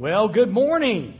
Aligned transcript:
Well, 0.00 0.28
good 0.28 0.48
morning. 0.48 1.14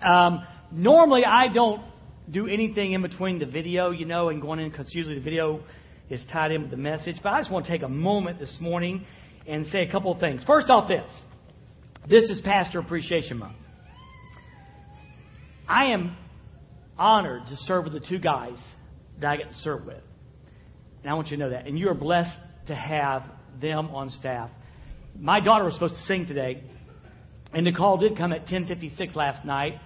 Um, 0.00 0.42
normally, 0.72 1.26
I 1.26 1.52
don't 1.52 1.82
do 2.30 2.46
anything 2.46 2.94
in 2.94 3.02
between 3.02 3.40
the 3.40 3.44
video, 3.44 3.90
you 3.90 4.06
know, 4.06 4.30
and 4.30 4.40
going 4.40 4.58
in 4.58 4.70
because 4.70 4.90
usually 4.94 5.16
the 5.16 5.20
video 5.20 5.60
is 6.08 6.24
tied 6.32 6.50
in 6.50 6.62
with 6.62 6.70
the 6.70 6.78
message. 6.78 7.16
But 7.22 7.34
I 7.34 7.40
just 7.40 7.52
want 7.52 7.66
to 7.66 7.70
take 7.70 7.82
a 7.82 7.88
moment 7.88 8.38
this 8.38 8.56
morning 8.58 9.04
and 9.46 9.66
say 9.66 9.86
a 9.86 9.92
couple 9.92 10.10
of 10.10 10.18
things. 10.18 10.42
First 10.46 10.70
off, 10.70 10.88
this 10.88 11.10
this 12.08 12.30
is 12.30 12.40
Pastor 12.40 12.78
Appreciation 12.78 13.36
Month. 13.36 13.56
I 15.68 15.92
am 15.92 16.16
honored 16.96 17.48
to 17.48 17.56
serve 17.56 17.84
with 17.84 17.92
the 17.92 18.00
two 18.00 18.18
guys 18.18 18.56
that 19.20 19.28
I 19.28 19.36
get 19.36 19.48
to 19.48 19.56
serve 19.56 19.84
with. 19.84 20.02
And 21.02 21.12
I 21.12 21.14
want 21.16 21.28
you 21.28 21.36
to 21.36 21.42
know 21.42 21.50
that. 21.50 21.66
And 21.66 21.78
you 21.78 21.90
are 21.90 21.94
blessed 21.94 22.34
to 22.68 22.74
have 22.74 23.24
them 23.60 23.90
on 23.90 24.08
staff. 24.08 24.48
My 25.18 25.40
daughter 25.40 25.64
was 25.64 25.74
supposed 25.74 25.96
to 25.96 26.02
sing 26.06 26.24
today, 26.24 26.62
and 27.52 27.66
the 27.66 27.72
call 27.72 27.96
did 27.96 28.16
come 28.16 28.32
at 28.32 28.46
10:56 28.46 29.16
last 29.16 29.44
night 29.44 29.80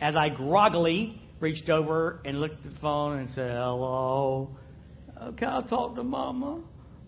as 0.00 0.16
I 0.16 0.28
groggily 0.28 1.20
reached 1.40 1.68
over 1.68 2.20
and 2.24 2.40
looked 2.40 2.64
at 2.64 2.72
the 2.72 2.78
phone 2.80 3.18
and 3.18 3.30
said, 3.30 3.50
"Hello, 3.50 4.56
can 5.36 5.48
I 5.48 5.62
talk 5.62 5.94
to 5.96 6.02
Mama?" 6.02 6.60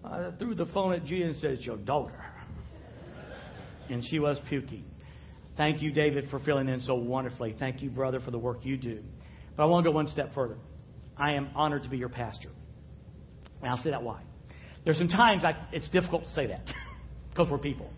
I 0.05 0.31
threw 0.39 0.55
the 0.55 0.67
phone 0.67 0.93
at 0.93 1.05
Gia 1.05 1.25
and 1.25 1.37
said, 1.37 1.59
your 1.63 1.77
daughter," 1.79 2.25
and 3.91 4.05
she 4.09 4.21
was 4.21 4.39
puking. 4.49 4.85
Thank 5.57 5.83
you, 5.83 5.91
David, 5.91 6.29
for 6.31 6.39
filling 6.41 6.69
in 6.69 6.81
so 6.81 6.95
wonderfully. 6.95 7.57
Thank 7.59 7.83
you, 7.83 7.91
brother, 7.91 8.21
for 8.21 8.31
the 8.31 8.39
work 8.39 8.65
you 8.65 8.77
do. 8.77 9.03
But 9.57 9.65
I 9.65 9.67
want 9.67 9.85
to 9.85 9.91
go 9.91 9.95
one 9.95 10.07
step 10.07 10.35
further. 10.35 10.59
I 11.17 11.33
am 11.33 11.49
honored 11.55 11.83
to 11.85 11.89
be 11.89 11.97
your 11.97 12.11
pastor. 12.11 12.51
And 13.63 13.71
I'll 13.71 13.83
say 13.83 13.91
that 13.91 14.03
why. 14.03 14.21
There's 14.85 14.99
some 14.99 15.09
times 15.09 15.45
I, 15.45 15.57
it's 15.73 15.89
difficult 15.89 16.25
to 16.25 16.29
say 16.31 16.47
that 16.47 16.67
because 17.31 17.51
we're 17.51 17.59
people. 17.59 17.91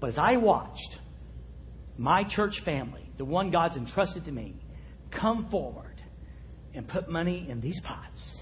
But 0.00 0.10
as 0.10 0.18
I 0.18 0.38
watched 0.38 0.98
my 2.00 2.24
church 2.24 2.54
family, 2.64 3.04
the 3.18 3.26
one 3.26 3.50
God's 3.50 3.76
entrusted 3.76 4.24
to 4.24 4.32
me, 4.32 4.56
come 5.10 5.50
forward 5.50 6.00
and 6.74 6.88
put 6.88 7.10
money 7.10 7.46
in 7.46 7.60
these 7.60 7.78
pots, 7.84 8.38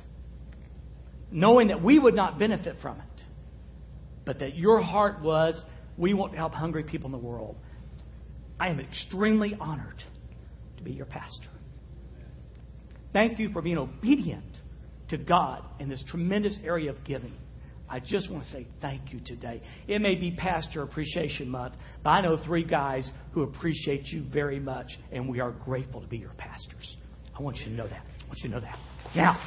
knowing 1.33 1.67
that 1.69 1.83
we 1.83 1.99
would 1.99 2.15
not 2.15 2.39
benefit 2.39 2.77
from 2.81 2.99
it, 2.99 3.23
but 4.25 4.39
that 4.39 4.57
your 4.57 4.81
heart 4.81 5.21
was, 5.23 5.61
we 5.97 6.15
want 6.15 6.35
to 6.35 6.39
help 6.39 6.55
hungry 6.55 6.85
people 6.85 7.07
in 7.07 7.13
the 7.13 7.19
world. 7.19 7.57
I 8.61 8.69
am 8.69 8.79
extremely 8.79 9.57
honored 9.59 10.05
to 10.77 10.85
be 10.85 10.93
your 10.93 11.07
pastor. 11.07 11.49
Thank 13.13 13.41
you 13.41 13.51
for 13.51 13.61
being 13.61 13.79
obedient 13.79 14.57
to 15.09 15.17
God 15.17 15.65
in 15.81 15.89
this 15.89 16.05
tremendous 16.09 16.57
area 16.63 16.91
of 16.91 17.03
giving. 17.03 17.35
I 17.91 18.01
just 18.01 18.31
want 18.31 18.45
to 18.45 18.51
say 18.51 18.67
thank 18.83 19.13
you 19.13 19.21
today. 19.21 19.63
It 19.87 20.01
may 20.01 20.15
be 20.15 20.31
Pastor 20.33 20.83
Appreciation 20.83 21.49
Month, 21.49 21.75
but 22.05 22.11
I 22.11 22.21
know 22.21 22.39
three 22.45 22.65
guys 22.65 23.11
who 23.33 23.43
appreciate 23.43 24.07
you 24.09 24.25
very 24.31 24.61
much, 24.61 24.87
and 25.11 25.29
we 25.29 25.41
are 25.41 25.53
grateful 25.53 26.03
to 26.03 26.07
be 26.07 26.19
your 26.19 26.35
pastors. 26.37 26.97
I 27.39 27.43
want 27.43 27.57
you 27.59 27.67
to 27.67 27.71
know 27.71 27.89
that. 27.89 28.03
I 28.03 28.27
want 28.27 28.39
you 28.43 28.51
to 28.51 28.55
know 28.57 28.61
that. 28.61 28.79
Now, 29.17 29.41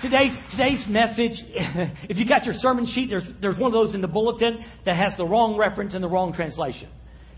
today's 0.00 0.32
today's 0.50 0.86
message. 0.88 1.42
If 2.08 2.16
you 2.16 2.26
got 2.26 2.44
your 2.44 2.54
sermon 2.54 2.86
sheet, 2.86 3.10
there's 3.10 3.24
there's 3.42 3.58
one 3.58 3.74
of 3.74 3.74
those 3.74 3.94
in 3.94 4.00
the 4.00 4.08
bulletin 4.08 4.64
that 4.86 4.96
has 4.96 5.16
the 5.18 5.26
wrong 5.26 5.58
reference 5.58 5.94
and 5.94 6.02
the 6.02 6.08
wrong 6.08 6.32
translation. 6.32 6.88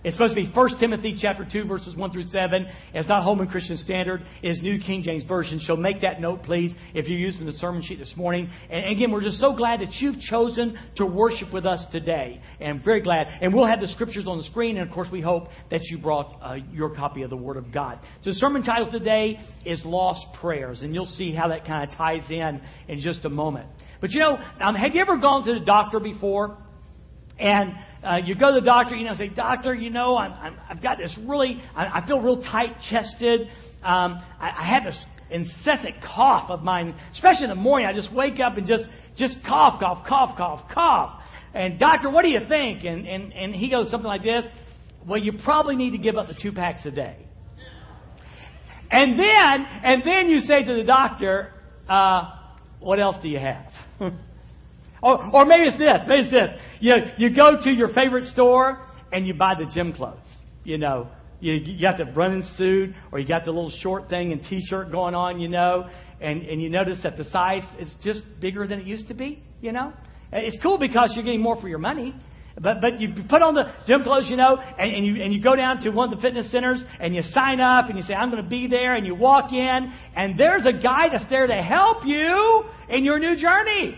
It's 0.04 0.16
supposed 0.16 0.34
to 0.34 0.42
be 0.42 0.50
1 0.52 0.78
Timothy 0.80 1.16
chapter 1.16 1.46
2 1.50 1.64
verses 1.64 1.94
1 1.94 2.10
through 2.10 2.24
7. 2.24 2.66
It's 2.92 3.08
not 3.08 3.22
Holman 3.22 3.46
Christian 3.46 3.76
Standard. 3.76 4.22
It's 4.42 4.60
New 4.60 4.80
King 4.80 5.04
James 5.04 5.22
Version. 5.22 5.60
So 5.60 5.76
make 5.76 6.00
that 6.00 6.20
note, 6.20 6.42
please, 6.42 6.72
if 6.92 7.06
you're 7.06 7.20
using 7.20 7.46
the 7.46 7.52
sermon 7.52 7.82
sheet 7.82 8.00
this 8.00 8.14
morning. 8.16 8.50
And 8.68 8.86
again, 8.86 9.12
we're 9.12 9.22
just 9.22 9.38
so 9.38 9.54
glad 9.54 9.80
that 9.80 9.92
you've 10.00 10.18
chosen 10.18 10.76
to 10.96 11.06
worship 11.06 11.52
with 11.52 11.64
us 11.64 11.84
today. 11.92 12.40
And 12.60 12.84
very 12.84 13.00
glad. 13.00 13.28
And 13.40 13.54
we'll 13.54 13.66
have 13.66 13.80
the 13.80 13.86
scriptures 13.86 14.24
on 14.26 14.38
the 14.38 14.44
screen. 14.44 14.76
And 14.76 14.88
of 14.88 14.92
course, 14.92 15.08
we 15.12 15.20
hope 15.20 15.46
that 15.70 15.82
you 15.84 15.98
brought 15.98 16.36
uh, 16.42 16.54
your 16.72 16.96
copy 16.96 17.22
of 17.22 17.30
the 17.30 17.36
Word 17.36 17.56
of 17.56 17.70
God. 17.70 18.00
So 18.22 18.30
the 18.30 18.36
sermon 18.36 18.64
title 18.64 18.90
today 18.90 19.38
is 19.64 19.80
Lost 19.84 20.26
Prayers. 20.40 20.82
And 20.82 20.92
you'll 20.92 21.06
see 21.06 21.32
how 21.32 21.46
that 21.48 21.64
kind 21.64 21.88
of 21.88 21.96
ties 21.96 22.28
in 22.28 22.60
in 22.88 22.98
just 22.98 23.24
a 23.24 23.30
moment. 23.30 23.68
But 24.00 24.10
you 24.10 24.18
know, 24.18 24.36
um, 24.60 24.74
have 24.74 24.96
you 24.96 25.00
ever 25.00 25.16
gone 25.18 25.44
to 25.46 25.54
the 25.54 25.64
doctor 25.64 26.00
before? 26.00 26.58
And 27.38 27.74
uh, 28.04 28.16
you 28.24 28.34
go 28.34 28.52
to 28.52 28.60
the 28.60 28.66
doctor, 28.66 28.96
you 28.96 29.04
know, 29.04 29.14
say, 29.14 29.28
Doctor, 29.28 29.74
you 29.74 29.90
know, 29.90 30.16
I'm, 30.16 30.32
I'm, 30.32 30.56
I've 30.68 30.82
got 30.82 30.98
this 30.98 31.16
really, 31.26 31.62
I, 31.74 32.00
I 32.00 32.06
feel 32.06 32.20
real 32.20 32.42
tight 32.42 32.76
chested. 32.90 33.42
Um, 33.82 34.20
I, 34.40 34.50
I 34.58 34.66
have 34.74 34.84
this 34.84 35.04
incessant 35.30 35.96
cough 36.02 36.50
of 36.50 36.62
mine, 36.62 36.94
especially 37.12 37.44
in 37.44 37.50
the 37.50 37.56
morning. 37.56 37.86
I 37.86 37.92
just 37.92 38.12
wake 38.12 38.40
up 38.40 38.56
and 38.56 38.66
just, 38.66 38.84
just 39.16 39.36
cough, 39.46 39.80
cough, 39.80 40.04
cough, 40.06 40.36
cough, 40.36 40.68
cough. 40.72 41.20
And 41.54 41.78
doctor, 41.78 42.10
what 42.10 42.22
do 42.22 42.28
you 42.28 42.40
think? 42.48 42.84
And, 42.84 43.06
and, 43.06 43.32
and 43.32 43.54
he 43.54 43.70
goes 43.70 43.90
something 43.90 44.08
like 44.08 44.22
this. 44.22 44.44
Well, 45.06 45.20
you 45.20 45.32
probably 45.44 45.76
need 45.76 45.90
to 45.90 45.98
give 45.98 46.16
up 46.16 46.28
the 46.28 46.36
two 46.40 46.52
packs 46.52 46.84
a 46.86 46.90
day. 46.90 47.16
And 48.90 49.18
then, 49.18 49.66
and 49.82 50.02
then 50.04 50.28
you 50.28 50.40
say 50.40 50.64
to 50.64 50.74
the 50.74 50.84
doctor, 50.84 51.52
uh, 51.88 52.30
what 52.80 53.00
else 53.00 53.16
do 53.22 53.28
you 53.28 53.38
have? 53.38 53.66
or, 55.02 55.30
or 55.32 55.44
maybe 55.46 55.64
it's 55.64 55.78
this, 55.78 56.06
maybe 56.06 56.22
it's 56.22 56.30
this. 56.30 56.50
You, 56.82 56.94
you 57.16 57.30
go 57.30 57.62
to 57.62 57.70
your 57.70 57.94
favorite 57.94 58.24
store 58.32 58.80
and 59.12 59.24
you 59.24 59.34
buy 59.34 59.54
the 59.54 59.72
gym 59.72 59.92
clothes. 59.92 60.18
You 60.64 60.78
know, 60.78 61.06
you, 61.38 61.52
you 61.52 61.80
got 61.80 61.96
the 61.96 62.06
running 62.06 62.42
suit 62.56 62.92
or 63.12 63.20
you 63.20 63.28
got 63.28 63.44
the 63.44 63.52
little 63.52 63.70
short 63.70 64.08
thing 64.08 64.32
and 64.32 64.42
t-shirt 64.42 64.90
going 64.90 65.14
on, 65.14 65.38
you 65.38 65.48
know, 65.48 65.88
and, 66.20 66.42
and 66.42 66.60
you 66.60 66.68
notice 66.68 66.98
that 67.04 67.16
the 67.16 67.22
size 67.30 67.62
is 67.78 67.94
just 68.02 68.22
bigger 68.40 68.66
than 68.66 68.80
it 68.80 68.86
used 68.86 69.06
to 69.06 69.14
be, 69.14 69.44
you 69.60 69.70
know. 69.70 69.92
It's 70.32 70.58
cool 70.60 70.76
because 70.76 71.12
you're 71.14 71.24
getting 71.24 71.40
more 71.40 71.60
for 71.60 71.68
your 71.68 71.78
money. 71.78 72.16
But 72.60 72.80
but 72.80 73.00
you 73.00 73.14
put 73.30 73.42
on 73.42 73.54
the 73.54 73.72
gym 73.86 74.02
clothes, 74.02 74.28
you 74.28 74.36
know, 74.36 74.56
and, 74.56 74.92
and 74.92 75.06
you 75.06 75.22
and 75.22 75.32
you 75.32 75.40
go 75.40 75.54
down 75.54 75.80
to 75.82 75.90
one 75.90 76.12
of 76.12 76.18
the 76.18 76.20
fitness 76.20 76.50
centers 76.50 76.82
and 76.98 77.14
you 77.14 77.22
sign 77.30 77.60
up 77.60 77.90
and 77.90 77.96
you 77.96 78.04
say 78.04 78.14
I'm 78.14 78.30
going 78.30 78.42
to 78.42 78.48
be 78.48 78.66
there 78.66 78.96
and 78.96 79.06
you 79.06 79.14
walk 79.14 79.52
in 79.52 79.92
and 80.16 80.36
there's 80.36 80.66
a 80.66 80.72
guy 80.72 81.08
that's 81.12 81.30
there 81.30 81.46
to 81.46 81.62
help 81.62 82.04
you 82.04 82.64
in 82.88 83.04
your 83.04 83.20
new 83.20 83.36
journey. 83.36 83.96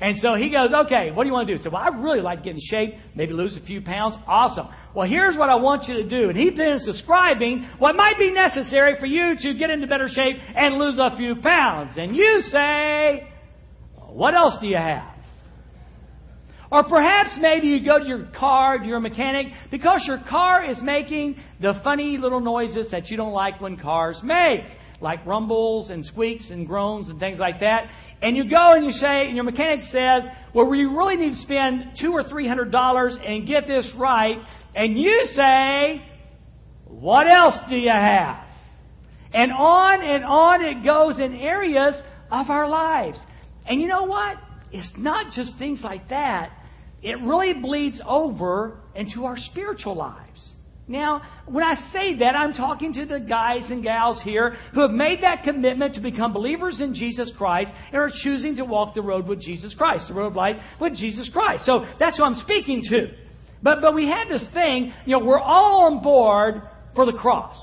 And 0.00 0.18
so 0.18 0.34
he 0.34 0.48
goes, 0.48 0.72
okay, 0.72 1.10
what 1.10 1.24
do 1.24 1.28
you 1.28 1.34
want 1.34 1.46
to 1.48 1.56
do? 1.56 1.62
So, 1.62 1.68
well, 1.70 1.82
I 1.82 1.88
really 1.88 2.22
like 2.22 2.38
getting 2.38 2.54
in 2.54 2.62
shape, 2.64 2.94
maybe 3.14 3.34
lose 3.34 3.58
a 3.62 3.64
few 3.66 3.82
pounds. 3.82 4.16
Awesome. 4.26 4.68
Well, 4.94 5.06
here's 5.06 5.36
what 5.36 5.50
I 5.50 5.56
want 5.56 5.88
you 5.88 5.94
to 5.96 6.08
do. 6.08 6.30
And 6.30 6.38
he 6.38 6.48
begins 6.48 6.86
describing 6.86 7.68
what 7.78 7.96
might 7.96 8.18
be 8.18 8.30
necessary 8.30 8.96
for 8.98 9.04
you 9.04 9.34
to 9.38 9.54
get 9.54 9.68
into 9.68 9.86
better 9.86 10.08
shape 10.08 10.36
and 10.56 10.76
lose 10.76 10.98
a 10.98 11.14
few 11.18 11.36
pounds. 11.42 11.92
And 11.98 12.16
you 12.16 12.40
say, 12.44 13.28
what 14.08 14.34
else 14.34 14.56
do 14.62 14.68
you 14.68 14.78
have? 14.78 15.14
Or 16.72 16.84
perhaps 16.84 17.36
maybe 17.38 17.66
you 17.66 17.84
go 17.84 17.98
to 17.98 18.06
your 18.06 18.26
car, 18.38 18.78
to 18.78 18.86
your 18.86 19.00
mechanic, 19.00 19.48
because 19.70 20.04
your 20.06 20.22
car 20.28 20.64
is 20.64 20.78
making 20.82 21.36
the 21.60 21.78
funny 21.84 22.16
little 22.16 22.40
noises 22.40 22.90
that 22.92 23.08
you 23.08 23.16
don't 23.16 23.32
like 23.32 23.60
when 23.60 23.76
cars 23.76 24.18
make 24.22 24.60
like 25.00 25.24
rumbles 25.26 25.90
and 25.90 26.04
squeaks 26.04 26.50
and 26.50 26.66
groans 26.66 27.08
and 27.08 27.18
things 27.18 27.38
like 27.38 27.60
that. 27.60 27.90
And 28.22 28.36
you 28.36 28.48
go 28.48 28.74
and 28.74 28.84
you 28.84 28.90
say, 28.90 29.26
and 29.26 29.34
your 29.34 29.44
mechanic 29.44 29.84
says, 29.90 30.24
well, 30.54 30.68
we 30.68 30.84
really 30.84 31.16
need 31.16 31.30
to 31.30 31.36
spend 31.36 31.92
two 32.00 32.12
or 32.12 32.24
three 32.24 32.46
hundred 32.46 32.70
dollars 32.70 33.16
and 33.24 33.46
get 33.46 33.66
this 33.66 33.90
right. 33.98 34.36
And 34.74 34.98
you 34.98 35.22
say, 35.32 36.02
what 36.86 37.26
else 37.26 37.54
do 37.68 37.76
you 37.76 37.90
have? 37.90 38.44
And 39.32 39.52
on 39.52 40.02
and 40.02 40.24
on 40.24 40.64
it 40.64 40.84
goes 40.84 41.18
in 41.18 41.34
areas 41.34 41.94
of 42.30 42.50
our 42.50 42.68
lives. 42.68 43.18
And 43.66 43.80
you 43.80 43.86
know 43.86 44.04
what? 44.04 44.36
It's 44.72 44.90
not 44.96 45.32
just 45.32 45.56
things 45.58 45.80
like 45.82 46.08
that. 46.10 46.50
It 47.02 47.18
really 47.20 47.54
bleeds 47.54 48.00
over 48.04 48.78
into 48.94 49.24
our 49.24 49.36
spiritual 49.36 49.96
lives. 49.96 50.52
Now, 50.90 51.22
when 51.46 51.62
I 51.62 51.74
say 51.92 52.16
that, 52.16 52.34
I'm 52.34 52.52
talking 52.52 52.92
to 52.94 53.06
the 53.06 53.20
guys 53.20 53.70
and 53.70 53.80
gals 53.80 54.20
here 54.24 54.56
who 54.74 54.80
have 54.80 54.90
made 54.90 55.22
that 55.22 55.44
commitment 55.44 55.94
to 55.94 56.00
become 56.00 56.32
believers 56.32 56.80
in 56.80 56.94
Jesus 56.94 57.32
Christ 57.38 57.70
and 57.92 57.96
are 57.96 58.10
choosing 58.24 58.56
to 58.56 58.64
walk 58.64 58.96
the 58.96 59.00
road 59.00 59.28
with 59.28 59.40
Jesus 59.40 59.72
Christ, 59.72 60.08
the 60.08 60.14
road 60.14 60.26
of 60.26 60.34
life 60.34 60.56
with 60.80 60.96
Jesus 60.96 61.30
Christ. 61.32 61.64
So 61.64 61.86
that's 62.00 62.16
who 62.16 62.24
I'm 62.24 62.34
speaking 62.34 62.82
to. 62.90 63.06
But, 63.62 63.80
but 63.80 63.94
we 63.94 64.08
had 64.08 64.28
this 64.28 64.44
thing, 64.52 64.92
you 65.06 65.16
know, 65.16 65.24
we're 65.24 65.38
all 65.38 65.84
on 65.84 66.02
board 66.02 66.62
for 66.96 67.06
the 67.06 67.16
cross. 67.16 67.56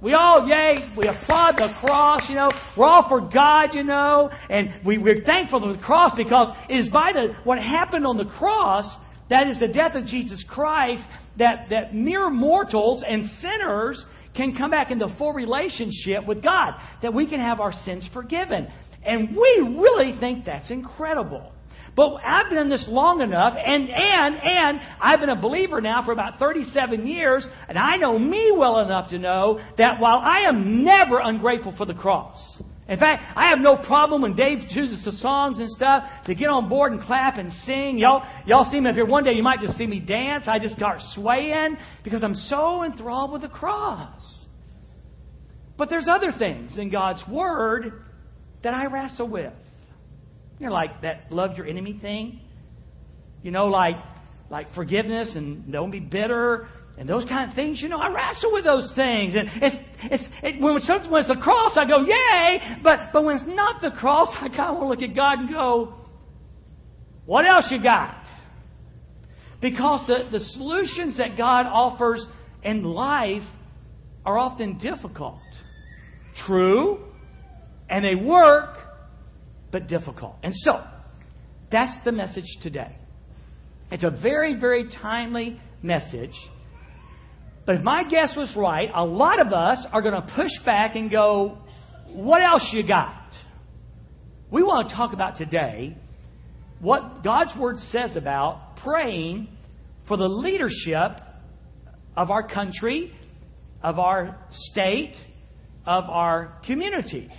We 0.00 0.14
all, 0.14 0.48
yay, 0.48 0.92
we 0.98 1.06
applaud 1.06 1.54
the 1.58 1.72
cross, 1.78 2.28
you 2.28 2.34
know. 2.34 2.50
We're 2.76 2.86
all 2.86 3.08
for 3.08 3.20
God, 3.20 3.74
you 3.74 3.84
know. 3.84 4.28
And 4.50 4.84
we, 4.84 4.98
we're 4.98 5.22
thankful 5.22 5.60
for 5.60 5.72
the 5.72 5.82
cross 5.84 6.14
because 6.16 6.52
it 6.68 6.78
is 6.78 6.88
by 6.88 7.12
the, 7.12 7.36
what 7.44 7.60
happened 7.60 8.08
on 8.08 8.16
the 8.16 8.24
cross 8.24 8.92
that 9.32 9.46
is 9.46 9.58
the 9.58 9.68
death 9.68 9.94
of 9.94 10.04
Jesus 10.04 10.44
Christ 10.46 11.02
that, 11.38 11.66
that 11.70 11.94
mere 11.94 12.30
mortals 12.30 13.04
and 13.06 13.28
sinners 13.40 14.04
can 14.34 14.56
come 14.56 14.70
back 14.70 14.90
into 14.90 15.14
full 15.18 15.32
relationship 15.32 16.26
with 16.26 16.42
God, 16.42 16.74
that 17.02 17.12
we 17.12 17.28
can 17.28 17.40
have 17.40 17.60
our 17.60 17.72
sins 17.72 18.08
forgiven. 18.12 18.68
And 19.04 19.36
we 19.36 19.78
really 19.78 20.18
think 20.18 20.44
that's 20.44 20.70
incredible. 20.70 21.52
But 21.94 22.14
I've 22.24 22.48
been 22.48 22.58
in 22.58 22.68
this 22.70 22.86
long 22.88 23.20
enough, 23.20 23.54
and, 23.58 23.90
and, 23.90 24.36
and 24.36 24.80
I've 24.98 25.20
been 25.20 25.28
a 25.28 25.40
believer 25.40 25.80
now 25.82 26.02
for 26.02 26.12
about 26.12 26.38
37 26.38 27.06
years, 27.06 27.46
and 27.68 27.76
I 27.76 27.96
know 27.96 28.18
me 28.18 28.50
well 28.56 28.78
enough 28.78 29.10
to 29.10 29.18
know 29.18 29.60
that 29.76 30.00
while 30.00 30.18
I 30.18 30.48
am 30.48 30.84
never 30.84 31.18
ungrateful 31.18 31.74
for 31.76 31.84
the 31.84 31.92
cross, 31.92 32.62
In 32.88 32.98
fact, 32.98 33.22
I 33.36 33.48
have 33.50 33.60
no 33.60 33.76
problem 33.76 34.22
when 34.22 34.34
Dave 34.34 34.68
chooses 34.70 35.04
the 35.04 35.12
songs 35.12 35.60
and 35.60 35.70
stuff 35.70 36.04
to 36.26 36.34
get 36.34 36.48
on 36.48 36.68
board 36.68 36.92
and 36.92 37.00
clap 37.00 37.38
and 37.38 37.52
sing. 37.64 37.96
Y'all, 37.96 38.22
y'all 38.44 38.64
see 38.70 38.80
me 38.80 38.90
up 38.90 38.96
here 38.96 39.06
one 39.06 39.22
day. 39.22 39.32
You 39.32 39.42
might 39.42 39.60
just 39.60 39.78
see 39.78 39.86
me 39.86 40.00
dance. 40.00 40.44
I 40.48 40.58
just 40.58 40.74
start 40.74 40.98
swaying 41.14 41.76
because 42.02 42.24
I'm 42.24 42.34
so 42.34 42.82
enthralled 42.82 43.32
with 43.32 43.42
the 43.42 43.48
cross. 43.48 44.46
But 45.78 45.90
there's 45.90 46.08
other 46.08 46.32
things 46.36 46.76
in 46.76 46.90
God's 46.90 47.22
Word 47.30 48.02
that 48.64 48.74
I 48.74 48.86
wrestle 48.86 49.28
with. 49.28 49.52
You 50.58 50.66
know, 50.66 50.72
like 50.72 51.02
that 51.02 51.30
love 51.30 51.56
your 51.56 51.66
enemy 51.66 51.98
thing. 52.00 52.40
You 53.42 53.52
know, 53.52 53.66
like 53.66 53.96
like 54.50 54.72
forgiveness 54.74 55.34
and 55.34 55.72
don't 55.72 55.90
be 55.90 56.00
bitter 56.00 56.68
and 56.98 57.08
those 57.08 57.24
kind 57.24 57.48
of 57.48 57.56
things. 57.56 57.80
You 57.80 57.88
know, 57.88 57.98
I 57.98 58.12
wrestle 58.12 58.52
with 58.52 58.64
those 58.64 58.92
things. 58.94 59.34
And 59.34 59.48
it's, 59.62 59.76
it's, 60.04 60.22
it, 60.42 60.60
when, 60.60 60.76
it's, 60.76 60.88
when 61.08 61.20
it's 61.20 61.28
the 61.28 61.40
cross, 61.40 61.72
I 61.76 61.86
go, 61.86 62.04
yay! 62.04 62.78
But, 62.82 63.12
but 63.12 63.24
when 63.24 63.36
it's 63.36 63.44
not 63.46 63.80
the 63.80 63.90
cross, 63.90 64.28
I 64.40 64.48
kind 64.48 64.70
of 64.70 64.76
want 64.76 64.82
to 64.82 64.88
look 64.88 65.10
at 65.10 65.16
God 65.16 65.38
and 65.38 65.48
go, 65.48 65.94
what 67.24 67.46
else 67.46 67.66
you 67.70 67.82
got? 67.82 68.24
Because 69.60 70.04
the, 70.06 70.28
the 70.30 70.40
solutions 70.40 71.18
that 71.18 71.36
God 71.36 71.66
offers 71.66 72.26
in 72.64 72.82
life 72.82 73.42
are 74.24 74.38
often 74.38 74.78
difficult. 74.78 75.38
True, 76.46 76.98
and 77.88 78.04
they 78.04 78.14
work, 78.14 78.76
but 79.70 79.86
difficult. 79.86 80.36
And 80.42 80.52
so, 80.54 80.82
that's 81.70 81.92
the 82.04 82.12
message 82.12 82.44
today. 82.62 82.96
It's 83.90 84.04
a 84.04 84.10
very, 84.10 84.58
very 84.58 84.88
timely 85.00 85.60
message. 85.82 86.34
But 87.64 87.76
if 87.76 87.82
my 87.82 88.04
guess 88.08 88.34
was 88.36 88.52
right, 88.56 88.90
a 88.94 89.04
lot 89.04 89.40
of 89.40 89.52
us 89.52 89.86
are 89.92 90.02
going 90.02 90.14
to 90.14 90.32
push 90.34 90.50
back 90.64 90.96
and 90.96 91.10
go, 91.10 91.58
What 92.08 92.42
else 92.42 92.68
you 92.72 92.86
got? 92.86 93.30
We 94.50 94.62
want 94.62 94.90
to 94.90 94.94
talk 94.94 95.12
about 95.12 95.36
today 95.36 95.96
what 96.80 97.22
God's 97.22 97.52
Word 97.56 97.76
says 97.78 98.16
about 98.16 98.76
praying 98.82 99.48
for 100.08 100.16
the 100.16 100.28
leadership 100.28 101.12
of 102.16 102.30
our 102.30 102.46
country, 102.46 103.12
of 103.82 103.98
our 103.98 104.36
state, 104.50 105.14
of 105.86 106.04
our 106.04 106.58
community. 106.66 107.30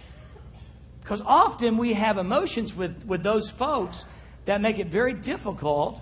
Because 1.02 1.22
often 1.26 1.78
we 1.78 1.94
have 1.94 2.18
emotions 2.18 2.72
with, 2.78 2.96
with 3.06 3.24
those 3.24 3.52
folks 3.60 4.02
that 4.48 4.62
make 4.62 4.80
it 4.80 4.90
very 4.90 5.14
difficult 5.14 6.00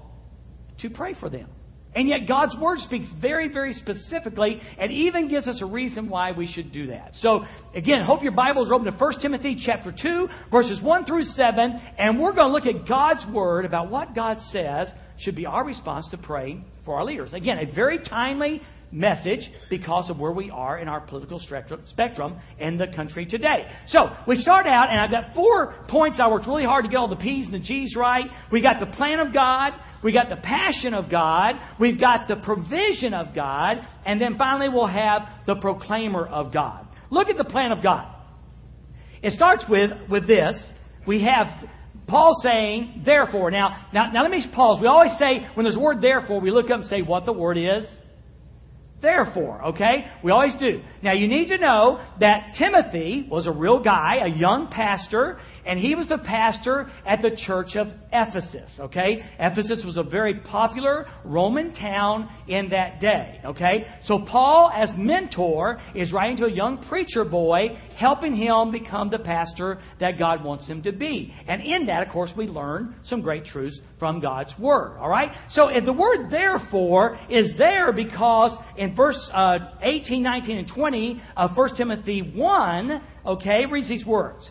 to 0.80 0.90
pray 0.90 1.16
for 1.20 1.30
them. 1.30 1.50
And 1.94 2.08
yet 2.08 2.28
God's 2.28 2.56
Word 2.58 2.80
speaks 2.80 3.08
very, 3.20 3.50
very 3.50 3.74
specifically 3.74 4.62
and 4.78 4.92
even 4.92 5.28
gives 5.28 5.48
us 5.48 5.62
a 5.62 5.66
reason 5.66 6.10
why 6.10 6.32
we 6.32 6.48
should 6.48 6.72
do 6.72 6.88
that. 6.88 7.14
So, 7.16 7.44
again, 7.76 8.06
hope 8.06 8.24
your 8.24 8.32
Bibles 8.32 8.70
are 8.72 8.76
open 8.76 8.92
to 8.92 8.98
1 8.98 9.20
Timothy 9.22 9.62
chapter 9.64 9.94
2, 10.02 10.28
verses 10.52 10.82
1 10.82 11.06
through 11.06 11.24
7, 11.24 11.82
and 11.98 12.20
we're 12.20 12.34
going 12.34 12.48
to 12.48 12.54
look 12.54 12.66
at 12.66 12.88
God's 12.88 13.26
Word 13.34 13.66
about 13.66 13.92
what 13.92 14.16
God 14.16 14.38
says 14.52 14.90
should 15.20 15.36
be 15.36 15.46
our 15.46 15.66
response 15.66 16.08
to 16.12 16.18
praying 16.18 16.64
for 16.86 16.96
our 16.96 17.04
leaders. 17.04 17.34
Again, 17.34 17.58
a 17.58 17.76
very 17.76 18.00
timely 18.00 18.62
message 18.92 19.50
because 19.70 20.10
of 20.10 20.20
where 20.20 20.32
we 20.32 20.50
are 20.50 20.78
in 20.78 20.88
our 20.88 21.02
political 21.02 21.40
spectrum 21.86 22.40
in 22.60 22.78
the 22.78 22.88
country 22.96 23.26
today. 23.26 23.68
So, 23.88 24.10
we 24.28 24.36
start 24.36 24.68
out, 24.68 24.90
and 24.90 25.00
I've 25.00 25.12
got 25.12 25.34
four 25.34 25.76
points 25.88 26.20
I 26.22 26.30
worked 26.30 26.48
really 26.48 26.66
hard 26.66 26.86
to 26.86 26.90
get 26.90 26.98
all 26.98 27.08
the 27.08 27.16
P's 27.16 27.46
and 27.46 27.54
the 27.54 27.60
G's 27.60 27.96
right. 27.96 28.26
We 28.52 28.62
got 28.62 28.80
the 28.80 28.86
plan 28.86 29.20
of 29.20 29.34
God, 29.34 29.74
we 30.04 30.12
got 30.12 30.30
the 30.30 30.38
passion 30.38 30.94
of 30.94 31.10
God, 31.10 31.56
we've 31.80 32.00
got 32.00 32.28
the 32.28 32.38
provision 32.38 33.14
of 33.14 33.34
God, 33.34 33.78
and 34.06 34.20
then 34.20 34.38
finally 34.38 34.70
we'll 34.70 34.88
have 34.88 35.22
the 35.48 35.56
proclaimer 35.56 36.26
of 36.26 36.54
God. 36.54 36.88
Look 37.10 37.30
at 37.30 37.38
the 37.38 37.46
plan 37.46 37.72
of 37.72 37.84
God. 37.84 38.16
It 39.22 39.34
starts 39.34 39.64
with, 39.70 39.92
with 40.10 40.28
this. 40.28 40.62
We 41.06 41.24
have 41.24 41.48
Paul 42.08 42.34
saying, 42.42 43.04
therefore. 43.06 43.52
Now, 43.52 43.88
now, 43.94 44.12
now 44.12 44.22
let 44.24 44.32
me 44.32 44.46
pause. 44.54 44.80
We 44.82 44.88
always 44.88 45.12
say, 45.20 45.48
when 45.54 45.64
there's 45.64 45.76
a 45.76 45.80
word 45.80 46.02
therefore, 46.02 46.42
we 46.42 46.52
look 46.52 46.66
up 46.66 46.80
and 46.80 46.86
say 46.86 47.02
what 47.02 47.26
the 47.26 47.34
word 47.34 47.58
is. 47.58 47.86
Therefore, 49.02 49.66
okay? 49.70 50.06
We 50.24 50.32
always 50.32 50.54
do. 50.60 50.82
Now, 51.02 51.14
you 51.14 51.28
need 51.28 51.48
to 51.48 51.58
know 51.58 52.00
that 52.20 52.54
Timothy 52.58 53.28
was 53.30 53.48
a 53.48 53.52
real 53.52 53.82
guy, 53.82 54.18
a 54.22 54.28
young 54.28 54.68
pastor, 54.68 55.40
and 55.66 55.80
he 55.80 55.96
was 55.96 56.08
the 56.08 56.18
pastor 56.18 56.90
at 57.06 57.22
the 57.22 57.32
church 57.46 57.76
of 57.76 57.88
Ephesus, 58.12 58.70
okay? 58.80 59.24
Ephesus 59.40 59.84
was 59.86 59.98
a 59.98 60.04
very 60.04 60.40
popular 60.40 61.06
Roman 61.24 61.74
town 61.74 62.30
in 62.48 62.70
that 62.70 63.00
day, 63.00 63.40
okay? 63.46 63.86
So 64.06 64.20
Paul, 64.20 64.72
as 64.74 64.90
mentor, 64.98 65.80
is 65.96 66.12
writing 66.12 66.38
to 66.38 66.46
a 66.46 66.52
young 66.52 66.84
preacher 66.86 67.26
boy, 67.26 67.78
helping 67.96 68.36
him 68.36 68.72
become 68.72 69.10
the 69.10 69.20
pastor 69.20 69.80
that 70.00 70.18
God 70.18 70.44
wants 70.44 70.68
him 70.68 70.82
to 70.84 70.92
be. 70.92 71.34
And 71.48 71.62
in 71.62 71.86
that, 71.86 72.06
of 72.06 72.12
course, 72.12 72.32
we 72.36 72.48
learn 72.48 72.96
some 73.04 73.22
great 73.22 73.46
truths 73.46 73.80
from 74.00 74.20
God's 74.20 74.54
Word, 74.60 74.98
all 74.98 75.10
right? 75.10 75.32
So 75.52 75.70
the 75.84 75.94
word 75.94 76.30
therefore 76.30 77.18
is 77.30 77.52
there 77.58 77.92
because 77.94 78.56
in 78.78 78.96
verse 78.96 79.30
uh, 79.34 79.60
18, 79.82 80.24
19, 80.24 80.58
and 80.58 80.68
20 80.68 81.22
of 81.38 81.56
1 81.56 81.76
Timothy 81.76 82.32
1, 82.36 83.02
okay, 83.26 83.66
reads 83.70 83.90
these 83.90 84.06
words. 84.06 84.50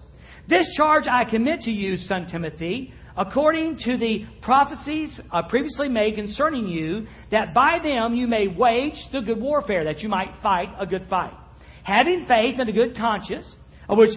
This 0.50 0.68
charge 0.76 1.04
I 1.08 1.24
commit 1.24 1.60
to 1.62 1.70
you, 1.70 1.96
son 1.96 2.26
Timothy, 2.28 2.92
according 3.16 3.76
to 3.84 3.96
the 3.96 4.26
prophecies 4.42 5.16
uh, 5.30 5.42
previously 5.48 5.88
made 5.88 6.16
concerning 6.16 6.66
you, 6.66 7.06
that 7.30 7.54
by 7.54 7.78
them 7.80 8.16
you 8.16 8.26
may 8.26 8.48
wage 8.48 8.96
the 9.12 9.20
good 9.20 9.40
warfare, 9.40 9.84
that 9.84 10.00
you 10.00 10.08
might 10.08 10.34
fight 10.42 10.68
a 10.76 10.84
good 10.84 11.06
fight. 11.08 11.32
Having 11.84 12.26
faith 12.26 12.56
and 12.58 12.68
a 12.68 12.72
good 12.72 12.96
conscience, 12.96 13.56
of 13.88 13.96
which 13.96 14.10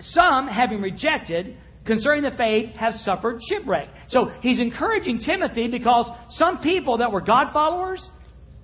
some, 0.00 0.48
having 0.48 0.82
rejected, 0.82 1.56
concerning 1.84 2.24
the 2.28 2.36
faith, 2.36 2.70
have 2.74 2.94
suffered 2.94 3.38
shipwreck. 3.48 3.88
So 4.08 4.32
he's 4.40 4.58
encouraging 4.58 5.20
Timothy 5.20 5.68
because 5.68 6.10
some 6.30 6.58
people 6.58 6.98
that 6.98 7.12
were 7.12 7.20
God 7.20 7.52
followers 7.52 8.10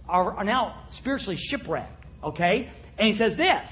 are, 0.08 0.38
are 0.38 0.44
now 0.44 0.86
spiritually 0.90 1.38
shipwrecked. 1.38 2.04
Okay? 2.24 2.69
And 2.98 3.12
he 3.12 3.16
says 3.16 3.36
this, 3.36 3.69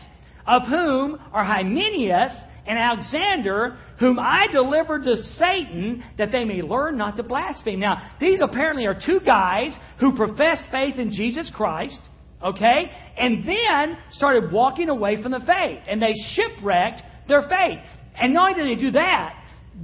of 0.46 0.62
whom 0.68 1.18
are 1.32 1.44
Hymenaeus 1.44 2.32
and 2.70 2.78
Alexander, 2.78 3.76
whom 3.98 4.20
I 4.20 4.46
delivered 4.52 5.02
to 5.02 5.16
Satan, 5.16 6.04
that 6.18 6.30
they 6.30 6.44
may 6.44 6.62
learn 6.62 6.96
not 6.96 7.16
to 7.16 7.24
blaspheme. 7.24 7.80
Now, 7.80 8.12
these 8.20 8.38
apparently 8.40 8.86
are 8.86 8.94
two 8.94 9.18
guys 9.26 9.76
who 9.98 10.14
professed 10.14 10.62
faith 10.70 10.94
in 10.94 11.10
Jesus 11.10 11.50
Christ, 11.52 11.98
okay, 12.40 12.92
and 13.18 13.44
then 13.44 13.98
started 14.12 14.52
walking 14.52 14.88
away 14.88 15.20
from 15.20 15.32
the 15.32 15.40
faith, 15.40 15.80
and 15.88 16.00
they 16.00 16.14
shipwrecked 16.34 17.02
their 17.26 17.42
faith. 17.42 17.80
And 18.14 18.32
not 18.32 18.52
only 18.52 18.62
did 18.62 18.78
they 18.78 18.80
do 18.80 18.90
that, 18.92 19.34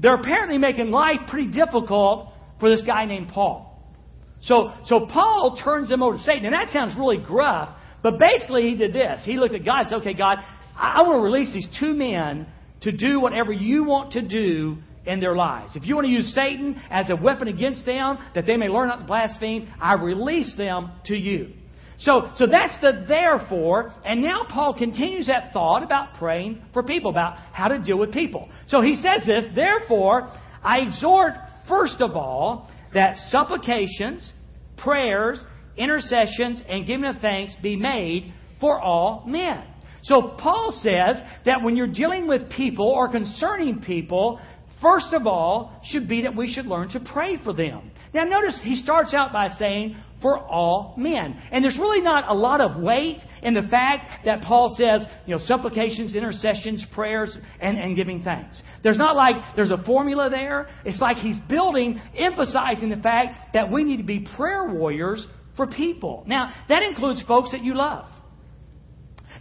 they're 0.01 0.15
apparently 0.15 0.59
making 0.59 0.93
life 0.93 1.19
pretty 1.29 1.51
difficult 1.51 2.29
for 2.61 2.71
this 2.71 2.83
guy 2.83 3.05
named 3.05 3.31
Paul. 3.31 3.83
So, 4.43 4.71
so 4.85 5.07
Paul 5.07 5.61
turns 5.65 5.89
them 5.89 6.05
over 6.05 6.17
to 6.17 6.23
Satan, 6.23 6.45
and 6.45 6.55
that 6.55 6.69
sounds 6.73 6.95
really 6.97 7.19
gruff, 7.19 7.71
but 8.01 8.21
basically 8.21 8.71
he 8.71 8.77
did 8.77 8.93
this. 8.93 9.23
He 9.25 9.39
looked 9.39 9.57
at 9.57 9.65
God 9.65 9.81
and 9.81 9.89
said, 9.89 9.97
okay, 10.03 10.15
God, 10.15 10.39
I 10.77 11.03
want 11.03 11.17
to 11.17 11.23
release 11.23 11.53
these 11.53 11.69
two 11.81 11.93
men 11.93 12.47
to 12.83 12.93
do 12.93 13.21
whatever 13.21 13.53
you 13.53 13.85
want 13.85 14.13
to 14.13 14.23
do 14.23 14.79
in 15.07 15.21
their 15.21 15.37
lives. 15.37 15.77
If 15.77 15.87
you 15.87 15.95
want 15.95 16.07
to 16.07 16.13
use 16.13 16.35
Satan 16.35 16.81
as 16.91 17.11
a 17.11 17.17
weapon 17.17 17.49
against 17.49 17.87
them, 17.87 18.19
that 18.35 18.47
they 18.47 18.57
may 18.57 18.69
learn 18.69 18.89
not 18.89 19.01
to 19.01 19.05
blaspheme, 19.05 19.73
I 19.81 19.95
release 19.95 20.55
them 20.57 20.91
to 21.07 21.17
you. 21.17 21.53
So, 21.99 22.31
so 22.37 22.47
that's 22.47 22.79
the 22.83 23.07
therefore, 23.09 23.93
and 24.05 24.21
now 24.21 24.47
Paul 24.49 24.75
continues 24.75 25.29
that 25.29 25.53
thought 25.53 25.83
about 25.83 26.15
praying 26.15 26.63
for 26.75 26.83
people, 26.83 27.11
about 27.11 27.37
how 27.53 27.69
to 27.69 27.79
deal 27.79 27.97
with 27.97 28.13
people. 28.13 28.51
So 28.69 28.83
he 28.83 28.97
says 28.97 29.23
this, 29.27 29.45
therefore, 29.55 30.31
I 30.63 30.81
exhort, 30.81 31.33
first 31.69 32.01
of 32.01 32.15
all, 32.15 32.69
that 32.93 33.17
supplications, 33.29 34.31
prayers, 34.77 35.43
intercessions, 35.77 36.61
and 36.69 36.87
giving 36.87 37.07
of 37.07 37.17
thanks 37.21 37.55
be 37.63 37.77
made 37.77 38.35
for 38.61 38.79
all 38.79 39.25
men. 39.27 39.65
So 40.07 40.35
Paul 40.39 40.73
says 40.83 41.17
that 41.45 41.63
when 41.63 41.77
you're 41.77 41.87
dealing 41.87 42.27
with 42.27 42.49
people 42.51 42.87
or 42.87 43.09
concerning 43.11 43.81
people, 43.81 44.41
first 44.81 45.13
of 45.13 45.27
all 45.27 45.81
should 45.85 46.09
be 46.09 46.23
that 46.23 46.37
we 46.37 46.53
should 46.53 46.67
learn 46.67 46.89
to 46.91 47.01
pray 47.01 47.39
for 47.43 47.53
them. 47.53 47.91
Now 48.15 48.25
notice 48.25 48.59
he 48.63 48.77
starts 48.77 49.15
out 49.15 49.33
by 49.33 49.49
saying, 49.59 49.97
for 50.23 50.39
all 50.39 50.95
men. 50.97 51.41
And 51.53 51.63
there's 51.63 51.79
really 51.79 52.01
not 52.01 52.25
a 52.29 52.35
lot 52.35 52.61
of 52.61 52.83
weight 52.83 53.19
in 53.43 53.55
the 53.55 53.63
fact 53.71 54.25
that 54.25 54.43
Paul 54.43 54.75
says, 54.79 55.03
you 55.27 55.35
know, 55.35 55.41
supplications, 55.45 56.15
intercessions, 56.15 56.85
prayers, 56.93 57.37
and, 57.61 57.79
and 57.79 57.95
giving 57.95 58.23
thanks. 58.23 58.63
There's 58.83 58.97
not 58.97 59.15
like 59.15 59.37
there's 59.57 59.71
a 59.71 59.83
formula 59.85 60.31
there. 60.31 60.69
It's 60.85 61.01
like 61.01 61.19
he's 61.19 61.37
building, 61.49 62.01
emphasizing 62.17 62.89
the 62.89 62.97
fact 62.97 63.53
that 63.55 63.71
we 63.71 63.85
need 63.85 63.99
to 63.99 64.05
be 64.05 64.27
prayer 64.37 64.73
warriors 64.73 65.27
for 65.55 65.67
people. 65.67 66.25
Now, 66.27 66.53
that 66.69 66.83
includes 66.83 67.23
folks 67.25 67.51
that 67.53 67.63
you 67.63 67.75
love. 67.75 68.07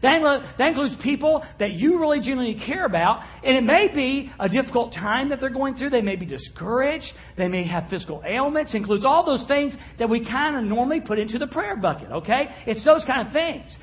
That, 0.06 0.68
includes 0.68 0.96
people 1.04 1.44
that 1.60 1.74
you 1.74 2.00
really 2.00 2.20
genuinely 2.20 2.62
care 2.66 2.86
about. 2.86 3.24
And 3.44 3.58
it 3.58 3.64
may 3.64 3.94
be 3.94 4.32
a 4.40 4.48
difficult 4.48 4.94
time 4.94 5.30
that 5.30 5.40
they're 5.40 5.50
going 5.50 5.76
through. 5.76 5.90
They 5.90 6.02
may 6.02 6.16
be 6.16 6.26
discouraged. 6.26 7.12
They 7.38 7.48
may 7.48 7.66
have 7.68 7.90
physical 7.90 8.22
ailments. 8.26 8.74
It 8.74 8.78
includes 8.78 9.06
all 9.06 9.26
those 9.26 9.46
things 9.48 9.74
that 10.00 10.10
we 10.10 10.26
kind 10.26 10.56
of 10.56 10.64
normally 10.64 11.02
put 11.02 11.20
into 11.20 11.38
the 11.38 11.48
prayer 11.48 11.76
bucket, 11.76 12.12
okay? 12.12 12.50
It's 12.66 12.84
those 12.86 13.04
kind 13.06 13.28
of 13.28 13.34
things. 13.34 13.76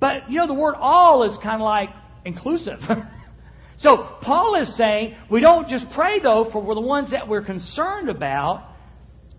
But, 0.00 0.30
you 0.30 0.36
know, 0.36 0.46
the 0.46 0.54
word 0.54 0.74
all 0.78 1.22
is 1.24 1.38
kind 1.42 1.56
of 1.56 1.64
like 1.64 1.90
inclusive. 2.24 2.78
So 3.78 4.16
Paul 4.22 4.60
is 4.62 4.76
saying 4.76 5.16
we 5.28 5.40
don't 5.40 5.68
just 5.68 5.86
pray 5.92 6.20
though 6.20 6.48
for 6.52 6.74
the 6.74 6.80
ones 6.80 7.10
that 7.10 7.26
we're 7.26 7.44
concerned 7.44 8.08
about. 8.08 8.68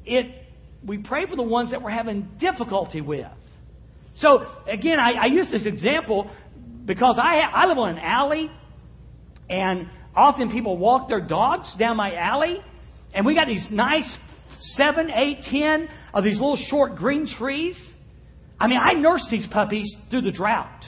It 0.05 0.43
we 0.85 0.97
pray 0.97 1.25
for 1.27 1.37
the 1.37 1.43
ones 1.43 1.71
that 1.71 1.81
we're 1.81 1.91
having 1.91 2.29
difficulty 2.39 2.99
with. 2.99 3.27
So 4.15 4.46
again, 4.67 5.00
I, 5.00 5.13
I 5.13 5.25
use 5.25 5.50
this 5.51 5.65
example 5.65 6.29
because 6.86 7.17
I 7.22 7.39
I 7.39 7.65
live 7.65 7.77
on 7.77 7.89
an 7.89 8.00
alley, 8.00 8.51
and 9.50 9.89
often 10.15 10.51
people 10.51 10.77
walk 10.77 11.10
their 11.10 11.25
dogs 11.25 11.75
down 11.77 11.98
my 11.98 12.15
alley, 12.15 12.60
and 13.13 13.25
we 13.25 13.36
got 13.36 13.48
these 13.48 13.67
nice 13.72 14.17
seven, 14.75 15.10
eight, 15.12 15.39
ten 15.50 15.89
of 16.13 16.24
these 16.24 16.36
little 16.36 16.58
short 16.70 16.96
green 16.96 17.27
trees. 17.27 17.79
I 18.60 18.67
mean, 18.67 18.79
I 18.79 18.93
nurse 18.93 19.27
these 19.32 19.48
puppies 19.48 19.93
through 20.10 20.22
the 20.22 20.32
drought. 20.32 20.84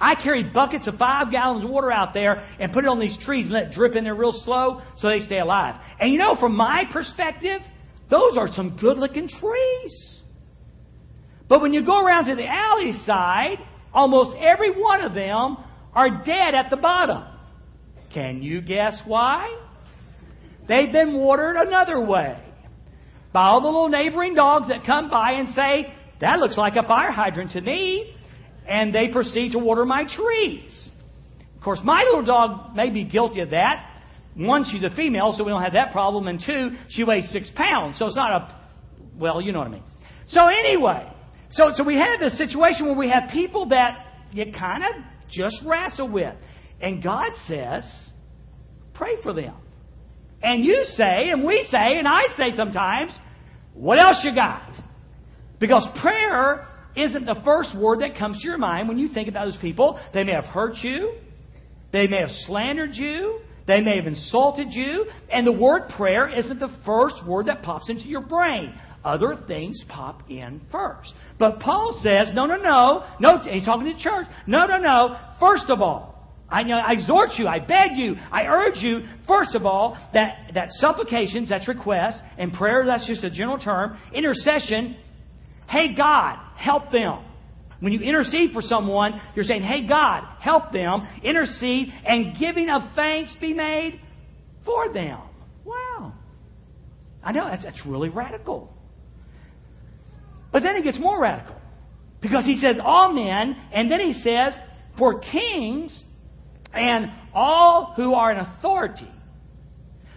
I 0.00 0.14
carry 0.14 0.44
buckets 0.44 0.86
of 0.88 0.96
five 0.96 1.30
gallons 1.30 1.64
of 1.64 1.70
water 1.70 1.92
out 1.92 2.14
there 2.14 2.36
and 2.58 2.72
put 2.72 2.84
it 2.84 2.88
on 2.88 2.98
these 2.98 3.18
trees 3.24 3.44
and 3.44 3.52
let 3.52 3.64
it 3.64 3.72
drip 3.72 3.96
in 3.96 4.04
there 4.04 4.14
real 4.14 4.32
slow 4.32 4.80
so 4.96 5.08
they 5.08 5.20
stay 5.20 5.40
alive. 5.40 5.78
And 5.98 6.10
you 6.10 6.18
know, 6.18 6.36
from 6.36 6.56
my 6.56 6.84
perspective, 6.90 7.60
those 8.08 8.38
are 8.38 8.48
some 8.48 8.78
good 8.80 8.98
looking 8.98 9.28
trees. 9.28 10.19
But 11.50 11.60
when 11.60 11.74
you 11.74 11.84
go 11.84 12.00
around 12.00 12.26
to 12.26 12.36
the 12.36 12.46
alley 12.46 12.92
side, 13.04 13.58
almost 13.92 14.36
every 14.38 14.70
one 14.70 15.02
of 15.02 15.14
them 15.14 15.56
are 15.92 16.22
dead 16.24 16.54
at 16.54 16.70
the 16.70 16.76
bottom. 16.76 17.24
Can 18.14 18.40
you 18.40 18.60
guess 18.60 19.02
why? 19.04 19.58
They've 20.68 20.92
been 20.92 21.14
watered 21.14 21.56
another 21.56 22.00
way 22.00 22.40
by 23.32 23.48
all 23.48 23.60
the 23.60 23.66
little 23.66 23.88
neighboring 23.88 24.36
dogs 24.36 24.68
that 24.68 24.86
come 24.86 25.10
by 25.10 25.32
and 25.32 25.48
say, 25.48 25.92
That 26.20 26.38
looks 26.38 26.56
like 26.56 26.74
a 26.76 26.86
fire 26.86 27.10
hydrant 27.10 27.50
to 27.52 27.60
me 27.60 28.14
and 28.68 28.94
they 28.94 29.08
proceed 29.08 29.52
to 29.52 29.58
water 29.58 29.84
my 29.84 30.04
trees. 30.04 30.90
Of 31.56 31.64
course, 31.64 31.80
my 31.82 32.04
little 32.04 32.24
dog 32.24 32.76
may 32.76 32.90
be 32.90 33.02
guilty 33.02 33.40
of 33.40 33.50
that. 33.50 33.86
One, 34.36 34.64
she's 34.64 34.84
a 34.84 34.94
female, 34.94 35.34
so 35.36 35.42
we 35.42 35.50
don't 35.50 35.62
have 35.62 35.72
that 35.72 35.90
problem. 35.90 36.28
And 36.28 36.40
two, 36.40 36.76
she 36.90 37.02
weighs 37.02 37.28
six 37.32 37.50
pounds, 37.56 37.98
so 37.98 38.06
it's 38.06 38.14
not 38.14 38.30
a, 38.30 38.56
well, 39.18 39.40
you 39.40 39.50
know 39.50 39.58
what 39.58 39.68
I 39.68 39.72
mean. 39.72 39.82
So 40.28 40.46
anyway, 40.46 41.12
so, 41.50 41.70
so 41.74 41.84
we 41.84 41.96
have 41.96 42.20
this 42.20 42.38
situation 42.38 42.86
where 42.86 42.96
we 42.96 43.10
have 43.10 43.30
people 43.32 43.66
that 43.66 44.06
you 44.32 44.52
kind 44.56 44.84
of 44.84 44.90
just 45.30 45.56
wrestle 45.66 46.08
with. 46.08 46.34
And 46.80 47.02
God 47.02 47.32
says, 47.46 47.84
pray 48.94 49.16
for 49.22 49.32
them. 49.32 49.54
And 50.42 50.64
you 50.64 50.82
say, 50.84 51.30
and 51.30 51.44
we 51.44 51.66
say, 51.70 51.98
and 51.98 52.08
I 52.08 52.22
say 52.36 52.56
sometimes, 52.56 53.12
what 53.74 53.98
else 53.98 54.22
you 54.24 54.34
got? 54.34 54.72
Because 55.58 55.86
prayer 56.00 56.66
isn't 56.96 57.26
the 57.26 57.40
first 57.44 57.76
word 57.76 58.00
that 58.00 58.16
comes 58.16 58.40
to 58.40 58.48
your 58.48 58.58
mind 58.58 58.88
when 58.88 58.98
you 58.98 59.08
think 59.08 59.28
about 59.28 59.44
those 59.44 59.58
people. 59.58 60.00
They 60.14 60.24
may 60.24 60.32
have 60.32 60.46
hurt 60.46 60.76
you, 60.82 61.14
they 61.92 62.06
may 62.06 62.20
have 62.20 62.30
slandered 62.46 62.94
you, 62.94 63.40
they 63.66 63.80
may 63.80 63.96
have 63.96 64.06
insulted 64.06 64.68
you, 64.70 65.06
and 65.30 65.46
the 65.46 65.52
word 65.52 65.90
prayer 65.96 66.28
isn't 66.28 66.58
the 66.58 66.74
first 66.86 67.16
word 67.26 67.46
that 67.46 67.62
pops 67.62 67.90
into 67.90 68.04
your 68.04 68.22
brain. 68.22 68.74
Other 69.02 69.34
things 69.46 69.82
pop 69.88 70.22
in 70.28 70.60
first. 70.70 71.12
But 71.38 71.60
Paul 71.60 71.98
says, 72.02 72.28
no, 72.34 72.44
no, 72.44 72.56
no, 72.56 73.04
no, 73.18 73.38
he's 73.50 73.64
talking 73.64 73.86
to 73.86 73.94
the 73.94 73.98
church. 73.98 74.26
No, 74.46 74.66
no, 74.66 74.78
no. 74.78 75.16
First 75.38 75.70
of 75.70 75.80
all, 75.80 76.10
I, 76.50 76.62
I 76.62 76.92
exhort 76.92 77.30
you, 77.38 77.46
I 77.46 77.60
beg 77.60 77.96
you, 77.96 78.16
I 78.30 78.44
urge 78.44 78.78
you, 78.78 79.04
first 79.26 79.54
of 79.54 79.64
all, 79.64 79.96
that, 80.12 80.50
that 80.54 80.68
supplications, 80.70 81.48
that's 81.48 81.66
requests, 81.68 82.20
and 82.36 82.52
prayer, 82.52 82.84
that's 82.84 83.06
just 83.06 83.24
a 83.24 83.30
general 83.30 83.58
term, 83.58 83.96
intercession, 84.12 84.96
Hey, 85.70 85.94
God, 85.94 86.36
help 86.56 86.90
them. 86.90 87.24
When 87.78 87.92
you 87.92 88.00
intercede 88.00 88.52
for 88.52 88.60
someone, 88.60 89.20
you're 89.36 89.44
saying, 89.44 89.62
Hey, 89.62 89.86
God, 89.86 90.24
help 90.40 90.72
them. 90.72 91.06
Intercede, 91.22 91.92
and 92.04 92.36
giving 92.36 92.68
of 92.68 92.82
thanks 92.96 93.34
be 93.40 93.54
made 93.54 94.00
for 94.64 94.92
them. 94.92 95.20
Wow. 95.64 96.12
I 97.22 97.30
know 97.30 97.44
that's, 97.48 97.62
that's 97.62 97.86
really 97.86 98.08
radical. 98.08 98.74
But 100.52 100.62
then 100.62 100.76
it 100.76 100.84
gets 100.84 100.98
more 100.98 101.20
radical. 101.20 101.56
Because 102.20 102.44
he 102.44 102.58
says, 102.58 102.78
All 102.82 103.12
men, 103.12 103.56
and 103.72 103.90
then 103.90 104.00
he 104.00 104.14
says, 104.14 104.54
For 104.98 105.20
kings 105.20 106.02
and 106.72 107.06
all 107.32 107.94
who 107.96 108.14
are 108.14 108.32
in 108.32 108.38
authority. 108.38 109.08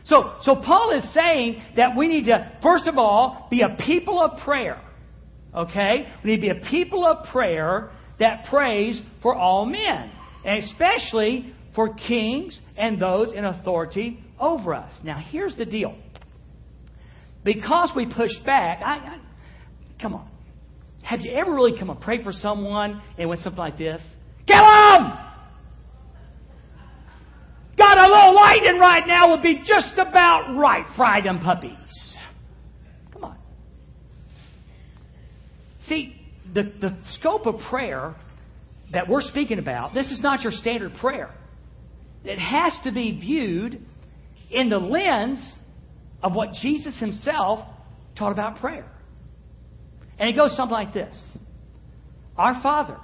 So, 0.06 0.36
so 0.42 0.56
Paul 0.56 0.92
is 0.98 1.14
saying 1.14 1.62
that 1.78 1.96
we 1.96 2.08
need 2.08 2.26
to, 2.26 2.52
first 2.62 2.88
of 2.88 2.98
all, 2.98 3.48
be 3.50 3.62
a 3.62 3.78
people 3.86 4.22
of 4.22 4.44
prayer. 4.44 4.82
Okay? 5.56 6.08
We 6.24 6.32
need 6.32 6.48
to 6.48 6.54
be 6.54 6.60
a 6.60 6.70
people 6.70 7.06
of 7.06 7.30
prayer 7.32 7.92
that 8.20 8.46
prays 8.50 9.02
for 9.22 9.36
all 9.36 9.66
men, 9.66 10.12
and 10.46 10.64
especially 10.64 11.54
for 11.74 11.94
kings 11.94 12.60
and 12.78 13.02
those 13.02 13.34
in 13.34 13.46
authority 13.46 14.24
over 14.40 14.74
us. 14.74 14.92
Now, 15.04 15.24
here's 15.32 15.56
the 15.56 15.66
deal. 15.66 15.96
Because 17.44 17.92
we 17.96 18.06
push 18.06 18.32
back, 18.46 18.82
I, 18.84 18.96
I, 18.96 19.20
come 20.04 20.14
on. 20.14 20.28
Have 21.02 21.22
you 21.22 21.32
ever 21.34 21.52
really 21.52 21.80
come 21.80 21.90
and 21.90 22.00
prayed 22.00 22.24
for 22.24 22.32
someone 22.32 23.02
and 23.18 23.28
went 23.28 23.42
something 23.42 23.58
like 23.58 23.78
this? 23.78 24.02
Get 24.46 24.60
them! 24.60 25.18
Got 27.78 27.98
a 27.98 28.08
little 28.08 28.36
lightning 28.36 28.80
right 28.80 29.04
now 29.08 29.32
would 29.32 29.42
be 29.42 29.64
just 29.66 29.94
about 29.98 30.56
right. 30.56 30.86
Fry 30.96 31.22
them 31.22 31.40
puppies. 31.40 32.18
Come 33.12 33.24
on. 33.24 33.38
See, 35.88 36.16
the, 36.54 36.64
the 36.80 36.98
scope 37.14 37.48
of 37.48 37.56
prayer 37.70 38.16
that 38.92 39.10
we're 39.10 39.22
speaking 39.22 39.58
about, 39.58 39.94
this 39.94 40.12
is 40.12 40.22
not 40.22 40.42
your 40.42 40.52
standard 40.52 40.94
prayer. 41.00 41.32
It 42.24 42.38
has 42.38 42.78
to 42.84 42.92
be 42.92 43.20
viewed 43.20 43.82
in 44.52 44.70
the 44.70 44.78
lens 44.78 45.54
of 46.22 46.36
what 46.36 46.54
Jesus 46.62 46.98
himself 47.00 47.68
taught 48.16 48.32
about 48.32 48.58
prayer. 48.58 48.86
And 50.20 50.30
it 50.30 50.34
goes 50.34 50.56
something 50.56 50.74
like 50.74 50.94
this 50.94 51.16
Our 52.38 52.62
Father, 52.62 52.98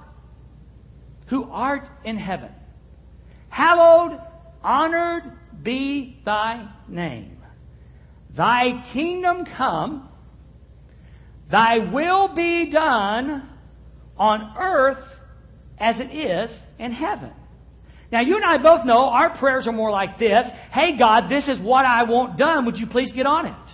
who 1.28 1.44
art 1.50 1.86
in 2.04 2.16
heaven, 2.16 2.50
hallowed, 3.48 4.20
honored 4.62 5.24
be 5.62 6.20
thy 6.24 6.70
name. 6.88 7.38
Thy 8.36 8.84
kingdom 8.92 9.44
come 9.56 10.10
Thy 11.50 11.78
will 11.92 12.34
be 12.34 12.70
done 12.70 13.48
on 14.16 14.54
earth 14.58 15.04
as 15.78 15.96
it 15.98 16.14
is 16.14 16.50
in 16.78 16.92
heaven. 16.92 17.32
Now, 18.12 18.20
you 18.20 18.36
and 18.36 18.44
I 18.44 18.58
both 18.58 18.84
know 18.84 19.04
our 19.04 19.36
prayers 19.38 19.66
are 19.66 19.72
more 19.72 19.90
like 19.90 20.18
this 20.18 20.44
Hey, 20.72 20.96
God, 20.96 21.28
this 21.28 21.48
is 21.48 21.60
what 21.60 21.84
I 21.84 22.04
want 22.04 22.38
done. 22.38 22.66
Would 22.66 22.78
you 22.78 22.86
please 22.86 23.12
get 23.12 23.26
on 23.26 23.46
it? 23.46 23.69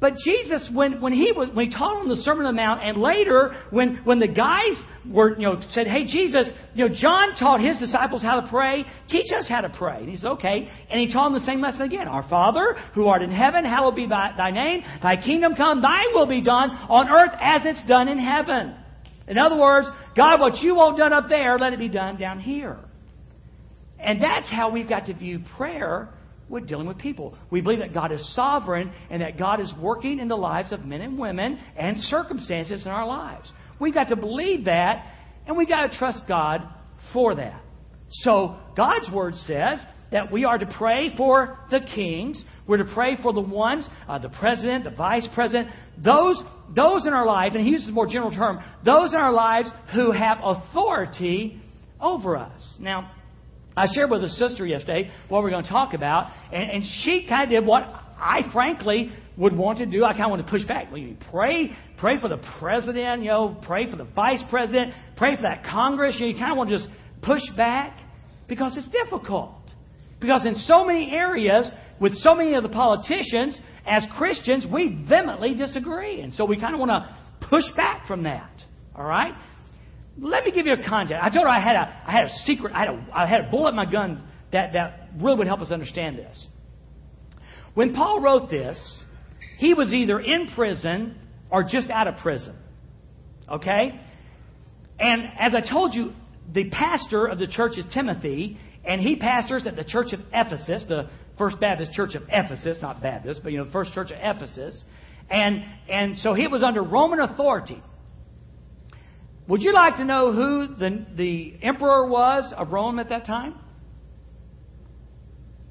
But 0.00 0.14
Jesus, 0.24 0.70
when, 0.72 1.00
when 1.00 1.12
he 1.12 1.32
was 1.32 1.48
when 1.52 1.70
he 1.70 1.76
taught 1.76 1.96
on 1.96 2.08
the 2.08 2.16
Sermon 2.16 2.46
on 2.46 2.54
the 2.54 2.62
Mount, 2.62 2.82
and 2.82 2.98
later 2.98 3.60
when 3.70 3.96
when 4.04 4.20
the 4.20 4.28
guys 4.28 4.80
were 5.10 5.36
you 5.36 5.42
know 5.42 5.60
said, 5.60 5.88
"Hey 5.88 6.04
Jesus, 6.04 6.48
you 6.74 6.88
know 6.88 6.94
John 6.94 7.34
taught 7.36 7.60
his 7.60 7.78
disciples 7.78 8.22
how 8.22 8.40
to 8.40 8.46
pray. 8.48 8.84
Teach 9.08 9.32
us 9.32 9.48
how 9.48 9.60
to 9.60 9.68
pray." 9.68 9.98
And 9.98 10.08
he 10.08 10.16
said, 10.16 10.30
"Okay." 10.32 10.68
And 10.88 11.00
he 11.00 11.12
taught 11.12 11.30
them 11.30 11.32
the 11.32 11.44
same 11.44 11.60
lesson 11.60 11.82
again: 11.82 12.06
"Our 12.06 12.22
Father 12.28 12.76
who 12.94 13.08
art 13.08 13.22
in 13.22 13.32
heaven, 13.32 13.64
hallowed 13.64 13.96
be 13.96 14.06
thy, 14.06 14.34
thy 14.36 14.52
name. 14.52 14.82
Thy 15.02 15.16
kingdom 15.16 15.56
come. 15.56 15.82
Thy 15.82 16.04
will 16.14 16.26
be 16.26 16.42
done 16.42 16.70
on 16.70 17.08
earth 17.08 17.32
as 17.40 17.62
it's 17.64 17.82
done 17.88 18.06
in 18.06 18.18
heaven." 18.18 18.76
In 19.26 19.36
other 19.36 19.56
words, 19.56 19.88
God, 20.16 20.40
what 20.40 20.58
you 20.62 20.76
want 20.76 20.96
done 20.96 21.12
up 21.12 21.28
there, 21.28 21.58
let 21.58 21.72
it 21.72 21.78
be 21.78 21.88
done 21.88 22.18
down 22.18 22.38
here. 22.38 22.78
And 23.98 24.22
that's 24.22 24.48
how 24.48 24.70
we've 24.70 24.88
got 24.88 25.06
to 25.06 25.14
view 25.14 25.40
prayer 25.56 26.08
we're 26.48 26.60
dealing 26.60 26.86
with 26.86 26.98
people. 26.98 27.36
We 27.50 27.60
believe 27.60 27.80
that 27.80 27.92
God 27.92 28.12
is 28.12 28.34
sovereign 28.34 28.90
and 29.10 29.22
that 29.22 29.38
God 29.38 29.60
is 29.60 29.72
working 29.80 30.18
in 30.18 30.28
the 30.28 30.36
lives 30.36 30.72
of 30.72 30.84
men 30.84 31.00
and 31.00 31.18
women 31.18 31.58
and 31.76 31.96
circumstances 31.96 32.82
in 32.84 32.90
our 32.90 33.06
lives. 33.06 33.52
We've 33.78 33.94
got 33.94 34.08
to 34.08 34.16
believe 34.16 34.64
that 34.64 35.04
and 35.46 35.56
we've 35.56 35.68
got 35.68 35.90
to 35.90 35.98
trust 35.98 36.22
God 36.28 36.62
for 37.12 37.34
that. 37.34 37.60
So 38.10 38.56
God's 38.76 39.10
word 39.10 39.34
says 39.34 39.78
that 40.12 40.32
we 40.32 40.44
are 40.44 40.58
to 40.58 40.74
pray 40.78 41.14
for 41.16 41.58
the 41.70 41.80
kings. 41.80 42.42
We're 42.66 42.78
to 42.78 42.92
pray 42.94 43.16
for 43.22 43.32
the 43.32 43.40
ones, 43.40 43.88
uh, 44.08 44.18
the 44.18 44.28
president, 44.28 44.84
the 44.84 44.90
vice 44.90 45.28
president, 45.34 45.70
those, 46.02 46.42
those 46.74 47.06
in 47.06 47.12
our 47.12 47.26
lives, 47.26 47.54
and 47.54 47.64
he 47.64 47.70
uses 47.70 47.88
a 47.88 47.92
more 47.92 48.06
general 48.06 48.30
term, 48.30 48.58
those 48.84 49.12
in 49.12 49.18
our 49.18 49.32
lives 49.32 49.68
who 49.94 50.12
have 50.12 50.38
authority 50.42 51.60
over 52.00 52.36
us. 52.36 52.76
Now, 52.78 53.10
I 53.78 53.86
shared 53.92 54.10
with 54.10 54.24
a 54.24 54.28
sister 54.28 54.66
yesterday 54.66 55.10
what 55.28 55.42
we're 55.42 55.50
going 55.50 55.64
to 55.64 55.70
talk 55.70 55.94
about, 55.94 56.30
and, 56.52 56.70
and 56.70 56.84
she 57.02 57.26
kind 57.28 57.44
of 57.44 57.50
did 57.50 57.66
what 57.66 57.82
I 58.18 58.50
frankly 58.52 59.12
would 59.36 59.56
want 59.56 59.78
to 59.78 59.86
do. 59.86 60.04
I 60.04 60.12
kind 60.12 60.24
of 60.24 60.30
want 60.30 60.44
to 60.44 60.50
push 60.50 60.64
back. 60.64 60.88
You 60.94 61.16
pray, 61.30 61.70
pray 61.98 62.20
for 62.20 62.28
the 62.28 62.40
president, 62.58 63.22
you 63.22 63.28
know, 63.28 63.56
pray 63.62 63.88
for 63.90 63.96
the 63.96 64.04
vice 64.04 64.42
president, 64.50 64.92
pray 65.16 65.36
for 65.36 65.42
that 65.42 65.64
Congress. 65.64 66.16
You, 66.18 66.26
know, 66.26 66.32
you 66.32 66.38
kind 66.38 66.50
of 66.50 66.58
want 66.58 66.70
to 66.70 66.78
just 66.78 66.88
push 67.22 67.42
back 67.56 67.98
because 68.48 68.76
it's 68.76 68.88
difficult. 68.90 69.54
Because 70.20 70.44
in 70.44 70.56
so 70.56 70.84
many 70.84 71.12
areas, 71.12 71.70
with 72.00 72.14
so 72.14 72.34
many 72.34 72.54
of 72.54 72.64
the 72.64 72.68
politicians, 72.68 73.58
as 73.86 74.04
Christians, 74.16 74.66
we 74.70 75.04
vehemently 75.08 75.54
disagree. 75.54 76.20
And 76.20 76.34
so 76.34 76.44
we 76.44 76.58
kind 76.58 76.74
of 76.74 76.80
want 76.80 76.90
to 76.90 77.46
push 77.48 77.64
back 77.76 78.08
from 78.08 78.24
that. 78.24 78.50
All 78.96 79.04
right? 79.04 79.34
Let 80.20 80.44
me 80.44 80.50
give 80.50 80.66
you 80.66 80.72
a 80.72 80.88
context. 80.88 81.22
I 81.22 81.30
told 81.30 81.44
her 81.44 81.48
I 81.48 81.60
had 81.60 81.76
a, 81.76 82.02
I 82.06 82.12
had 82.12 82.24
a 82.26 82.30
secret, 82.44 82.72
I 82.74 82.80
had 82.80 82.88
a, 82.88 83.06
I 83.12 83.26
had 83.26 83.40
a 83.46 83.50
bullet 83.50 83.70
in 83.70 83.76
my 83.76 83.90
gun 83.90 84.22
that, 84.52 84.72
that 84.72 85.08
really 85.20 85.36
would 85.38 85.46
help 85.46 85.60
us 85.60 85.70
understand 85.70 86.18
this. 86.18 86.46
When 87.74 87.94
Paul 87.94 88.20
wrote 88.20 88.50
this, 88.50 88.78
he 89.58 89.74
was 89.74 89.92
either 89.92 90.18
in 90.18 90.48
prison 90.54 91.16
or 91.50 91.62
just 91.62 91.90
out 91.90 92.08
of 92.08 92.16
prison. 92.16 92.56
Okay? 93.48 94.00
And 94.98 95.22
as 95.38 95.54
I 95.54 95.60
told 95.60 95.94
you, 95.94 96.12
the 96.52 96.70
pastor 96.70 97.26
of 97.26 97.38
the 97.38 97.46
church 97.46 97.78
is 97.78 97.84
Timothy, 97.92 98.58
and 98.84 99.00
he 99.00 99.16
pastors 99.16 99.66
at 99.66 99.76
the 99.76 99.84
church 99.84 100.12
of 100.12 100.20
Ephesus, 100.32 100.84
the 100.88 101.08
First 101.36 101.60
Baptist 101.60 101.92
Church 101.92 102.14
of 102.14 102.22
Ephesus, 102.28 102.78
not 102.82 103.00
Baptist, 103.00 103.42
but 103.42 103.52
you 103.52 103.58
know, 103.58 103.64
the 103.66 103.70
First 103.70 103.92
Church 103.92 104.10
of 104.10 104.18
Ephesus. 104.20 104.82
And, 105.30 105.62
and 105.88 106.16
so 106.18 106.34
he 106.34 106.48
was 106.48 106.62
under 106.62 106.82
Roman 106.82 107.20
authority. 107.20 107.80
Would 109.48 109.62
you 109.62 109.72
like 109.72 109.96
to 109.96 110.04
know 110.04 110.30
who 110.30 110.74
the, 110.76 111.06
the 111.16 111.54
emperor 111.62 112.06
was 112.06 112.52
of 112.56 112.70
Rome 112.70 112.98
at 112.98 113.08
that 113.08 113.24
time? 113.24 113.54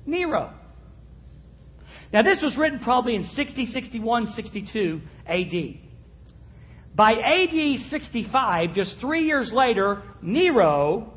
Nero. 0.05 0.51
Now, 2.11 2.23
this 2.23 2.41
was 2.41 2.57
written 2.57 2.79
probably 2.79 3.15
in 3.15 3.25
60, 3.35 3.67
61, 3.67 4.27
62 4.35 5.01
AD. 5.27 5.53
By 6.95 7.11
AD 7.11 7.89
65, 7.91 8.73
just 8.73 8.95
three 8.99 9.25
years 9.25 9.51
later, 9.53 10.01
Nero 10.23 11.13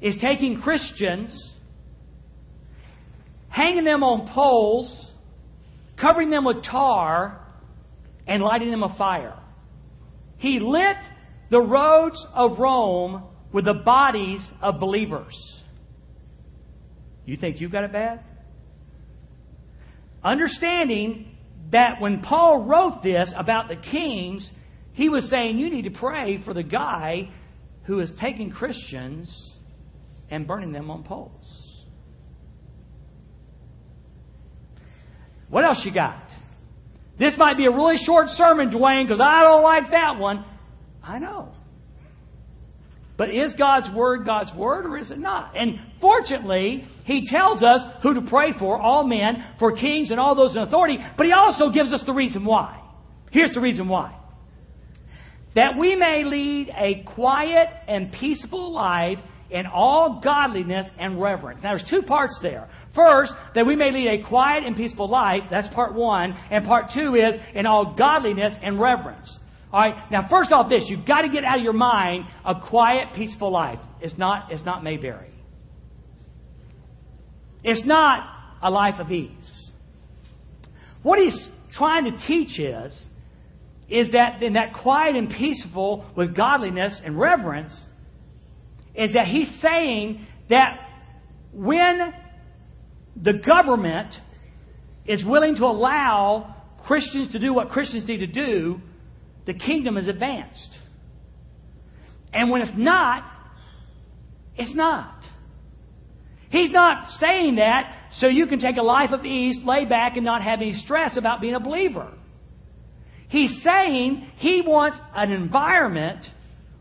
is 0.00 0.16
taking 0.22 0.62
Christians, 0.62 1.54
hanging 3.48 3.84
them 3.84 4.02
on 4.02 4.32
poles, 4.32 5.10
covering 6.00 6.30
them 6.30 6.46
with 6.46 6.64
tar, 6.64 7.46
and 8.26 8.42
lighting 8.42 8.70
them 8.70 8.82
afire. 8.82 9.38
He 10.38 10.60
lit 10.60 10.96
the 11.54 11.60
roads 11.60 12.26
of 12.34 12.58
Rome 12.58 13.22
with 13.52 13.66
the 13.66 13.74
bodies 13.74 14.44
of 14.60 14.80
believers. 14.80 15.36
You 17.26 17.36
think 17.36 17.60
you've 17.60 17.70
got 17.70 17.84
it 17.84 17.92
bad? 17.92 18.24
Understanding 20.24 21.28
that 21.70 22.00
when 22.00 22.22
Paul 22.22 22.64
wrote 22.64 23.04
this 23.04 23.32
about 23.36 23.68
the 23.68 23.76
kings, 23.76 24.50
he 24.94 25.08
was 25.08 25.30
saying 25.30 25.58
you 25.58 25.70
need 25.70 25.84
to 25.84 25.92
pray 25.92 26.42
for 26.44 26.54
the 26.54 26.64
guy 26.64 27.30
who 27.84 28.00
is 28.00 28.12
taking 28.20 28.50
Christians 28.50 29.54
and 30.30 30.48
burning 30.48 30.72
them 30.72 30.90
on 30.90 31.04
poles. 31.04 31.84
What 35.50 35.64
else 35.64 35.82
you 35.84 35.94
got? 35.94 36.26
This 37.16 37.34
might 37.38 37.56
be 37.56 37.66
a 37.66 37.70
really 37.70 37.98
short 38.04 38.26
sermon, 38.30 38.70
Dwayne, 38.70 39.06
because 39.06 39.20
I 39.22 39.42
don't 39.42 39.62
like 39.62 39.92
that 39.92 40.18
one. 40.18 40.44
I 41.04 41.18
know. 41.18 41.50
But 43.16 43.30
is 43.30 43.54
God's 43.56 43.94
Word 43.94 44.24
God's 44.24 44.52
Word 44.56 44.86
or 44.86 44.98
is 44.98 45.10
it 45.10 45.18
not? 45.18 45.56
And 45.56 45.78
fortunately, 46.00 46.84
He 47.04 47.28
tells 47.28 47.62
us 47.62 47.80
who 48.02 48.14
to 48.14 48.22
pray 48.22 48.52
for, 48.58 48.80
all 48.80 49.06
men, 49.06 49.44
for 49.58 49.76
kings 49.76 50.10
and 50.10 50.18
all 50.18 50.34
those 50.34 50.56
in 50.56 50.62
authority, 50.62 50.98
but 51.16 51.26
He 51.26 51.32
also 51.32 51.70
gives 51.70 51.92
us 51.92 52.02
the 52.06 52.12
reason 52.12 52.44
why. 52.44 52.80
Here's 53.30 53.54
the 53.54 53.60
reason 53.60 53.88
why. 53.88 54.16
That 55.54 55.78
we 55.78 55.94
may 55.94 56.24
lead 56.24 56.72
a 56.76 57.04
quiet 57.14 57.68
and 57.86 58.12
peaceful 58.12 58.72
life 58.72 59.18
in 59.50 59.66
all 59.66 60.20
godliness 60.22 60.90
and 60.98 61.20
reverence. 61.20 61.60
Now, 61.62 61.76
there's 61.76 61.88
two 61.88 62.02
parts 62.02 62.36
there. 62.42 62.68
First, 62.94 63.32
that 63.54 63.64
we 63.64 63.76
may 63.76 63.92
lead 63.92 64.08
a 64.08 64.28
quiet 64.28 64.64
and 64.64 64.74
peaceful 64.74 65.08
life. 65.08 65.42
That's 65.50 65.72
part 65.72 65.94
one. 65.94 66.32
And 66.50 66.64
part 66.64 66.86
two 66.92 67.14
is 67.14 67.36
in 67.54 67.66
all 67.66 67.94
godliness 67.96 68.54
and 68.62 68.80
reverence. 68.80 69.38
All 69.74 69.80
right. 69.80 70.08
Now, 70.08 70.28
first 70.30 70.52
off, 70.52 70.70
this 70.70 70.84
you've 70.86 71.04
got 71.04 71.22
to 71.22 71.28
get 71.28 71.42
out 71.42 71.58
of 71.58 71.64
your 71.64 71.72
mind 71.72 72.26
a 72.44 72.54
quiet, 72.54 73.08
peaceful 73.16 73.50
life. 73.50 73.80
It's 74.00 74.16
not. 74.16 74.52
It's 74.52 74.64
not 74.64 74.84
Mayberry. 74.84 75.32
It's 77.64 77.84
not 77.84 78.20
a 78.62 78.70
life 78.70 79.00
of 79.00 79.10
ease. 79.10 79.72
What 81.02 81.18
he's 81.18 81.50
trying 81.72 82.04
to 82.04 82.16
teach 82.24 82.60
is, 82.60 83.04
is 83.88 84.12
that 84.12 84.44
in 84.44 84.52
that 84.52 84.74
quiet 84.80 85.16
and 85.16 85.28
peaceful 85.28 86.08
with 86.16 86.36
godliness 86.36 87.00
and 87.04 87.18
reverence, 87.18 87.74
is 88.94 89.12
that 89.14 89.26
he's 89.26 89.48
saying 89.60 90.24
that 90.50 90.78
when 91.52 92.14
the 93.20 93.32
government 93.32 94.14
is 95.04 95.24
willing 95.24 95.56
to 95.56 95.64
allow 95.64 96.54
Christians 96.86 97.32
to 97.32 97.40
do 97.40 97.52
what 97.52 97.70
Christians 97.70 98.06
need 98.06 98.18
to 98.18 98.28
do, 98.28 98.80
the 99.46 99.54
kingdom 99.54 99.96
is 99.96 100.08
advanced. 100.08 100.78
And 102.32 102.50
when 102.50 102.62
it's 102.62 102.76
not, 102.76 103.24
it's 104.56 104.74
not. 104.74 105.22
He's 106.50 106.70
not 106.70 107.08
saying 107.18 107.56
that 107.56 107.92
so 108.12 108.28
you 108.28 108.46
can 108.46 108.60
take 108.60 108.76
a 108.76 108.82
life 108.82 109.10
of 109.10 109.24
ease, 109.24 109.58
lay 109.64 109.84
back, 109.84 110.16
and 110.16 110.24
not 110.24 110.42
have 110.42 110.60
any 110.60 110.72
stress 110.72 111.16
about 111.16 111.40
being 111.40 111.54
a 111.54 111.60
believer. 111.60 112.12
He's 113.28 113.62
saying 113.62 114.28
he 114.36 114.62
wants 114.64 114.98
an 115.14 115.32
environment 115.32 116.24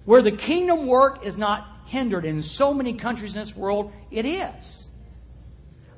where 0.05 0.21
the 0.21 0.37
kingdom 0.37 0.87
work 0.87 1.25
is 1.25 1.35
not 1.35 1.65
hindered. 1.87 2.25
In 2.25 2.43
so 2.43 2.73
many 2.73 2.97
countries 2.97 3.35
in 3.35 3.41
this 3.41 3.53
world, 3.55 3.91
it 4.11 4.25
is. 4.25 4.82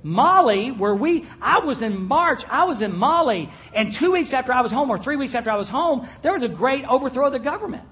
Mali, 0.06 0.70
where 0.70 0.94
we, 0.94 1.28
I 1.42 1.66
was 1.66 1.82
in 1.82 2.00
March, 2.00 2.38
I 2.48 2.66
was 2.66 2.80
in 2.80 2.96
Mali, 2.96 3.50
and 3.74 3.92
two 4.00 4.12
weeks 4.12 4.34
after 4.34 4.54
I 4.54 4.62
was 4.62 4.72
home, 4.72 4.92
or 4.92 5.00
three 5.00 5.16
weeks 5.16 5.34
after 5.34 5.50
I 5.50 5.58
was 5.58 5.68
home, 5.68 6.08
there 6.22 6.32
was 6.32 6.44
a 6.44 6.48
great 6.48 6.86
overthrow 6.86 7.26
of 7.26 7.34
the 7.34 7.40
government. 7.40 7.90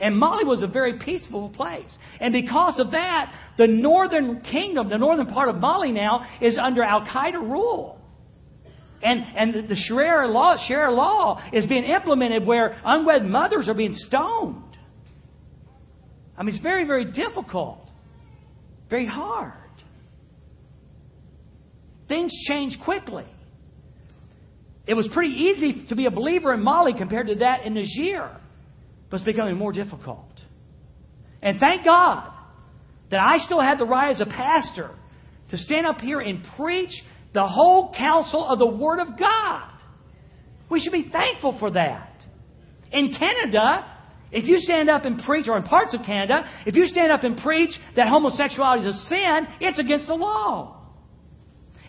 And 0.00 0.18
Mali 0.18 0.44
was 0.44 0.64
a 0.64 0.66
very 0.66 0.98
peaceful 0.98 1.50
place. 1.50 1.96
And 2.18 2.32
because 2.32 2.80
of 2.80 2.90
that, 2.90 3.32
the 3.58 3.68
northern 3.68 4.40
kingdom, 4.40 4.88
the 4.88 4.98
northern 4.98 5.28
part 5.28 5.48
of 5.50 5.54
Mali 5.54 5.92
now, 5.92 6.26
is 6.40 6.58
under 6.60 6.82
Al 6.82 7.02
Qaeda 7.06 7.40
rule. 7.40 8.00
And, 9.00 9.20
and 9.36 9.68
the 9.68 9.76
Sharia 9.76 10.28
law, 10.28 10.56
Sharia 10.66 10.90
law 10.90 11.40
is 11.52 11.66
being 11.66 11.84
implemented 11.84 12.44
where 12.44 12.76
unwed 12.84 13.24
mothers 13.24 13.68
are 13.68 13.74
being 13.74 13.94
stoned. 13.94 14.76
I 16.36 16.42
mean, 16.42 16.56
it's 16.56 16.62
very, 16.62 16.88
very 16.88 17.12
difficult, 17.12 17.88
very 18.90 19.06
hard. 19.06 19.61
Things 22.12 22.30
change 22.46 22.78
quickly. 22.84 23.24
It 24.86 24.92
was 24.92 25.08
pretty 25.14 25.32
easy 25.32 25.86
to 25.88 25.96
be 25.96 26.04
a 26.04 26.10
believer 26.10 26.52
in 26.52 26.62
Mali 26.62 26.92
compared 26.92 27.28
to 27.28 27.36
that 27.36 27.64
in 27.64 27.72
Niger, 27.72 28.36
but 29.08 29.16
it's 29.16 29.24
becoming 29.24 29.56
more 29.56 29.72
difficult. 29.72 30.28
And 31.40 31.58
thank 31.58 31.86
God 31.86 32.30
that 33.10 33.18
I 33.18 33.38
still 33.38 33.62
had 33.62 33.78
the 33.78 33.86
right 33.86 34.10
as 34.10 34.20
a 34.20 34.26
pastor 34.26 34.90
to 35.52 35.56
stand 35.56 35.86
up 35.86 36.02
here 36.02 36.20
and 36.20 36.44
preach 36.54 36.90
the 37.32 37.48
whole 37.48 37.94
counsel 37.96 38.46
of 38.46 38.58
the 38.58 38.66
Word 38.66 39.00
of 39.00 39.18
God. 39.18 39.70
We 40.68 40.80
should 40.80 40.92
be 40.92 41.08
thankful 41.10 41.56
for 41.58 41.70
that. 41.70 42.12
In 42.92 43.14
Canada, 43.18 43.86
if 44.30 44.46
you 44.46 44.58
stand 44.58 44.90
up 44.90 45.06
and 45.06 45.22
preach, 45.24 45.48
or 45.48 45.56
in 45.56 45.62
parts 45.62 45.94
of 45.94 46.02
Canada, 46.04 46.44
if 46.66 46.76
you 46.76 46.84
stand 46.88 47.10
up 47.10 47.24
and 47.24 47.38
preach 47.38 47.70
that 47.96 48.08
homosexuality 48.08 48.86
is 48.86 48.94
a 48.94 48.98
sin, 49.06 49.46
it's 49.60 49.78
against 49.78 50.08
the 50.08 50.14
law. 50.14 50.81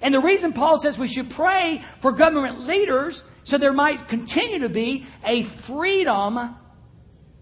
And 0.04 0.13
the 0.13 0.20
reason 0.20 0.52
Paul 0.52 0.82
says 0.84 0.98
we 1.00 1.08
should 1.08 1.32
pray 1.32 1.82
for 2.02 2.12
government 2.12 2.68
leaders 2.68 3.20
so 3.46 3.58
there 3.58 3.72
might 3.72 4.10
continue 4.10 4.60
to 4.60 4.70
be 4.70 5.06
a 5.26 5.44
freedom 5.66 6.56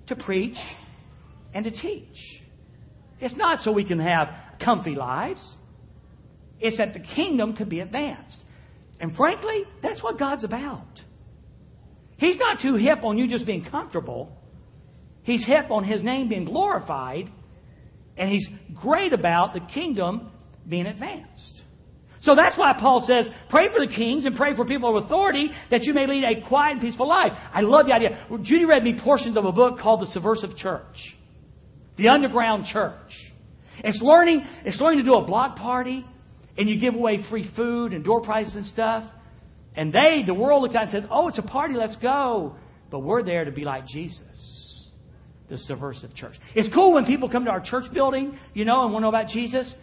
to 0.07 0.15
preach 0.15 0.57
and 1.55 1.65
to 1.65 1.71
teach. 1.71 2.39
It's 3.19 3.35
not 3.35 3.61
so 3.61 3.71
we 3.71 3.83
can 3.83 3.99
have 3.99 4.29
comfy 4.63 4.93
lives. 4.93 5.43
It's 6.59 6.77
that 6.77 6.93
the 6.93 6.99
kingdom 6.99 7.55
could 7.55 7.67
be 7.67 7.79
advanced. 7.79 8.39
And 8.99 9.15
frankly, 9.15 9.63
that's 9.81 10.03
what 10.03 10.19
God's 10.19 10.43
about. 10.43 10.85
He's 12.17 12.37
not 12.37 12.59
too 12.61 12.75
hip 12.75 13.03
on 13.03 13.17
you 13.17 13.27
just 13.27 13.47
being 13.47 13.65
comfortable. 13.65 14.31
He's 15.23 15.43
hip 15.45 15.71
on 15.71 15.83
His 15.83 16.03
name 16.03 16.29
being 16.29 16.45
glorified. 16.45 17.31
And 18.17 18.29
He's 18.29 18.47
great 18.79 19.13
about 19.13 19.55
the 19.55 19.61
kingdom 19.61 20.29
being 20.69 20.85
advanced. 20.85 21.60
So 22.21 22.35
that's 22.35 22.57
why 22.57 22.75
Paul 22.79 23.03
says, 23.07 23.27
pray 23.49 23.65
for 23.73 23.85
the 23.85 23.91
kings 23.91 24.25
and 24.25 24.35
pray 24.35 24.55
for 24.55 24.63
people 24.63 24.95
of 24.95 25.05
authority 25.05 25.49
that 25.71 25.83
you 25.83 25.93
may 25.93 26.05
lead 26.05 26.23
a 26.23 26.47
quiet 26.47 26.73
and 26.73 26.81
peaceful 26.81 27.07
life. 27.07 27.31
I 27.51 27.61
love 27.61 27.87
the 27.87 27.93
idea. 27.93 28.27
Judy 28.43 28.65
read 28.65 28.83
me 28.83 28.99
portions 29.03 29.37
of 29.37 29.45
a 29.45 29.51
book 29.51 29.79
called 29.79 30.01
The 30.01 30.07
Subversive 30.07 30.55
Church. 30.55 31.17
The 31.97 32.09
Underground 32.09 32.65
Church. 32.65 33.11
It's 33.79 33.99
learning, 34.01 34.45
it's 34.65 34.79
learning 34.79 34.99
to 34.99 35.05
do 35.05 35.15
a 35.15 35.25
block 35.25 35.55
party 35.55 36.05
and 36.57 36.69
you 36.69 36.79
give 36.79 36.93
away 36.93 37.25
free 37.29 37.49
food 37.55 37.93
and 37.93 38.03
door 38.03 38.21
prizes 38.21 38.53
and 38.53 38.65
stuff. 38.65 39.03
And 39.75 39.91
they, 39.91 40.23
the 40.25 40.33
world 40.33 40.61
looks 40.61 40.75
at 40.75 40.83
it 40.83 40.93
and 40.93 41.03
says, 41.03 41.09
oh, 41.11 41.29
it's 41.29 41.39
a 41.39 41.43
party, 41.43 41.73
let's 41.75 41.95
go. 41.95 42.55
But 42.91 42.99
we're 42.99 43.23
there 43.23 43.45
to 43.45 43.51
be 43.51 43.63
like 43.63 43.87
Jesus 43.87 44.61
the 45.49 45.57
subversive 45.57 46.15
church. 46.15 46.35
It's 46.55 46.73
cool 46.73 46.93
when 46.93 47.05
people 47.05 47.29
come 47.29 47.43
to 47.43 47.51
our 47.51 47.59
church 47.59 47.91
building, 47.93 48.39
you 48.53 48.63
know, 48.63 48.85
and 48.85 48.93
want 48.93 49.03
to 49.03 49.05
know 49.05 49.09
about 49.09 49.27
Jesus. 49.27 49.73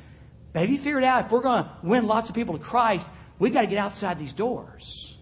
Have 0.55 0.69
you 0.69 0.79
figured 0.79 1.05
out 1.05 1.27
if 1.27 1.33
we're 1.33 1.43
going 1.43 1.65
to 1.65 1.71
win 1.83 2.07
lots 2.07 2.29
of 2.29 2.35
people 2.35 2.59
to 2.59 2.65
Christ, 2.65 3.05
we've 3.39 3.53
got 3.53 3.63
to 3.63 3.67
get 3.67 3.79
outside 3.79 4.19
these 4.19 4.33
doors. 4.33 5.15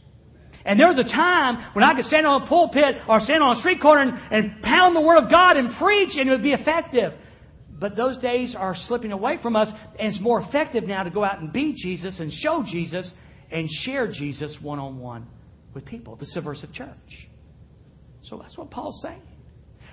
And 0.65 0.81
there 0.81 0.89
was 0.89 0.99
a 0.99 1.09
time 1.09 1.75
when 1.75 1.85
I 1.85 1.95
could 1.95 2.05
stand 2.05 2.27
on 2.27 2.43
a 2.43 2.47
pulpit 2.47 2.97
or 3.09 3.21
stand 3.21 3.43
on 3.43 3.57
a 3.57 3.61
street 3.61 3.81
corner 3.81 4.03
and, 4.03 4.33
and 4.33 4.63
pound 4.63 4.97
the 4.97 5.01
Word 5.01 5.23
of 5.23 5.31
God 5.31 5.57
and 5.57 5.77
preach 5.77 6.17
and 6.17 6.29
it 6.29 6.33
would 6.33 6.43
be 6.43 6.53
effective. 6.53 7.13
But 7.79 7.95
those 7.95 8.19
days 8.19 8.55
are 8.59 8.75
slipping 8.75 9.13
away 9.13 9.39
from 9.43 9.55
us, 9.55 9.69
and 9.99 10.09
it's 10.09 10.21
more 10.21 10.41
effective 10.41 10.85
now 10.85 11.03
to 11.03 11.11
go 11.11 11.23
out 11.23 11.41
and 11.41 11.53
be 11.53 11.75
Jesus 11.77 12.19
and 12.21 12.33
show 12.33 12.65
Jesus 12.67 13.13
and 13.51 13.69
share 13.71 14.11
Jesus 14.11 14.57
one 14.63 14.79
on 14.79 14.99
one 14.99 15.27
with 15.75 15.85
people, 15.85 16.17
the 16.17 16.27
subversive 16.27 16.73
church. 16.73 17.29
So 18.23 18.39
that's 18.39 18.57
what 18.57 18.71
Paul's 18.71 19.01
saying. 19.03 19.23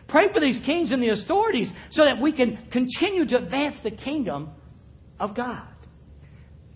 Pray 0.08 0.32
for 0.34 0.40
these 0.40 0.60
kings 0.66 0.92
and 0.92 1.04
the 1.04 1.10
authorities 1.10 1.72
so 1.92 2.06
that 2.06 2.22
we 2.22 2.32
can 2.32 2.58
continue 2.72 3.28
to 3.28 3.38
advance 3.38 3.76
the 3.84 3.92
kingdom 3.92 4.50
of 5.24 5.36
God. 5.36 5.64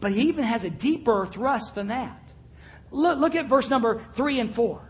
But 0.01 0.12
he 0.12 0.21
even 0.21 0.43
has 0.43 0.63
a 0.63 0.69
deeper 0.69 1.27
thrust 1.33 1.75
than 1.75 1.89
that. 1.89 2.19
Look, 2.91 3.19
look 3.19 3.36
at 3.36 3.49
verse 3.49 3.69
number 3.69 4.05
3 4.15 4.39
and 4.39 4.55
4. 4.55 4.81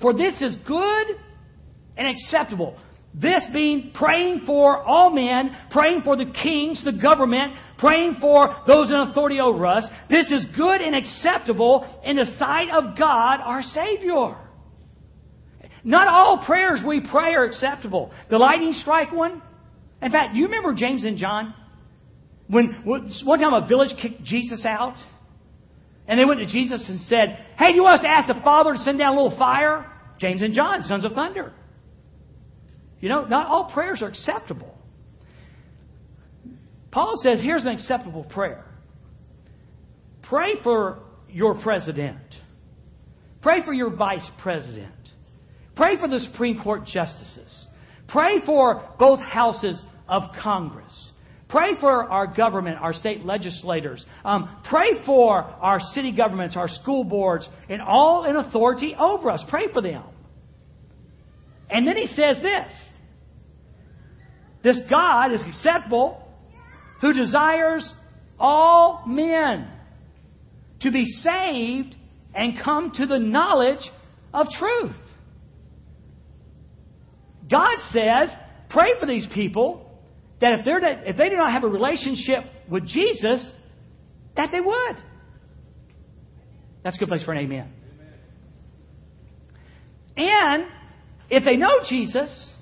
For 0.00 0.12
this 0.12 0.40
is 0.42 0.56
good 0.66 1.06
and 1.96 2.08
acceptable. 2.08 2.76
This 3.14 3.42
being 3.52 3.92
praying 3.94 4.42
for 4.46 4.82
all 4.82 5.10
men, 5.10 5.56
praying 5.70 6.02
for 6.04 6.16
the 6.16 6.32
kings, 6.42 6.82
the 6.84 6.92
government, 6.92 7.52
praying 7.78 8.16
for 8.20 8.56
those 8.66 8.88
in 8.90 8.96
authority 8.96 9.40
over 9.40 9.66
us. 9.66 9.86
This 10.08 10.30
is 10.32 10.46
good 10.56 10.80
and 10.80 10.94
acceptable 10.96 12.00
in 12.04 12.16
the 12.16 12.26
sight 12.38 12.70
of 12.70 12.96
God, 12.98 13.40
our 13.44 13.62
Savior. 13.62 14.36
Not 15.84 16.08
all 16.08 16.44
prayers 16.44 16.80
we 16.86 17.00
pray 17.00 17.34
are 17.34 17.44
acceptable. 17.44 18.12
The 18.30 18.38
lightning 18.38 18.72
strike 18.72 19.12
one. 19.12 19.42
In 20.02 20.10
fact, 20.10 20.34
you 20.34 20.44
remember 20.44 20.72
James 20.74 21.04
and 21.04 21.16
John? 21.16 21.54
When 22.50 22.82
one 22.84 23.38
time 23.38 23.54
a 23.54 23.66
village 23.66 23.96
kicked 24.00 24.24
Jesus 24.24 24.64
out, 24.66 24.96
and 26.08 26.18
they 26.18 26.24
went 26.24 26.40
to 26.40 26.46
Jesus 26.46 26.84
and 26.88 27.00
said, 27.02 27.38
Hey, 27.56 27.68
do 27.68 27.76
you 27.76 27.82
want 27.84 28.00
us 28.00 28.02
to 28.02 28.08
ask 28.08 28.26
the 28.26 28.40
Father 28.42 28.72
to 28.72 28.78
send 28.80 28.98
down 28.98 29.16
a 29.16 29.22
little 29.22 29.38
fire? 29.38 29.86
James 30.18 30.42
and 30.42 30.52
John, 30.52 30.82
sons 30.82 31.04
of 31.04 31.12
thunder. 31.12 31.52
You 33.00 33.08
know, 33.08 33.24
not 33.24 33.46
all 33.46 33.70
prayers 33.72 34.02
are 34.02 34.08
acceptable. 34.08 34.76
Paul 36.90 37.14
says, 37.22 37.40
here's 37.40 37.62
an 37.62 37.68
acceptable 37.68 38.24
prayer. 38.24 38.64
Pray 40.22 40.54
for 40.62 40.98
your 41.28 41.60
president. 41.62 42.18
Pray 43.42 43.64
for 43.64 43.72
your 43.72 43.94
vice 43.94 44.28
president. 44.42 44.92
Pray 45.76 45.96
for 45.98 46.08
the 46.08 46.18
Supreme 46.18 46.60
Court 46.60 46.84
justices. 46.84 47.66
Pray 48.08 48.40
for 48.44 48.90
both 48.98 49.20
houses 49.20 49.82
of 50.08 50.24
Congress. 50.42 51.12
Pray 51.50 51.70
for 51.80 52.04
our 52.04 52.26
government, 52.26 52.78
our 52.80 52.92
state 52.92 53.24
legislators. 53.24 54.04
Um, 54.24 54.62
pray 54.68 55.04
for 55.04 55.42
our 55.42 55.80
city 55.94 56.12
governments, 56.12 56.56
our 56.56 56.68
school 56.68 57.04
boards, 57.04 57.48
and 57.68 57.82
all 57.82 58.24
in 58.24 58.36
authority 58.36 58.94
over 58.98 59.30
us. 59.30 59.42
Pray 59.48 59.66
for 59.72 59.82
them. 59.82 60.04
And 61.68 61.86
then 61.86 61.96
he 61.96 62.06
says 62.06 62.36
this 62.42 62.72
This 64.62 64.78
God 64.88 65.32
is 65.32 65.42
acceptable 65.46 66.26
who 67.00 67.12
desires 67.12 67.92
all 68.38 69.04
men 69.06 69.68
to 70.80 70.90
be 70.90 71.04
saved 71.04 71.96
and 72.34 72.60
come 72.62 72.92
to 72.92 73.06
the 73.06 73.18
knowledge 73.18 73.90
of 74.32 74.46
truth. 74.58 74.96
God 77.50 77.76
says, 77.92 78.30
pray 78.68 78.92
for 79.00 79.06
these 79.06 79.26
people 79.34 79.89
that 80.40 80.58
if, 80.58 80.64
they're, 80.64 81.04
if 81.06 81.16
they 81.16 81.28
do 81.28 81.36
not 81.36 81.52
have 81.52 81.64
a 81.64 81.68
relationship 81.68 82.44
with 82.68 82.86
Jesus, 82.86 83.52
that 84.36 84.50
they 84.50 84.60
would. 84.60 84.96
That's 86.82 86.96
a 86.96 86.98
good 86.98 87.08
place 87.08 87.22
for 87.22 87.32
an 87.32 87.38
amen. 87.38 87.72
And 90.16 90.64
if 91.28 91.44
they 91.44 91.56
know 91.56 91.80
Jesus, 91.88 92.54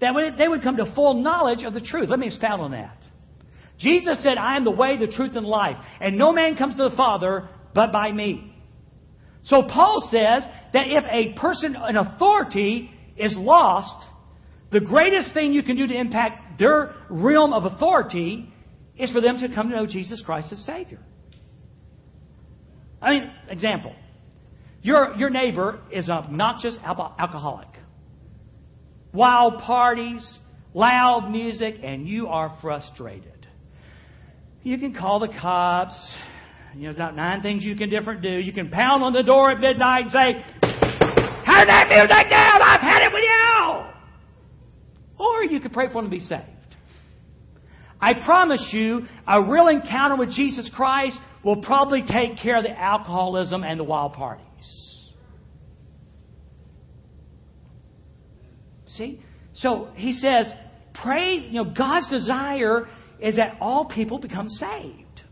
that 0.00 0.12
they 0.36 0.48
would 0.48 0.62
come 0.62 0.76
to 0.76 0.92
full 0.94 1.14
knowledge 1.14 1.62
of 1.64 1.74
the 1.74 1.80
truth. 1.80 2.08
Let 2.08 2.18
me 2.18 2.26
expound 2.26 2.60
on 2.62 2.72
that. 2.72 2.96
Jesus 3.78 4.22
said, 4.22 4.36
I 4.36 4.56
am 4.56 4.64
the 4.64 4.70
way, 4.70 4.98
the 4.98 5.06
truth, 5.06 5.36
and 5.36 5.46
life, 5.46 5.76
and 6.00 6.18
no 6.18 6.32
man 6.32 6.56
comes 6.56 6.76
to 6.76 6.88
the 6.88 6.96
Father 6.96 7.48
but 7.74 7.92
by 7.92 8.12
me. 8.12 8.54
So 9.44 9.62
Paul 9.62 10.06
says 10.10 10.42
that 10.72 10.86
if 10.88 11.04
a 11.10 11.38
person 11.38 11.76
an 11.76 11.96
authority 11.96 12.90
is 13.16 13.34
lost, 13.38 14.06
the 14.72 14.80
greatest 14.80 15.34
thing 15.34 15.52
you 15.52 15.62
can 15.62 15.76
do 15.76 15.86
to 15.86 15.94
impact 15.94 16.58
their 16.58 16.94
realm 17.08 17.52
of 17.52 17.64
authority 17.64 18.52
is 18.96 19.10
for 19.10 19.20
them 19.20 19.38
to 19.40 19.52
come 19.54 19.70
to 19.70 19.76
know 19.76 19.86
Jesus 19.86 20.22
Christ 20.24 20.52
as 20.52 20.64
Savior. 20.64 21.00
I 23.02 23.10
mean, 23.12 23.30
example. 23.48 23.94
Your, 24.82 25.14
your 25.16 25.30
neighbor 25.30 25.80
is 25.90 26.08
an 26.08 26.14
obnoxious 26.14 26.76
alcoholic. 26.84 27.68
Wild 29.12 29.58
parties, 29.58 30.38
loud 30.74 31.30
music, 31.30 31.76
and 31.82 32.06
you 32.06 32.28
are 32.28 32.56
frustrated. 32.60 33.46
You 34.62 34.78
can 34.78 34.94
call 34.94 35.20
the 35.20 35.28
cops. 35.28 36.14
You 36.74 36.82
know, 36.82 36.88
there's 36.88 36.98
not 36.98 37.16
nine 37.16 37.42
things 37.42 37.64
you 37.64 37.74
can 37.74 37.90
different 37.90 38.22
do. 38.22 38.30
You 38.30 38.52
can 38.52 38.70
pound 38.70 39.02
on 39.02 39.12
the 39.12 39.22
door 39.22 39.50
at 39.50 39.58
midnight 39.58 40.04
and 40.04 40.10
say, 40.10 40.32
Turn 40.62 41.66
that 41.66 41.88
music 41.88 42.30
down! 42.30 42.62
I've 42.62 42.80
had 42.80 43.02
it 43.02 43.12
with 43.12 43.24
you! 43.24 43.59
Or 45.20 45.44
you 45.44 45.60
could 45.60 45.72
pray 45.72 45.88
for 45.88 46.00
them 46.00 46.04
to 46.04 46.10
be 46.10 46.20
saved. 46.20 46.44
I 48.00 48.14
promise 48.24 48.66
you, 48.72 49.02
a 49.26 49.42
real 49.42 49.68
encounter 49.68 50.16
with 50.16 50.30
Jesus 50.30 50.70
Christ 50.74 51.20
will 51.44 51.60
probably 51.62 52.02
take 52.02 52.38
care 52.42 52.56
of 52.56 52.64
the 52.64 52.70
alcoholism 52.70 53.62
and 53.62 53.78
the 53.78 53.84
wild 53.84 54.14
parties. 54.14 54.46
See? 58.86 59.20
So 59.52 59.90
he 59.94 60.14
says, 60.14 60.50
pray, 61.02 61.34
you 61.34 61.62
know, 61.62 61.74
God's 61.76 62.08
desire 62.08 62.88
is 63.20 63.36
that 63.36 63.58
all 63.60 63.84
people 63.84 64.18
become 64.18 64.48
saved 64.48 65.22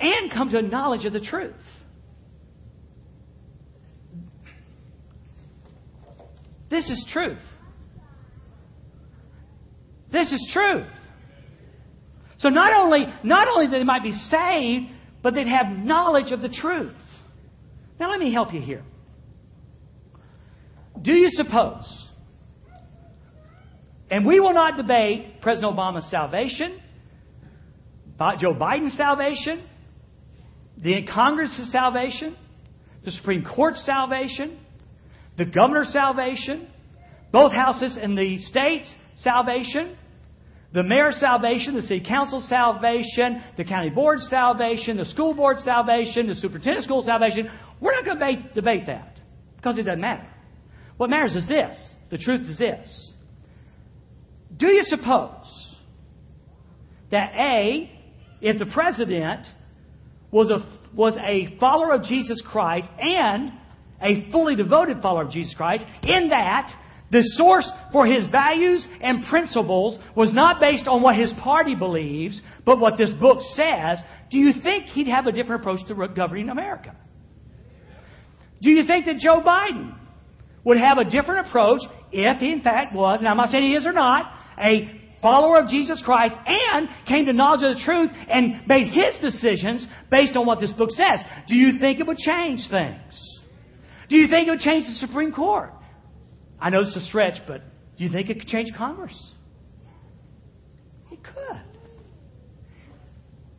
and 0.00 0.32
come 0.32 0.50
to 0.50 0.58
a 0.58 0.62
knowledge 0.62 1.04
of 1.04 1.12
the 1.12 1.20
truth. 1.20 1.54
This 6.70 6.88
is 6.88 7.04
truth. 7.12 7.38
This 10.10 10.32
is 10.32 10.50
truth. 10.52 10.86
So 12.38 12.48
not 12.48 12.72
only, 12.72 13.06
not 13.24 13.48
only 13.48 13.66
that 13.66 13.78
they 13.78 13.84
might 13.84 14.02
be 14.02 14.12
saved, 14.12 14.86
but 15.22 15.34
they'd 15.34 15.48
have 15.48 15.76
knowledge 15.76 16.30
of 16.30 16.40
the 16.40 16.48
truth. 16.48 16.94
Now 17.98 18.10
let 18.10 18.20
me 18.20 18.32
help 18.32 18.54
you 18.54 18.60
here. 18.60 18.84
Do 21.00 21.12
you 21.12 21.28
suppose, 21.30 22.08
and 24.10 24.26
we 24.26 24.40
will 24.40 24.54
not 24.54 24.76
debate 24.76 25.40
President 25.42 25.76
Obama's 25.76 26.08
salvation, 26.10 26.80
Joe 28.18 28.54
Biden's 28.54 28.96
salvation, 28.96 29.64
the 30.76 31.06
Congress's 31.12 31.70
salvation, 31.70 32.36
the 33.04 33.12
Supreme 33.12 33.44
Court's 33.44 33.84
salvation, 33.84 34.58
the 35.38 35.46
governor's 35.46 35.92
salvation, 35.92 36.68
both 37.32 37.52
houses 37.52 37.96
in 38.00 38.14
the 38.16 38.38
state's 38.38 38.92
salvation, 39.16 39.96
the 40.74 40.82
mayor's 40.82 41.18
salvation, 41.18 41.74
the 41.74 41.82
city 41.82 42.04
council's 42.06 42.46
salvation, 42.48 43.42
the 43.56 43.64
county 43.64 43.88
board's 43.88 44.28
salvation, 44.28 44.98
the 44.98 45.04
school 45.06 45.32
board's 45.32 45.64
salvation, 45.64 46.26
the 46.26 46.34
superintendent's 46.34 46.84
school 46.84 47.02
salvation. 47.02 47.48
We're 47.80 47.92
not 47.92 48.04
going 48.04 48.18
to 48.18 48.26
debate, 48.26 48.54
debate 48.54 48.86
that 48.86 49.18
because 49.56 49.78
it 49.78 49.84
doesn't 49.84 50.00
matter. 50.00 50.26
What 50.98 51.08
matters 51.08 51.36
is 51.36 51.48
this. 51.48 51.76
The 52.10 52.18
truth 52.18 52.48
is 52.48 52.58
this. 52.58 53.12
Do 54.56 54.66
you 54.66 54.82
suppose 54.82 55.76
that 57.10 57.32
A, 57.34 57.90
if 58.40 58.58
the 58.58 58.66
president 58.66 59.46
was 60.30 60.50
a, 60.50 60.68
was 60.94 61.16
a 61.16 61.56
follower 61.58 61.92
of 61.92 62.02
Jesus 62.02 62.42
Christ 62.46 62.88
and 62.98 63.52
a 64.02 64.30
fully 64.30 64.56
devoted 64.56 65.00
follower 65.02 65.22
of 65.22 65.30
Jesus 65.30 65.54
Christ, 65.54 65.84
in 66.02 66.28
that 66.28 66.72
the 67.10 67.22
source 67.36 67.70
for 67.90 68.06
his 68.06 68.26
values 68.28 68.86
and 69.00 69.26
principles 69.26 69.98
was 70.14 70.34
not 70.34 70.60
based 70.60 70.86
on 70.86 71.02
what 71.02 71.16
his 71.16 71.32
party 71.42 71.74
believes, 71.74 72.40
but 72.66 72.78
what 72.78 72.98
this 72.98 73.10
book 73.12 73.38
says, 73.54 73.98
do 74.30 74.36
you 74.36 74.52
think 74.62 74.84
he'd 74.86 75.08
have 75.08 75.26
a 75.26 75.32
different 75.32 75.62
approach 75.62 75.80
to 75.88 76.08
governing 76.08 76.50
America? 76.50 76.94
Do 78.60 78.70
you 78.70 78.86
think 78.86 79.06
that 79.06 79.16
Joe 79.18 79.40
Biden 79.40 79.96
would 80.64 80.76
have 80.76 80.98
a 80.98 81.04
different 81.04 81.46
approach 81.46 81.80
if 82.12 82.40
he, 82.40 82.52
in 82.52 82.60
fact, 82.60 82.94
was, 82.94 83.20
and 83.20 83.28
I'm 83.28 83.36
not 83.36 83.50
saying 83.50 83.64
he 83.64 83.74
is 83.74 83.86
or 83.86 83.92
not, 83.92 84.30
a 84.58 84.90
follower 85.22 85.60
of 85.60 85.68
Jesus 85.68 86.02
Christ 86.04 86.34
and 86.46 86.88
came 87.06 87.24
to 87.26 87.32
knowledge 87.32 87.62
of 87.62 87.76
the 87.76 87.82
truth 87.84 88.10
and 88.28 88.66
made 88.66 88.88
his 88.92 89.16
decisions 89.20 89.86
based 90.10 90.36
on 90.36 90.44
what 90.44 90.60
this 90.60 90.72
book 90.72 90.90
says? 90.90 91.20
Do 91.46 91.54
you 91.54 91.78
think 91.78 92.00
it 92.00 92.06
would 92.06 92.18
change 92.18 92.68
things? 92.70 93.37
Do 94.08 94.16
you 94.16 94.26
think 94.28 94.48
it 94.48 94.50
would 94.50 94.60
change 94.60 94.84
the 94.86 95.06
Supreme 95.06 95.32
Court? 95.32 95.72
I 96.60 96.70
know 96.70 96.80
it's 96.80 96.96
a 96.96 97.00
stretch, 97.02 97.38
but 97.46 97.62
do 97.96 98.04
you 98.04 98.10
think 98.10 98.30
it 98.30 98.38
could 98.38 98.48
change 98.48 98.70
Congress? 98.76 99.32
It 101.10 101.22
could. 101.22 101.62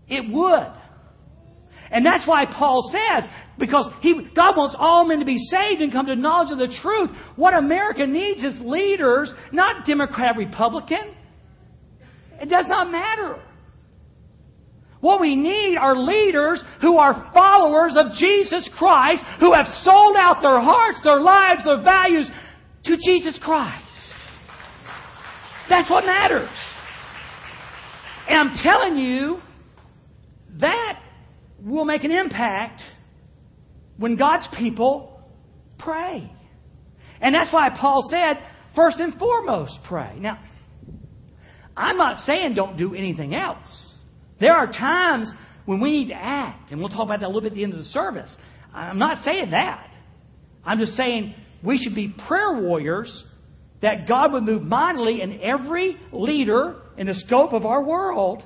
It 0.07 0.31
would. 0.31 0.73
And 1.91 2.05
that's 2.05 2.27
why 2.27 2.45
Paul 2.45 2.91
says, 2.91 3.29
because 3.57 3.89
he, 4.01 4.13
God 4.35 4.55
wants 4.57 4.75
all 4.77 5.05
men 5.05 5.19
to 5.19 5.25
be 5.25 5.37
saved 5.37 5.81
and 5.81 5.91
come 5.91 6.05
to 6.05 6.15
knowledge 6.15 6.51
of 6.51 6.59
the 6.59 6.75
truth. 6.81 7.09
What 7.35 7.53
America 7.53 8.05
needs 8.05 8.43
is 8.43 8.59
leaders, 8.61 9.33
not 9.51 9.85
Democrat, 9.85 10.35
Republican. 10.37 11.15
It 12.41 12.49
does 12.49 12.65
not 12.67 12.91
matter. 12.91 13.41
What 15.01 15.21
we 15.21 15.35
need 15.35 15.77
are 15.77 15.95
leaders 15.95 16.61
who 16.81 16.97
are 16.97 17.31
followers 17.33 17.93
of 17.95 18.13
Jesus 18.13 18.69
Christ, 18.77 19.23
who 19.39 19.53
have 19.53 19.67
sold 19.83 20.15
out 20.17 20.41
their 20.41 20.59
hearts, 20.59 20.99
their 21.03 21.21
lives, 21.21 21.63
their 21.63 21.81
values 21.81 22.29
to 22.85 22.97
Jesus 22.97 23.39
Christ. 23.41 23.85
That's 25.69 25.89
what 25.89 26.05
matters. 26.05 26.49
And 28.27 28.49
I'm 28.49 28.57
telling 28.61 28.97
you, 28.97 29.39
that 30.59 31.01
will 31.63 31.85
make 31.85 32.03
an 32.03 32.11
impact 32.11 32.81
when 33.97 34.17
God's 34.17 34.47
people 34.57 35.21
pray. 35.77 36.31
And 37.21 37.33
that's 37.33 37.53
why 37.53 37.69
Paul 37.69 38.07
said, 38.09 38.43
first 38.75 38.99
and 38.99 39.13
foremost, 39.17 39.77
pray. 39.87 40.17
Now, 40.19 40.39
I'm 41.75 41.97
not 41.97 42.17
saying 42.17 42.55
don't 42.55 42.77
do 42.77 42.93
anything 42.95 43.35
else. 43.35 43.88
There 44.39 44.53
are 44.53 44.71
times 44.71 45.31
when 45.65 45.81
we 45.81 45.91
need 45.91 46.07
to 46.09 46.15
act, 46.15 46.71
and 46.71 46.79
we'll 46.79 46.89
talk 46.89 47.05
about 47.05 47.19
that 47.19 47.27
a 47.27 47.27
little 47.27 47.41
bit 47.41 47.51
at 47.51 47.55
the 47.55 47.63
end 47.63 47.73
of 47.73 47.79
the 47.79 47.85
service. 47.85 48.35
I'm 48.73 48.99
not 48.99 49.23
saying 49.23 49.51
that. 49.51 49.93
I'm 50.63 50.79
just 50.79 50.93
saying 50.93 51.35
we 51.63 51.77
should 51.77 51.95
be 51.95 52.13
prayer 52.27 52.61
warriors 52.61 53.25
that 53.81 54.07
God 54.07 54.33
would 54.33 54.43
move 54.43 54.61
mightily 54.61 55.21
in 55.21 55.41
every 55.41 55.97
leader 56.11 56.75
in 56.97 57.07
the 57.07 57.15
scope 57.15 57.53
of 57.53 57.65
our 57.65 57.83
world, 57.83 58.43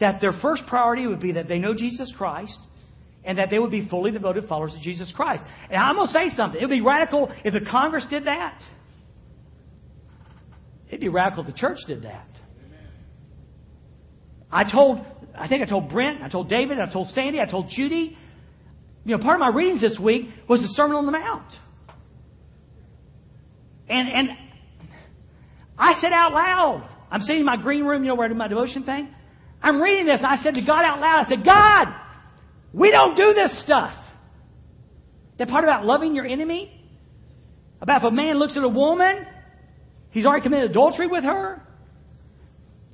that 0.00 0.20
their 0.20 0.32
first 0.32 0.62
priority 0.66 1.06
would 1.06 1.20
be 1.20 1.32
that 1.32 1.48
they 1.48 1.58
know 1.58 1.74
Jesus 1.74 2.12
Christ 2.16 2.58
and 3.24 3.38
that 3.38 3.50
they 3.50 3.58
would 3.58 3.70
be 3.70 3.88
fully 3.88 4.10
devoted 4.10 4.46
followers 4.48 4.74
of 4.74 4.80
Jesus 4.80 5.12
Christ. 5.14 5.42
And 5.70 5.76
I'm 5.76 5.96
going 5.96 6.06
to 6.06 6.12
say 6.12 6.28
something. 6.36 6.60
It 6.60 6.64
would 6.64 6.74
be 6.74 6.82
radical 6.82 7.32
if 7.44 7.54
the 7.54 7.68
Congress 7.68 8.06
did 8.08 8.26
that. 8.26 8.62
It'd 10.88 11.00
be 11.00 11.08
radical 11.08 11.42
if 11.42 11.52
the 11.52 11.58
church 11.58 11.78
did 11.86 12.02
that. 12.02 12.28
I 14.54 14.62
told, 14.70 15.04
I 15.36 15.48
think 15.48 15.64
I 15.64 15.66
told 15.66 15.90
Brent, 15.90 16.22
I 16.22 16.28
told 16.28 16.48
David, 16.48 16.78
I 16.78 16.90
told 16.90 17.08
Sandy, 17.08 17.40
I 17.40 17.44
told 17.44 17.68
Judy. 17.68 18.16
You 19.04 19.16
know, 19.16 19.22
part 19.22 19.34
of 19.34 19.40
my 19.40 19.48
readings 19.48 19.80
this 19.80 19.98
week 20.00 20.28
was 20.48 20.60
the 20.60 20.68
Sermon 20.68 20.96
on 20.96 21.06
the 21.06 21.12
Mount. 21.12 21.52
And, 23.88 24.08
and 24.08 24.28
I 25.76 26.00
said 26.00 26.12
out 26.12 26.32
loud, 26.32 26.88
I'm 27.10 27.20
sitting 27.22 27.40
in 27.40 27.44
my 27.44 27.56
green 27.56 27.84
room, 27.84 28.04
you 28.04 28.10
know, 28.10 28.14
where 28.14 28.26
I 28.26 28.28
do 28.28 28.36
my 28.36 28.46
devotion 28.46 28.84
thing. 28.84 29.08
I'm 29.60 29.82
reading 29.82 30.06
this, 30.06 30.18
and 30.18 30.26
I 30.26 30.36
said 30.36 30.54
to 30.54 30.64
God 30.64 30.84
out 30.84 31.00
loud, 31.00 31.26
I 31.26 31.28
said, 31.28 31.44
God, 31.44 31.88
we 32.72 32.92
don't 32.92 33.16
do 33.16 33.34
this 33.34 33.60
stuff. 33.60 33.92
That 35.38 35.48
part 35.48 35.64
about 35.64 35.84
loving 35.84 36.14
your 36.14 36.26
enemy, 36.26 36.80
about 37.80 38.04
if 38.04 38.08
a 38.08 38.14
man 38.14 38.38
looks 38.38 38.56
at 38.56 38.62
a 38.62 38.68
woman, 38.68 39.26
he's 40.12 40.24
already 40.24 40.44
committed 40.44 40.70
adultery 40.70 41.08
with 41.08 41.24
her. 41.24 41.60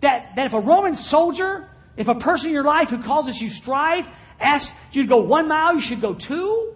That, 0.03 0.33
that 0.37 0.47
if 0.47 0.53
a 0.53 0.61
Roman 0.61 0.95
soldier, 0.95 1.69
if 1.97 2.09
a 2.09 2.15
person 2.15 2.49
in 2.49 2.53
your 2.53 2.65
life 2.65 2.89
who 2.89 3.03
causes 3.03 3.39
you 3.41 3.51
strife 3.51 4.05
asks 4.41 4.71
you 4.93 5.03
to 5.03 5.09
go 5.09 5.23
one 5.23 5.49
mile, 5.49 5.75
you 5.75 5.83
should 5.87 6.01
go 6.01 6.15
two. 6.15 6.73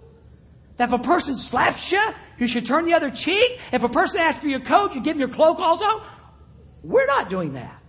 That 0.79 0.93
if 0.93 1.01
a 1.01 1.03
person 1.03 1.35
slaps 1.37 1.89
you, 1.91 2.03
you 2.39 2.47
should 2.49 2.67
turn 2.67 2.85
the 2.85 2.95
other 2.95 3.11
cheek. 3.11 3.59
If 3.73 3.83
a 3.83 3.89
person 3.89 4.19
asks 4.21 4.43
for 4.43 4.49
your 4.49 4.65
coat, 4.65 4.91
you 4.95 5.03
give 5.03 5.15
them 5.15 5.21
your 5.21 5.35
cloak 5.35 5.59
also. 5.59 5.87
We're 6.83 7.07
not 7.07 7.31
doing 7.31 7.55
that. 7.55 7.81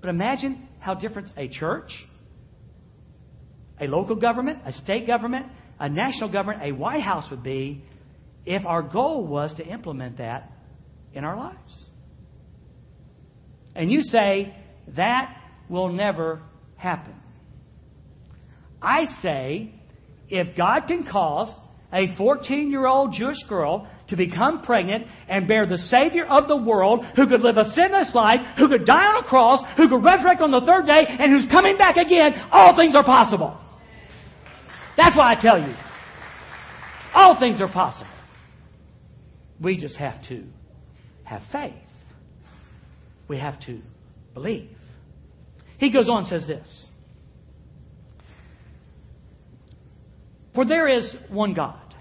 But 0.00 0.10
imagine 0.10 0.68
how 0.80 0.94
different 0.94 1.30
a 1.36 1.48
church, 1.48 1.92
a 3.80 3.86
local 3.86 4.16
government, 4.16 4.58
a 4.66 4.72
state 4.72 5.06
government, 5.06 5.46
a 5.78 5.88
national 5.88 6.30
government, 6.30 6.62
a 6.62 6.72
White 6.72 7.02
House 7.02 7.30
would 7.30 7.42
be 7.42 7.84
if 8.44 8.66
our 8.66 8.82
goal 8.82 9.26
was 9.26 9.54
to 9.54 9.64
implement 9.64 10.18
that 10.18 10.50
in 11.14 11.24
our 11.24 11.36
lives. 11.36 11.81
And 13.74 13.90
you 13.90 14.02
say, 14.02 14.54
that 14.96 15.34
will 15.68 15.88
never 15.88 16.42
happen. 16.76 17.14
I 18.80 19.04
say, 19.22 19.74
if 20.28 20.56
God 20.56 20.82
can 20.86 21.06
cause 21.10 21.54
a 21.92 22.14
14 22.16 22.70
year 22.70 22.86
old 22.86 23.14
Jewish 23.16 23.42
girl 23.48 23.88
to 24.08 24.16
become 24.16 24.62
pregnant 24.62 25.06
and 25.28 25.46
bear 25.46 25.66
the 25.66 25.78
Savior 25.78 26.26
of 26.26 26.48
the 26.48 26.56
world 26.56 27.04
who 27.16 27.26
could 27.28 27.42
live 27.42 27.56
a 27.56 27.70
sinless 27.72 28.14
life, 28.14 28.40
who 28.58 28.68
could 28.68 28.84
die 28.84 29.04
on 29.06 29.24
a 29.24 29.26
cross, 29.26 29.60
who 29.76 29.88
could 29.88 30.02
resurrect 30.02 30.40
on 30.40 30.50
the 30.50 30.60
third 30.60 30.86
day, 30.86 31.04
and 31.06 31.32
who's 31.32 31.50
coming 31.50 31.78
back 31.78 31.96
again, 31.96 32.32
all 32.50 32.76
things 32.76 32.94
are 32.94 33.04
possible. 33.04 33.58
That's 34.96 35.16
why 35.16 35.32
I 35.32 35.40
tell 35.40 35.58
you. 35.58 35.74
All 37.14 37.38
things 37.38 37.60
are 37.60 37.70
possible. 37.70 38.10
We 39.60 39.78
just 39.78 39.96
have 39.96 40.26
to 40.28 40.44
have 41.24 41.42
faith 41.52 41.74
we 43.32 43.38
have 43.38 43.58
to 43.60 43.80
believe. 44.34 44.68
He 45.78 45.90
goes 45.90 46.06
on 46.06 46.18
and 46.18 46.26
says 46.26 46.46
this 46.46 46.86
For 50.54 50.66
there 50.66 50.86
is 50.86 51.16
one 51.30 51.54
God, 51.54 51.94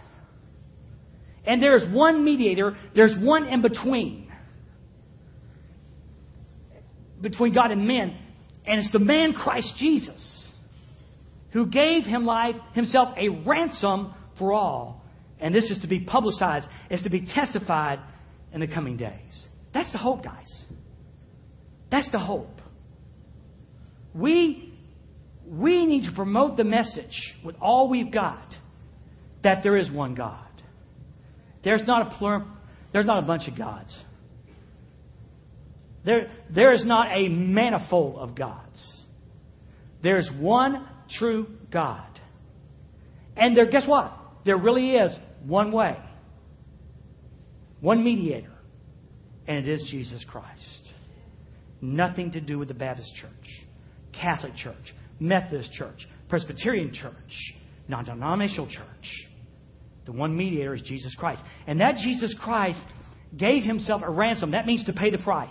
and 1.45 1.63
there 1.63 1.77
is 1.77 1.83
one 1.93 2.25
mediator, 2.25 2.75
there's 2.93 3.13
one 3.17 3.47
in 3.47 3.61
between. 3.61 4.29
Between 7.21 7.53
God 7.53 7.71
and 7.71 7.87
men, 7.87 8.17
and 8.65 8.79
it's 8.79 8.91
the 8.91 8.99
man 8.99 9.33
Christ 9.33 9.73
Jesus 9.77 10.47
who 11.53 11.67
gave 11.67 12.03
him 12.03 12.25
life, 12.25 12.55
himself 12.73 13.15
a 13.17 13.29
ransom 13.29 14.13
for 14.37 14.51
all. 14.51 15.01
And 15.39 15.55
this 15.55 15.69
is 15.69 15.79
to 15.79 15.87
be 15.87 16.01
publicized, 16.01 16.65
is 16.89 17.01
to 17.03 17.09
be 17.09 17.25
testified 17.25 17.99
in 18.53 18.59
the 18.59 18.67
coming 18.67 18.97
days. 18.97 19.47
That's 19.73 19.91
the 19.91 19.97
hope, 19.97 20.23
guys. 20.23 20.65
That's 21.91 22.09
the 22.11 22.19
hope. 22.19 22.61
We, 24.15 24.73
we 25.45 25.85
need 25.85 26.05
to 26.05 26.15
promote 26.15 26.57
the 26.57 26.63
message 26.63 27.35
with 27.43 27.55
all 27.61 27.89
we've 27.89 28.11
got 28.11 28.45
that 29.43 29.61
there 29.63 29.77
is 29.77 29.91
one 29.91 30.15
God. 30.15 30.47
There's 31.63 31.85
not 31.85 32.07
a 32.07 32.17
plur- 32.17 32.45
there's 32.93 33.05
not 33.05 33.23
a 33.23 33.27
bunch 33.27 33.47
of 33.47 33.57
gods. 33.57 33.95
There, 36.03 36.31
there 36.49 36.73
is 36.73 36.83
not 36.85 37.09
a 37.11 37.27
manifold 37.27 38.17
of 38.17 38.35
gods. 38.35 39.01
There's 40.01 40.29
one 40.39 40.87
true 41.19 41.47
God. 41.71 42.07
And 43.37 43.55
there, 43.55 43.69
guess 43.69 43.87
what? 43.87 44.17
There 44.45 44.57
really 44.57 44.91
is 44.91 45.13
one 45.45 45.71
way, 45.71 45.97
one 47.79 48.03
mediator, 48.03 48.53
and 49.47 49.57
it 49.57 49.67
is 49.67 49.87
Jesus 49.91 50.25
Christ. 50.27 50.80
Nothing 51.81 52.31
to 52.33 52.41
do 52.41 52.59
with 52.59 52.67
the 52.67 52.73
Baptist 52.73 53.13
Church, 53.15 53.65
Catholic 54.13 54.55
Church, 54.55 54.93
Methodist 55.19 55.71
Church, 55.73 56.07
Presbyterian 56.29 56.93
Church, 56.93 57.55
non 57.87 58.05
denominational 58.05 58.67
church. 58.67 59.27
The 60.05 60.11
one 60.11 60.35
mediator 60.35 60.73
is 60.73 60.81
Jesus 60.81 61.15
Christ. 61.15 61.41
And 61.67 61.81
that 61.81 61.95
Jesus 61.97 62.35
Christ 62.39 62.79
gave 63.37 63.63
himself 63.63 64.01
a 64.03 64.09
ransom. 64.09 64.51
That 64.51 64.65
means 64.65 64.83
to 64.85 64.93
pay 64.93 65.09
the 65.09 65.19
price. 65.19 65.49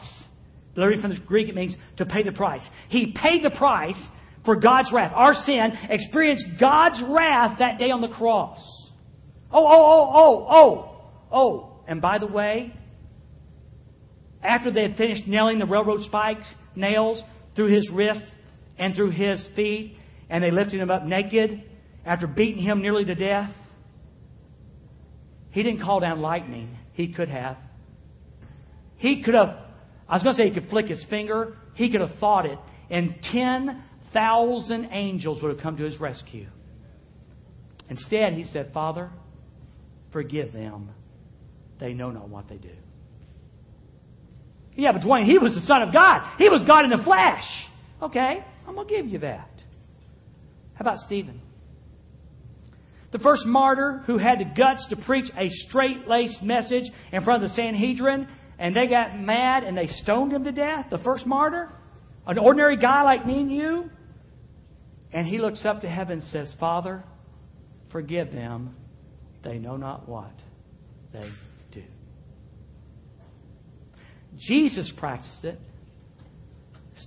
Literally 0.76 1.00
from 1.00 1.12
the 1.12 1.20
Greek, 1.20 1.48
it 1.48 1.54
means 1.54 1.76
to 1.96 2.06
pay 2.06 2.22
the 2.22 2.32
price. 2.32 2.62
He 2.88 3.14
paid 3.20 3.44
the 3.44 3.50
price 3.50 4.00
for 4.44 4.56
God's 4.56 4.90
wrath. 4.92 5.12
Our 5.14 5.34
sin 5.34 5.72
experienced 5.88 6.46
God's 6.58 7.02
wrath 7.08 7.58
that 7.58 7.78
day 7.78 7.90
on 7.90 8.00
the 8.00 8.08
cross. 8.08 8.58
Oh, 9.52 9.66
oh, 9.66 10.10
oh, 10.12 10.12
oh, 10.14 10.46
oh, 10.50 11.36
oh. 11.36 11.84
And 11.88 12.00
by 12.00 12.18
the 12.18 12.26
way, 12.26 12.72
after 14.42 14.70
they 14.70 14.83
had 14.83 14.96
finished 14.96 15.26
nailing 15.26 15.59
the 15.59 15.66
railroad 15.66 16.03
spikes, 16.03 16.53
nails 16.74 17.22
through 17.55 17.74
his 17.74 17.90
wrists 17.90 18.26
and 18.79 18.94
through 18.94 19.11
his 19.11 19.46
feet, 19.55 19.96
and 20.29 20.42
they 20.42 20.50
lifted 20.50 20.81
him 20.81 20.90
up 20.90 21.05
naked 21.05 21.62
after 22.05 22.26
beating 22.26 22.62
him 22.62 22.81
nearly 22.81 23.05
to 23.05 23.14
death, 23.14 23.50
he 25.50 25.62
didn't 25.62 25.83
call 25.83 26.00
down 26.00 26.20
lightning. 26.20 26.76
He 26.92 27.12
could 27.12 27.29
have. 27.29 27.57
He 28.96 29.22
could 29.22 29.35
have, 29.35 29.57
I 30.09 30.14
was 30.14 30.22
going 30.22 30.37
to 30.37 30.42
say 30.42 30.48
he 30.48 30.55
could 30.55 30.68
flick 30.70 30.87
his 30.87 31.05
finger. 31.11 31.57
He 31.74 31.90
could 31.90 32.00
have 32.00 32.18
thought 32.18 32.46
it, 32.46 32.59
and 32.90 33.16
10,000 33.33 34.88
angels 34.92 35.42
would 35.42 35.53
have 35.53 35.61
come 35.61 35.76
to 35.76 35.85
his 35.85 35.98
rescue. 36.00 36.46
Instead, 37.88 38.35
he 38.35 38.44
said, 38.53 38.70
Father, 38.72 39.11
forgive 40.12 40.53
them. 40.53 40.90
They 41.81 41.92
know 41.92 42.11
not 42.11 42.29
what 42.29 42.48
they 42.48 42.57
do. 42.57 42.74
Yeah, 44.76 44.92
but 44.92 45.02
Dwayne, 45.02 45.24
he 45.24 45.38
was 45.38 45.54
the 45.54 45.61
Son 45.62 45.83
of 45.83 45.92
God. 45.92 46.37
He 46.38 46.48
was 46.48 46.62
God 46.66 46.85
in 46.85 46.90
the 46.90 47.02
flesh. 47.02 47.44
Okay, 48.02 48.44
I'm 48.66 48.74
going 48.74 48.88
to 48.88 48.94
give 48.94 49.06
you 49.06 49.18
that. 49.20 49.50
How 50.74 50.80
about 50.80 50.98
Stephen? 51.00 51.40
The 53.12 53.18
first 53.18 53.44
martyr 53.44 54.02
who 54.06 54.18
had 54.18 54.38
the 54.38 54.44
guts 54.56 54.87
to 54.90 54.96
preach 54.96 55.30
a 55.37 55.48
straight 55.50 56.06
laced 56.06 56.42
message 56.42 56.85
in 57.12 57.24
front 57.24 57.42
of 57.42 57.50
the 57.50 57.56
Sanhedrin, 57.56 58.28
and 58.59 58.74
they 58.74 58.87
got 58.87 59.18
mad 59.18 59.64
and 59.64 59.76
they 59.76 59.88
stoned 59.88 60.33
him 60.33 60.44
to 60.44 60.52
death. 60.52 60.87
The 60.90 60.98
first 60.98 61.26
martyr? 61.26 61.70
An 62.26 62.38
ordinary 62.38 62.76
guy 62.76 63.02
like 63.02 63.26
me 63.26 63.40
and 63.40 63.50
you? 63.50 63.90
And 65.12 65.26
he 65.26 65.38
looks 65.38 65.64
up 65.64 65.83
to 65.83 65.88
heaven 65.88 66.20
and 66.20 66.28
says, 66.28 66.54
Father, 66.61 67.02
forgive 67.90 68.30
them. 68.30 68.76
They 69.42 69.59
know 69.59 69.76
not 69.76 70.09
what 70.09 70.33
they 71.12 71.28
do. 71.72 71.83
Jesus 74.40 74.90
practiced 74.96 75.44
it. 75.44 75.59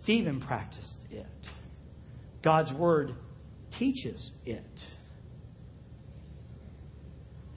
Stephen 0.02 0.41
practiced 0.41 0.98
it. 1.12 1.26
God's 2.43 2.72
Word 2.74 3.15
teaches 3.78 4.32
it. 4.46 4.63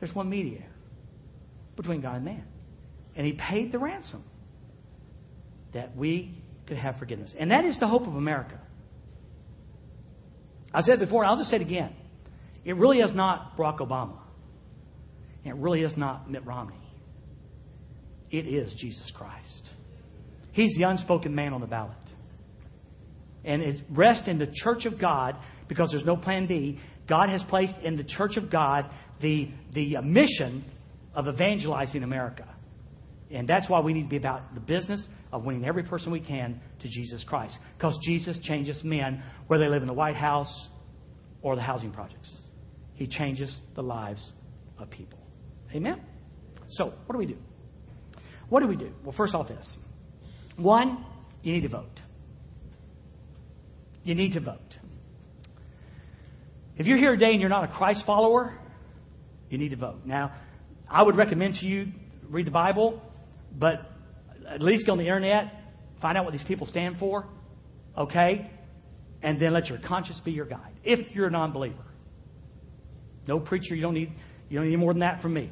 There's 0.01 0.15
one 0.15 0.29
mediator 0.29 0.65
between 1.77 2.01
God 2.01 2.17
and 2.17 2.25
man. 2.25 2.45
And 3.15 3.27
he 3.27 3.33
paid 3.33 3.73
the 3.73 3.79
ransom 3.79 4.25
that 5.73 5.97
we 5.97 6.43
could 6.67 6.77
have 6.77 6.97
forgiveness. 6.99 7.33
And 7.39 7.51
that 7.51 7.65
is 7.65 7.79
the 7.79 7.87
hope 7.87 8.07
of 8.07 8.15
America. 8.15 8.61
I 10.73 10.83
said 10.83 10.99
before, 10.99 11.23
and 11.23 11.31
I'll 11.31 11.39
just 11.39 11.51
say 11.51 11.57
it 11.57 11.63
again. 11.63 11.95
It 12.65 12.77
really 12.77 12.99
is 12.99 13.15
not 13.15 13.57
Barack 13.57 13.79
Obama. 13.79 14.19
And 15.45 15.57
it 15.57 15.61
really 15.61 15.83
is 15.83 15.97
not 15.97 16.31
Mitt 16.31 16.45
Romney. 16.45 16.75
It 18.31 18.47
is 18.47 18.75
Jesus 18.81 19.11
Christ. 19.17 19.63
He's 20.53 20.75
the 20.79 20.85
unspoken 20.85 21.35
man 21.35 21.53
on 21.53 21.61
the 21.61 21.67
ballot. 21.67 21.97
And 23.45 23.63
it 23.63 23.81
rests 23.91 24.27
in 24.27 24.39
the 24.39 24.49
church 24.53 24.87
of 24.87 25.01
God 25.01 25.37
because 25.69 25.91
there's 25.91 26.05
no 26.05 26.17
plan 26.17 26.47
B. 26.47 26.81
God 27.09 27.29
has 27.29 27.43
placed 27.49 27.75
in 27.85 27.97
the 27.97 28.05
church 28.05 28.37
of 28.37 28.51
God 28.51 28.91
the, 29.21 29.51
the 29.75 29.97
mission 30.03 30.65
of 31.15 31.29
evangelizing 31.29 32.03
America. 32.03 32.47
And 33.31 33.49
that's 33.49 33.69
why 33.69 33.81
we 33.81 33.93
need 33.93 34.05
to 34.05 34.09
be 34.09 34.17
about 34.17 34.55
the 34.55 34.61
business 34.61 35.05
of 35.33 35.45
winning 35.45 35.65
every 35.65 35.83
person 35.83 36.13
we 36.13 36.21
can 36.21 36.61
to 36.81 36.89
Jesus 36.89 37.25
Christ. 37.25 37.57
Because 37.77 37.99
Jesus 38.03 38.39
changes 38.43 38.81
men, 38.85 39.23
whether 39.47 39.65
they 39.65 39.71
live 39.71 39.83
in 39.83 39.89
the 39.89 39.95
White 39.95 40.17
House 40.17 40.69
or 41.43 41.57
the 41.57 41.63
housing 41.63 41.93
projects. 41.93 42.33
He 42.95 43.07
changes 43.07 43.61
the 43.75 43.83
lives 43.83 44.33
of 44.79 44.91
people. 44.91 45.19
Amen? 45.75 46.01
So, 46.71 46.87
what 47.07 47.13
do 47.13 47.19
we 47.19 47.27
do? 47.27 47.37
What 48.49 48.61
do 48.61 48.67
we 48.67 48.77
do? 48.77 48.93
Well, 49.05 49.15
first 49.17 49.35
off, 49.35 49.49
this. 49.49 49.77
One, 50.57 51.05
you 51.43 51.53
need 51.53 51.63
to 51.63 51.69
vote. 51.69 52.01
You 54.05 54.15
need 54.15 54.35
to 54.35 54.41
vote. 54.41 54.61
If 56.77 56.87
you're 56.87 56.99
here 56.99 57.13
today 57.13 57.33
and 57.33 57.41
you're 57.41 57.51
not 57.51 57.65
a 57.65 57.73
Christ 57.73 58.05
follower, 58.07 58.57
you 59.51 59.59
need 59.59 59.71
to 59.71 59.77
vote. 59.77 60.05
Now, 60.05 60.33
I 60.89 61.03
would 61.03 61.17
recommend 61.17 61.55
to 61.57 61.67
you 61.67 61.87
read 62.29 62.47
the 62.47 62.53
Bible, 62.53 63.01
but 63.53 63.91
at 64.49 64.63
least 64.63 64.87
go 64.87 64.93
on 64.93 64.99
the 64.99 65.05
internet, 65.05 65.53
find 66.01 66.19
out 66.19 66.25
what 66.25 66.33
these 66.33 66.45
people 66.47 66.67
stand 66.67 66.99
for, 66.99 67.27
okay? 67.97 68.51
And 69.23 69.41
then 69.41 69.53
let 69.53 69.67
your 69.67 69.79
conscience 69.79 70.21
be 70.25 70.33
your 70.33 70.47
guide. 70.47 70.73
If 70.85 71.15
you're 71.15 71.27
a 71.27 71.31
non 71.31 71.53
believer. 71.53 71.85
No 73.27 73.41
preacher, 73.41 73.75
you 73.75 73.83
don't 73.83 73.95
need 73.95 74.13
you 74.49 74.59
don't 74.59 74.71
need 74.71 74.77
more 74.77 74.93
than 74.93 75.01
that 75.01 75.21
from 75.23 75.35
me. 75.35 75.51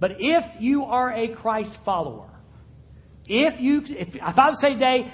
But 0.00 0.12
if 0.18 0.60
you 0.60 0.84
are 0.84 1.12
a 1.12 1.34
Christ 1.34 1.76
follower, 1.84 2.30
if 3.26 3.60
you 3.60 3.80
if, 3.84 4.14
if 4.14 4.38
I 4.38 4.48
would 4.48 4.56
say 4.56 4.74
today, 4.74 5.12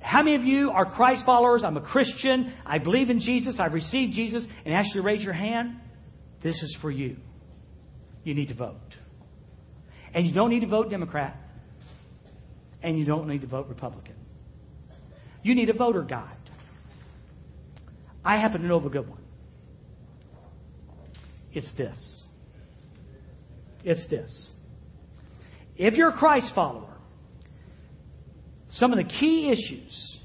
how 0.00 0.22
many 0.22 0.36
of 0.36 0.42
you 0.42 0.70
are 0.70 0.84
Christ 0.84 1.24
followers? 1.24 1.62
I'm 1.64 1.76
a 1.76 1.80
Christian. 1.80 2.52
I 2.66 2.78
believe 2.78 3.08
in 3.08 3.20
Jesus. 3.20 3.56
I've 3.58 3.72
received 3.72 4.14
Jesus. 4.14 4.44
And 4.64 4.74
ask 4.74 4.94
you 4.94 5.00
to 5.00 5.06
raise 5.06 5.22
your 5.22 5.32
hand. 5.32 5.76
This 6.42 6.56
is 6.56 6.76
for 6.80 6.90
you. 6.90 7.16
You 8.24 8.34
need 8.34 8.48
to 8.48 8.54
vote. 8.54 8.76
And 10.12 10.26
you 10.26 10.34
don't 10.34 10.50
need 10.50 10.60
to 10.60 10.66
vote 10.66 10.90
Democrat. 10.90 11.36
And 12.82 12.98
you 12.98 13.04
don't 13.04 13.28
need 13.28 13.42
to 13.42 13.46
vote 13.46 13.68
Republican. 13.68 14.16
You 15.42 15.54
need 15.54 15.70
a 15.70 15.72
voter 15.72 16.02
guide. 16.02 16.36
I 18.24 18.38
happen 18.38 18.60
to 18.62 18.66
know 18.66 18.76
of 18.76 18.86
a 18.86 18.90
good 18.90 19.08
one. 19.08 19.22
It's 21.52 21.70
this. 21.76 22.24
It's 23.84 24.06
this. 24.08 24.52
If 25.76 25.94
you're 25.94 26.10
a 26.10 26.18
Christ 26.18 26.52
follower, 26.54 26.94
some 28.68 28.92
of 28.92 28.98
the 28.98 29.04
key 29.04 29.50
issues, 29.50 30.20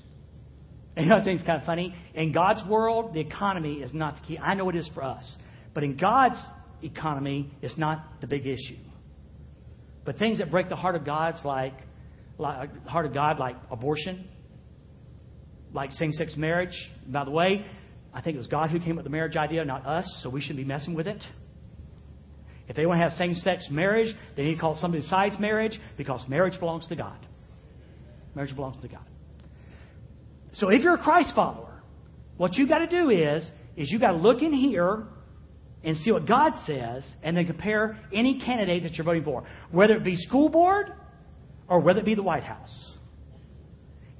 and 0.95 1.13
I 1.13 1.23
think 1.23 1.39
it's 1.39 1.47
kind 1.47 1.59
of 1.61 1.65
funny. 1.65 1.93
In 2.15 2.31
God's 2.31 2.67
world, 2.67 3.13
the 3.13 3.19
economy 3.19 3.75
is 3.75 3.93
not 3.93 4.15
the 4.15 4.21
key. 4.21 4.37
I 4.39 4.55
know 4.55 4.69
it 4.69 4.75
is 4.75 4.89
for 4.93 5.03
us. 5.03 5.37
But 5.73 5.83
in 5.83 5.95
God's 5.95 6.41
economy, 6.81 7.51
it's 7.61 7.77
not 7.77 8.19
the 8.19 8.27
big 8.27 8.47
issue. 8.47 8.77
But 10.05 10.17
things 10.17 10.39
that 10.39 10.49
break 10.49 10.69
the 10.69 10.75
heart 10.75 10.95
of 10.95 11.05
God's 11.05 11.39
like, 11.43 11.73
like 12.37 12.87
heart 12.87 13.05
of 13.05 13.13
God, 13.13 13.37
like 13.37 13.57
abortion, 13.69 14.27
like 15.73 15.91
same-sex 15.91 16.35
marriage. 16.35 16.73
By 17.07 17.25
the 17.25 17.31
way, 17.31 17.65
I 18.13 18.21
think 18.21 18.35
it 18.35 18.39
was 18.39 18.47
God 18.47 18.71
who 18.71 18.79
came 18.79 18.91
up 18.91 18.97
with 18.97 19.05
the 19.05 19.11
marriage 19.11 19.35
idea, 19.35 19.63
not 19.65 19.85
us, 19.85 20.21
so 20.23 20.29
we 20.29 20.41
shouldn't 20.41 20.57
be 20.57 20.63
messing 20.63 20.95
with 20.95 21.07
it. 21.07 21.23
If 22.67 22.75
they 22.75 22.85
want 22.85 22.99
to 22.99 23.03
have 23.03 23.13
same 23.13 23.33
sex 23.33 23.67
marriage, 23.71 24.13
they 24.35 24.43
need 24.43 24.55
to 24.55 24.59
call 24.61 24.75
something 24.75 25.01
besides 25.01 25.35
marriage 25.39 25.79
because 25.97 26.27
marriage 26.27 26.59
belongs 26.59 26.87
to 26.87 26.95
God. 26.95 27.17
Marriage 28.35 28.55
belongs 28.55 28.81
to 28.81 28.87
God. 28.87 29.05
So 30.53 30.69
if 30.69 30.81
you're 30.81 30.95
a 30.95 31.03
Christ 31.03 31.33
follower, 31.35 31.81
what 32.37 32.55
you've 32.55 32.69
got 32.69 32.79
to 32.79 32.87
do 32.87 33.09
is, 33.09 33.49
is 33.75 33.91
you've 33.91 34.01
got 34.01 34.11
to 34.11 34.17
look 34.17 34.41
in 34.41 34.51
here 34.51 35.05
and 35.83 35.97
see 35.97 36.11
what 36.11 36.27
God 36.27 36.53
says 36.65 37.03
and 37.23 37.37
then 37.37 37.45
compare 37.45 37.99
any 38.13 38.39
candidate 38.39 38.83
that 38.83 38.95
you're 38.95 39.05
voting 39.05 39.23
for, 39.23 39.45
whether 39.71 39.93
it 39.95 40.03
be 40.03 40.15
school 40.15 40.49
board 40.49 40.91
or 41.67 41.79
whether 41.79 41.99
it 41.99 42.05
be 42.05 42.15
the 42.15 42.23
White 42.23 42.43
House. 42.43 42.95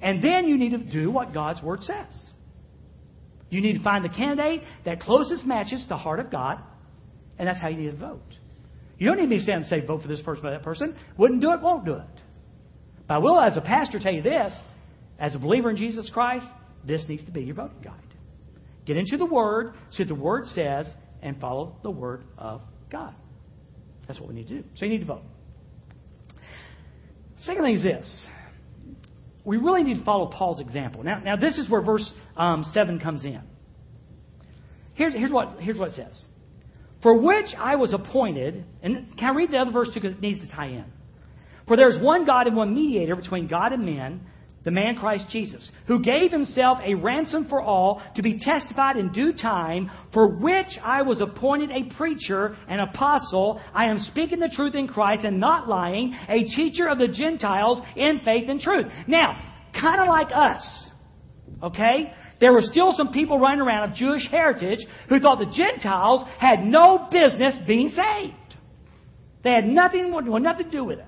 And 0.00 0.22
then 0.22 0.46
you 0.46 0.56
need 0.56 0.70
to 0.70 0.78
do 0.78 1.10
what 1.10 1.34
God's 1.34 1.62
Word 1.62 1.82
says. 1.82 2.06
You 3.50 3.60
need 3.60 3.74
to 3.74 3.82
find 3.82 4.04
the 4.04 4.10
candidate 4.10 4.62
that 4.84 5.00
closest 5.00 5.44
matches 5.44 5.84
the 5.88 5.96
heart 5.96 6.20
of 6.20 6.30
God, 6.30 6.58
and 7.38 7.46
that's 7.46 7.60
how 7.60 7.68
you 7.68 7.76
need 7.76 7.90
to 7.90 7.96
vote. 7.96 8.36
You 8.98 9.06
don't 9.06 9.18
need 9.18 9.28
me 9.28 9.36
to 9.36 9.42
stand 9.42 9.58
and 9.58 9.66
say, 9.66 9.80
vote 9.80 10.02
for 10.02 10.08
this 10.08 10.20
person 10.22 10.46
or 10.46 10.50
that 10.50 10.62
person. 10.62 10.96
Wouldn't 11.16 11.40
do 11.40 11.52
it, 11.52 11.60
won't 11.60 11.84
do 11.84 11.94
it. 11.94 12.22
But 13.06 13.14
I 13.14 13.18
will, 13.18 13.40
as 13.40 13.56
a 13.56 13.60
pastor, 13.60 13.98
tell 13.98 14.12
you 14.12 14.22
this 14.22 14.52
as 15.18 15.34
a 15.34 15.38
believer 15.38 15.70
in 15.70 15.76
Jesus 15.76 16.10
Christ, 16.12 16.46
this 16.86 17.02
needs 17.08 17.24
to 17.24 17.30
be 17.30 17.42
your 17.42 17.54
voting 17.54 17.80
guide. 17.82 17.94
Get 18.86 18.96
into 18.96 19.16
the 19.16 19.26
Word, 19.26 19.74
see 19.90 20.02
what 20.04 20.08
the 20.08 20.14
Word 20.14 20.46
says, 20.46 20.86
and 21.22 21.40
follow 21.40 21.76
the 21.82 21.90
Word 21.90 22.24
of 22.36 22.62
God. 22.90 23.14
That's 24.06 24.18
what 24.20 24.28
we 24.28 24.34
need 24.34 24.48
to 24.48 24.62
do. 24.62 24.64
So 24.76 24.84
you 24.84 24.92
need 24.92 25.00
to 25.00 25.04
vote. 25.04 25.22
Second 27.40 27.62
thing 27.64 27.76
is 27.76 27.82
this. 27.82 28.26
We 29.44 29.56
really 29.56 29.82
need 29.82 29.98
to 29.98 30.04
follow 30.04 30.26
Paul's 30.26 30.60
example. 30.60 31.02
Now, 31.02 31.20
now 31.20 31.36
this 31.36 31.58
is 31.58 31.70
where 31.70 31.82
verse 31.82 32.12
um, 32.36 32.64
7 32.72 32.98
comes 33.00 33.24
in. 33.24 33.40
Here's, 34.94 35.12
here's, 35.12 35.30
what, 35.30 35.60
here's 35.60 35.78
what 35.78 35.90
it 35.90 35.94
says. 35.94 36.24
For 37.02 37.14
which 37.14 37.46
I 37.56 37.76
was 37.76 37.92
appointed, 37.92 38.64
and 38.82 39.16
can 39.16 39.34
I 39.34 39.36
read 39.36 39.52
the 39.52 39.58
other 39.58 39.70
verse 39.70 39.88
too 39.88 40.00
because 40.00 40.16
it 40.16 40.20
needs 40.20 40.40
to 40.40 40.48
tie 40.48 40.68
in. 40.68 40.84
For 41.66 41.76
there 41.76 41.88
is 41.88 42.02
one 42.02 42.24
God 42.24 42.46
and 42.46 42.56
one 42.56 42.74
mediator 42.74 43.14
between 43.14 43.46
God 43.46 43.72
and 43.72 43.84
men, 43.84 44.22
the 44.64 44.70
man 44.72 44.96
Christ 44.96 45.26
Jesus, 45.30 45.70
who 45.86 46.02
gave 46.02 46.32
himself 46.32 46.78
a 46.84 46.94
ransom 46.94 47.46
for 47.48 47.62
all 47.62 48.02
to 48.16 48.22
be 48.22 48.38
testified 48.38 48.96
in 48.96 49.12
due 49.12 49.32
time, 49.32 49.90
for 50.12 50.36
which 50.36 50.78
I 50.82 51.02
was 51.02 51.20
appointed 51.20 51.70
a 51.70 51.94
preacher, 51.94 52.56
an 52.68 52.80
apostle. 52.80 53.60
I 53.72 53.86
am 53.86 53.98
speaking 53.98 54.40
the 54.40 54.52
truth 54.54 54.74
in 54.74 54.88
Christ 54.88 55.24
and 55.24 55.38
not 55.38 55.68
lying, 55.68 56.14
a 56.28 56.44
teacher 56.44 56.88
of 56.88 56.98
the 56.98 57.08
Gentiles 57.08 57.80
in 57.96 58.20
faith 58.24 58.48
and 58.48 58.60
truth. 58.60 58.86
Now, 59.06 59.40
kind 59.80 60.00
of 60.00 60.08
like 60.08 60.28
us, 60.32 60.90
okay? 61.62 62.12
There 62.40 62.52
were 62.52 62.62
still 62.62 62.92
some 62.92 63.12
people 63.12 63.38
running 63.38 63.60
around 63.60 63.90
of 63.90 63.96
Jewish 63.96 64.28
heritage 64.30 64.86
who 65.08 65.18
thought 65.18 65.38
the 65.38 65.52
Gentiles 65.52 66.24
had 66.38 66.60
no 66.64 67.08
business 67.10 67.56
being 67.66 67.90
saved. 67.90 68.34
They 69.42 69.50
had 69.50 69.66
nothing, 69.66 70.10
nothing 70.10 70.66
to 70.66 70.70
do 70.70 70.84
with 70.84 70.98
it. 70.98 71.06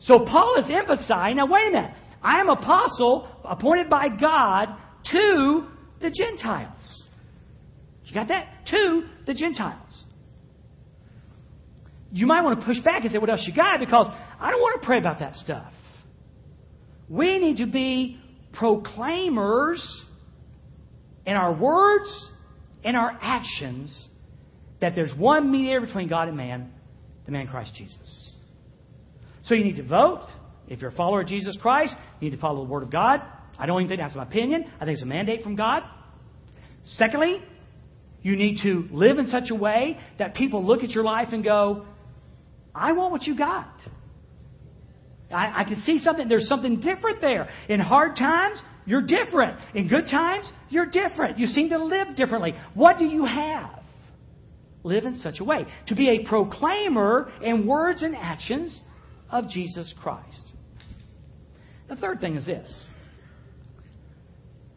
So 0.00 0.24
Paul 0.24 0.56
is 0.58 0.66
emphasizing, 0.70 1.36
now 1.36 1.46
wait 1.46 1.68
a 1.68 1.70
minute. 1.72 1.94
I 2.22 2.40
am 2.40 2.48
apostle 2.48 3.28
appointed 3.44 3.88
by 3.88 4.08
God 4.08 4.74
to 5.12 5.66
the 6.00 6.10
Gentiles. 6.10 7.04
You 8.04 8.14
got 8.14 8.28
that? 8.28 8.66
To 8.70 9.04
the 9.26 9.34
Gentiles. 9.34 10.04
You 12.12 12.26
might 12.26 12.42
want 12.42 12.58
to 12.58 12.66
push 12.66 12.80
back 12.80 13.02
and 13.02 13.12
say, 13.12 13.18
what 13.18 13.30
else 13.30 13.44
you 13.46 13.54
got? 13.54 13.78
Because 13.78 14.08
I 14.40 14.50
don't 14.50 14.60
want 14.60 14.80
to 14.80 14.86
pray 14.86 14.98
about 14.98 15.20
that 15.20 15.36
stuff. 15.36 15.72
We 17.08 17.38
need 17.38 17.58
to 17.58 17.66
be 17.66 18.20
proclaimers 18.52 20.04
in 21.26 21.34
our 21.34 21.52
words 21.54 22.30
and 22.84 22.96
our 22.96 23.18
actions 23.20 24.08
that 24.80 24.94
there's 24.94 25.14
one 25.16 25.50
mediator 25.50 25.80
between 25.82 26.08
God 26.08 26.28
and 26.28 26.36
man, 26.36 26.72
the 27.26 27.32
man 27.32 27.46
Christ 27.46 27.74
Jesus. 27.76 28.32
So 29.44 29.54
you 29.54 29.64
need 29.64 29.76
to 29.76 29.86
vote. 29.86 30.26
If 30.68 30.80
you're 30.80 30.90
a 30.90 30.94
follower 30.94 31.22
of 31.22 31.26
Jesus 31.26 31.56
Christ, 31.60 31.94
you 32.20 32.30
need 32.30 32.36
to 32.36 32.40
follow 32.40 32.64
the 32.64 32.70
Word 32.70 32.82
of 32.82 32.90
God. 32.90 33.20
I 33.58 33.66
don't 33.66 33.80
even 33.80 33.88
think 33.88 34.00
that's 34.00 34.14
my 34.14 34.22
opinion. 34.22 34.64
I 34.80 34.84
think 34.84 34.94
it's 34.94 35.02
a 35.02 35.06
mandate 35.06 35.42
from 35.42 35.56
God. 35.56 35.82
Secondly, 36.84 37.42
you 38.22 38.36
need 38.36 38.60
to 38.62 38.88
live 38.90 39.18
in 39.18 39.26
such 39.28 39.50
a 39.50 39.54
way 39.54 39.98
that 40.18 40.34
people 40.34 40.64
look 40.64 40.82
at 40.82 40.90
your 40.90 41.04
life 41.04 41.28
and 41.32 41.42
go, 41.42 41.86
I 42.74 42.92
want 42.92 43.12
what 43.12 43.24
you 43.24 43.36
got. 43.36 43.72
I, 45.30 45.62
I 45.62 45.64
can 45.64 45.80
see 45.80 45.98
something, 45.98 46.28
there's 46.28 46.48
something 46.48 46.80
different 46.80 47.20
there. 47.20 47.48
In 47.68 47.80
hard 47.80 48.16
times, 48.16 48.60
you're 48.84 49.02
different. 49.02 49.58
In 49.74 49.88
good 49.88 50.06
times, 50.10 50.50
you're 50.68 50.86
different. 50.86 51.38
You 51.38 51.46
seem 51.46 51.70
to 51.70 51.82
live 51.82 52.16
differently. 52.16 52.54
What 52.74 52.98
do 52.98 53.04
you 53.04 53.24
have? 53.24 53.80
Live 54.82 55.04
in 55.04 55.16
such 55.16 55.40
a 55.40 55.44
way. 55.44 55.66
To 55.88 55.94
be 55.94 56.08
a 56.08 56.28
proclaimer 56.28 57.30
in 57.42 57.66
words 57.66 58.02
and 58.02 58.16
actions 58.16 58.80
of 59.30 59.48
Jesus 59.48 59.94
Christ. 60.00 60.52
The 61.88 61.96
third 61.96 62.20
thing 62.20 62.36
is 62.36 62.46
this 62.46 62.88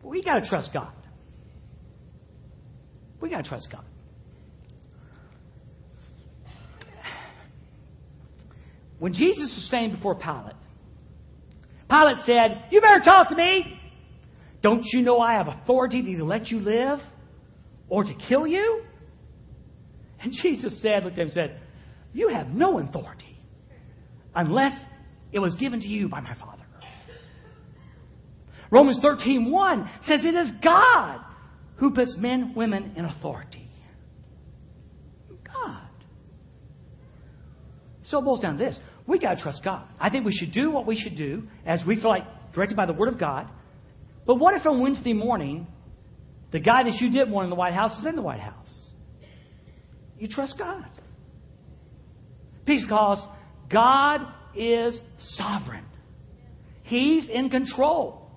we 0.03 0.21
got 0.21 0.39
to 0.39 0.49
trust 0.49 0.71
God. 0.73 0.91
We 3.21 3.29
got 3.29 3.43
to 3.43 3.49
trust 3.49 3.69
God. 3.71 3.85
When 8.99 9.13
Jesus 9.13 9.53
was 9.55 9.65
standing 9.67 9.95
before 9.95 10.15
Pilate, 10.15 10.55
Pilate 11.89 12.25
said, 12.25 12.65
You 12.71 12.81
better 12.81 13.03
talk 13.03 13.29
to 13.29 13.35
me. 13.35 13.79
Don't 14.61 14.85
you 14.85 15.01
know 15.01 15.19
I 15.19 15.33
have 15.33 15.47
authority 15.47 16.01
to 16.01 16.09
either 16.09 16.23
let 16.23 16.47
you 16.47 16.59
live 16.59 16.99
or 17.89 18.03
to 18.03 18.13
kill 18.29 18.47
you? 18.47 18.83
And 20.21 20.31
Jesus 20.31 20.81
said, 20.81 21.03
looked 21.03 21.17
at 21.17 21.21
him 21.21 21.27
and 21.27 21.31
said, 21.33 21.59
You 22.13 22.29
have 22.29 22.47
no 22.47 22.79
authority 22.79 23.37
unless 24.33 24.73
it 25.33 25.39
was 25.39 25.53
given 25.55 25.81
to 25.81 25.87
you 25.87 26.07
by 26.07 26.21
my 26.21 26.35
Father. 26.35 26.63
Romans 28.73 28.99
13:1 29.03 29.87
says 30.07 30.25
it 30.25 30.33
is 30.33 30.49
God 30.63 31.19
who 31.75 31.91
puts 31.91 32.15
men, 32.17 32.53
women 32.55 32.93
in 32.95 33.05
authority. 33.05 33.69
God. 35.45 35.87
So 38.13 38.19
it 38.19 38.25
boils 38.25 38.41
down 38.41 38.59
to 38.59 38.63
this. 38.63 38.79
We 39.07 39.17
got 39.17 39.37
to 39.37 39.41
trust 39.41 39.63
God. 39.63 39.87
I 39.99 40.11
think 40.11 40.23
we 40.23 40.31
should 40.31 40.51
do 40.51 40.69
what 40.69 40.85
we 40.85 40.95
should 40.95 41.17
do 41.17 41.47
as 41.65 41.81
we 41.87 41.95
feel 41.95 42.09
like 42.09 42.25
directed 42.53 42.77
by 42.77 42.85
the 42.85 42.93
Word 42.93 43.11
of 43.11 43.19
God. 43.19 43.49
But 44.27 44.35
what 44.35 44.53
if 44.53 44.67
on 44.67 44.81
Wednesday 44.81 45.13
morning, 45.13 45.65
the 46.51 46.59
guy 46.59 46.83
that 46.83 47.01
you 47.01 47.09
didn't 47.09 47.31
want 47.31 47.45
in 47.45 47.49
the 47.49 47.55
White 47.55 47.73
House 47.73 47.97
is 47.97 48.05
in 48.05 48.15
the 48.15 48.21
White 48.21 48.39
House? 48.39 48.71
You 50.19 50.27
trust 50.27 50.59
God. 50.59 50.85
Peace 52.67 52.83
because 52.83 53.25
God 53.71 54.21
is 54.55 54.99
sovereign. 55.17 55.85
He's 56.83 57.27
in 57.27 57.49
control. 57.49 58.29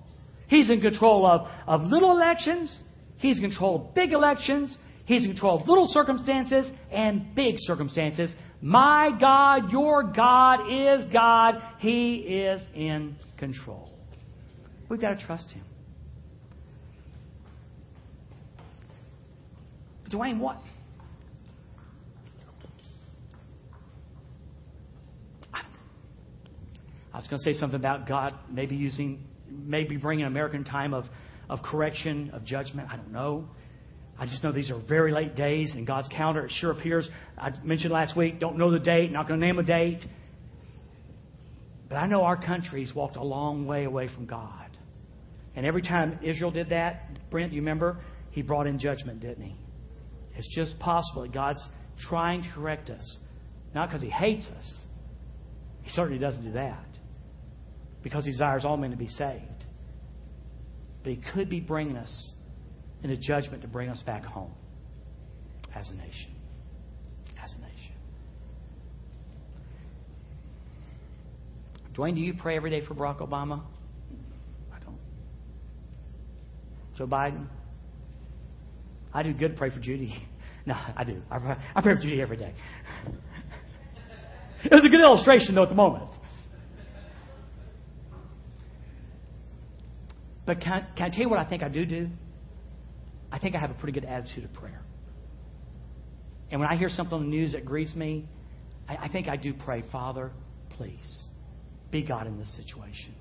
He's 0.47 0.71
in 0.71 0.81
control 0.81 1.23
of, 1.23 1.47
of 1.67 1.83
little 1.83 2.13
elections. 2.13 2.75
He's 3.17 3.37
in 3.37 3.43
control 3.43 3.89
of 3.89 3.93
big 3.93 4.11
elections. 4.11 4.75
He's 5.05 5.21
in 5.21 5.29
control 5.29 5.61
of 5.61 5.67
little 5.67 5.85
circumstances 5.87 6.65
and 6.91 7.35
big 7.35 7.57
circumstances. 7.59 8.31
My 8.61 9.11
God, 9.19 9.71
your 9.71 10.03
God 10.03 10.71
is 10.71 11.05
God. 11.13 11.61
He 11.79 12.15
is 12.15 12.61
in 12.73 13.15
control. 13.37 13.91
We've 14.89 14.99
got 14.99 15.19
to 15.19 15.25
trust 15.25 15.51
Him. 15.51 15.63
Dwayne, 20.09 20.39
what? 20.39 20.57
I 25.53 27.19
was 27.19 27.27
going 27.27 27.39
to 27.43 27.51
say 27.51 27.59
something 27.59 27.79
about 27.79 28.07
God 28.07 28.35
maybe 28.49 28.75
using, 28.75 29.23
maybe 29.49 29.97
bringing 29.97 30.25
American 30.25 30.63
time 30.63 30.93
of, 30.93 31.05
of 31.49 31.63
correction, 31.63 32.29
of 32.31 32.45
judgment. 32.45 32.89
I 32.91 32.95
don't 32.95 33.11
know. 33.11 33.49
I 34.19 34.25
just 34.25 34.43
know 34.43 34.51
these 34.51 34.71
are 34.71 34.79
very 34.79 35.11
late 35.11 35.35
days 35.35 35.73
in 35.75 35.85
God's 35.85 36.07
calendar. 36.07 36.45
It 36.45 36.51
sure 36.51 36.71
appears. 36.71 37.07
I 37.37 37.51
mentioned 37.63 37.91
last 37.91 38.17
week, 38.17 38.39
don't 38.39 38.57
know 38.57 38.71
the 38.71 38.79
date, 38.79 39.11
not 39.11 39.27
going 39.27 39.39
to 39.39 39.45
name 39.45 39.59
a 39.59 39.63
date. 39.63 40.03
But 41.87 41.97
I 41.97 42.07
know 42.07 42.23
our 42.23 42.37
country's 42.37 42.93
walked 42.95 43.15
a 43.15 43.23
long 43.23 43.67
way 43.67 43.85
away 43.85 44.09
from 44.13 44.25
God. 44.25 44.67
And 45.55 45.65
every 45.65 45.81
time 45.81 46.19
Israel 46.23 46.51
did 46.51 46.69
that, 46.69 47.29
Brent, 47.29 47.53
you 47.53 47.61
remember? 47.61 47.97
He 48.31 48.41
brought 48.41 48.67
in 48.67 48.79
judgment, 48.79 49.19
didn't 49.19 49.43
he? 49.43 49.55
It's 50.35 50.53
just 50.53 50.77
possible 50.79 51.23
that 51.23 51.33
God's 51.33 51.63
trying 52.09 52.43
to 52.43 52.49
correct 52.53 52.89
us. 52.89 53.19
Not 53.73 53.89
because 53.89 54.01
he 54.01 54.09
hates 54.09 54.45
us. 54.47 54.81
He 55.83 55.91
certainly 55.91 56.19
doesn't 56.19 56.43
do 56.43 56.51
that. 56.53 56.85
Because 58.03 58.25
he 58.25 58.31
desires 58.31 58.65
all 58.65 58.77
men 58.77 58.91
to 58.91 58.97
be 58.97 59.07
saved. 59.07 59.65
But 61.03 61.13
he 61.13 61.21
could 61.33 61.49
be 61.49 61.59
bringing 61.59 61.97
us 61.97 62.31
in 63.03 63.11
a 63.11 63.17
judgment 63.17 63.61
to 63.61 63.67
bring 63.67 63.89
us 63.89 64.01
back 64.05 64.23
home 64.23 64.51
as 65.75 65.89
a 65.89 65.93
nation. 65.93 66.31
As 67.41 67.51
a 67.51 67.61
nation. 67.61 67.93
Dwayne, 71.93 72.15
do 72.15 72.21
you 72.21 72.33
pray 72.33 72.55
every 72.55 72.69
day 72.69 72.85
for 72.85 72.93
Barack 72.93 73.19
Obama? 73.19 73.63
I 74.73 74.79
don't. 74.79 74.97
Joe 76.97 77.07
Biden? 77.07 77.47
I 79.13 79.23
do 79.23 79.33
good 79.33 79.55
pray 79.55 79.69
for 79.69 79.79
Judy. 79.79 80.15
No, 80.67 80.75
I 80.97 81.05
do. 81.05 81.21
I 81.31 81.39
pray, 81.39 81.55
I 81.75 81.81
pray 81.81 81.95
for 81.95 82.01
Judy 82.01 82.21
every 82.21 82.35
day. 82.35 82.53
it 84.65 84.73
was 84.73 84.83
a 84.83 84.89
good 84.89 84.99
illustration, 84.99 85.55
though, 85.55 85.63
at 85.63 85.69
the 85.69 85.75
moment. 85.75 86.09
But 90.45 90.59
can, 90.59 90.85
can 90.97 91.05
I 91.05 91.09
tell 91.09 91.21
you 91.21 91.29
what 91.29 91.39
I 91.39 91.45
think 91.47 91.63
I 91.63 91.69
do 91.69 91.85
do? 91.85 92.09
I 93.31 93.39
think 93.39 93.55
I 93.55 93.59
have 93.59 93.71
a 93.71 93.75
pretty 93.75 93.99
good 93.99 94.07
attitude 94.07 94.45
of 94.45 94.53
prayer. 94.53 94.81
And 96.49 96.61
when 96.61 96.69
I 96.69 96.77
hear 96.77 96.89
something 96.89 97.13
on 97.13 97.23
the 97.23 97.29
news 97.29 97.53
that 97.53 97.65
grieves 97.65 97.95
me, 97.95 98.27
I, 98.87 98.95
I 98.95 99.07
think 99.09 99.27
I 99.27 99.35
do 99.35 99.53
pray, 99.53 99.83
Father, 99.91 100.31
please, 100.71 101.23
be 101.91 102.01
God 102.01 102.27
in 102.27 102.37
this 102.37 102.55
situation. 102.55 103.13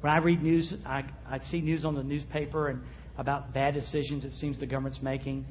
When 0.00 0.12
I 0.12 0.18
read 0.18 0.42
news, 0.42 0.72
I, 0.84 1.04
I 1.28 1.38
see 1.50 1.60
news 1.60 1.84
on 1.84 1.94
the 1.94 2.02
newspaper 2.02 2.68
and 2.68 2.82
about 3.18 3.52
bad 3.52 3.74
decisions 3.74 4.24
it 4.24 4.32
seems 4.32 4.58
the 4.58 4.66
government's 4.66 5.00
making. 5.02 5.44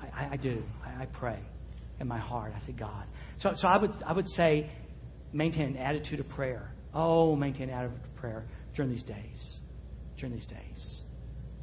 I, 0.00 0.30
I, 0.32 0.36
do. 0.36 0.62
I, 0.84 1.02
I 1.02 1.06
pray 1.06 1.38
in 2.00 2.08
my 2.08 2.18
heart. 2.18 2.52
I 2.60 2.66
say, 2.66 2.72
God. 2.72 3.06
So, 3.38 3.50
so 3.54 3.68
I, 3.68 3.76
would, 3.78 3.90
I 4.04 4.12
would 4.12 4.26
say 4.28 4.70
maintain 5.32 5.68
an 5.68 5.76
attitude 5.76 6.20
of 6.20 6.28
prayer. 6.28 6.72
Oh, 6.94 7.36
maintain 7.36 7.68
an 7.68 7.74
attitude 7.74 8.00
of 8.04 8.16
prayer 8.16 8.44
during 8.74 8.90
these 8.90 9.04
days. 9.04 9.58
During 10.18 10.34
these 10.34 10.46
days. 10.46 11.02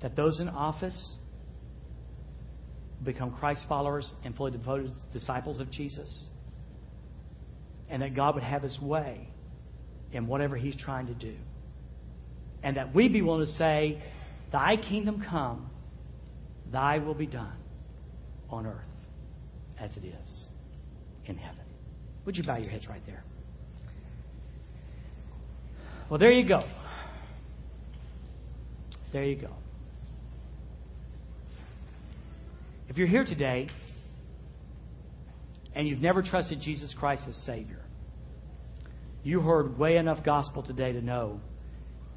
That 0.02 0.16
those 0.16 0.40
in 0.40 0.48
office 0.48 1.16
become 3.04 3.36
Christ 3.36 3.66
followers 3.68 4.12
and 4.24 4.36
fully 4.36 4.52
devoted 4.52 4.92
disciples 5.14 5.60
of 5.60 5.72
Jesus. 5.72 6.26
And 7.90 8.02
that 8.02 8.16
God 8.16 8.36
would 8.36 8.44
have 8.44 8.62
His 8.62 8.80
way 8.80 9.30
in 10.12 10.28
whatever 10.28 10.56
He's 10.56 10.76
trying 10.76 11.08
to 11.08 11.14
do. 11.14 11.36
And 12.62 12.78
that 12.78 12.94
we 12.94 13.08
be 13.08 13.22
willing 13.22 13.46
to 13.46 13.52
say, 13.54 14.02
Thy 14.52 14.78
kingdom 14.78 15.24
come, 15.28 15.70
Thy 16.72 17.00
will 17.00 17.14
be 17.14 17.28
done 17.28 17.58
on 18.50 18.66
earth 18.66 18.76
as 19.80 19.92
it 19.96 20.04
is 20.04 20.46
in 21.26 21.38
heaven. 21.38 21.64
Would 22.26 22.36
you 22.36 22.44
bow 22.44 22.58
your 22.58 22.70
heads 22.70 22.88
right 22.88 23.02
there? 23.06 23.24
Well, 26.10 26.20
there 26.20 26.32
you 26.32 26.48
go. 26.48 26.64
There 29.14 29.24
you 29.24 29.36
go. 29.36 29.50
If 32.90 32.98
you're 32.98 33.08
here 33.08 33.24
today 33.24 33.70
and 35.76 35.88
you've 35.88 36.02
never 36.02 36.24
trusted 36.24 36.60
Jesus 36.60 36.94
Christ 37.00 37.24
as 37.28 37.36
Savior, 37.46 37.86
you 39.24 39.42
heard 39.42 39.78
way 39.78 39.98
enough 39.98 40.26
gospel 40.26 40.64
today 40.64 40.92
to 40.92 41.02
know 41.02 41.40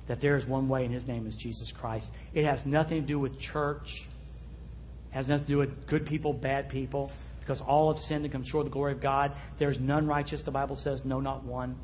that 0.09 0.23
there 0.23 0.35
is 0.37 0.47
one 0.47 0.70
way, 0.70 0.85
and 0.85 0.93
His 0.93 1.07
name 1.07 1.27
is 1.27 1.37
Jesus 1.37 1.70
Christ. 1.79 2.07
It 2.33 2.47
has 2.47 2.59
nothing 2.64 3.03
to 3.03 3.07
do 3.07 3.18
with 3.18 3.39
church, 3.39 3.87
it 5.11 5.14
has 5.14 5.29
nothing 5.29 5.47
to 5.47 5.53
do 5.53 5.59
with 5.59 5.87
good 5.89 6.07
people, 6.07 6.33
bad 6.33 6.70
people, 6.70 7.12
because 7.41 7.61
all 7.61 7.93
have 7.93 8.03
sinned 8.05 8.25
and 8.25 8.33
come 8.33 8.45
short 8.45 8.64
of 8.66 8.73
the 8.73 8.75
glory 8.75 8.93
of 8.93 9.03
God. 9.03 9.33
There's 9.59 9.79
none 9.79 10.07
righteous, 10.07 10.43
the 10.43 10.51
Bible 10.53 10.77
says, 10.77 11.03
no, 11.05 11.20
not 11.20 11.45
one. 11.45 11.77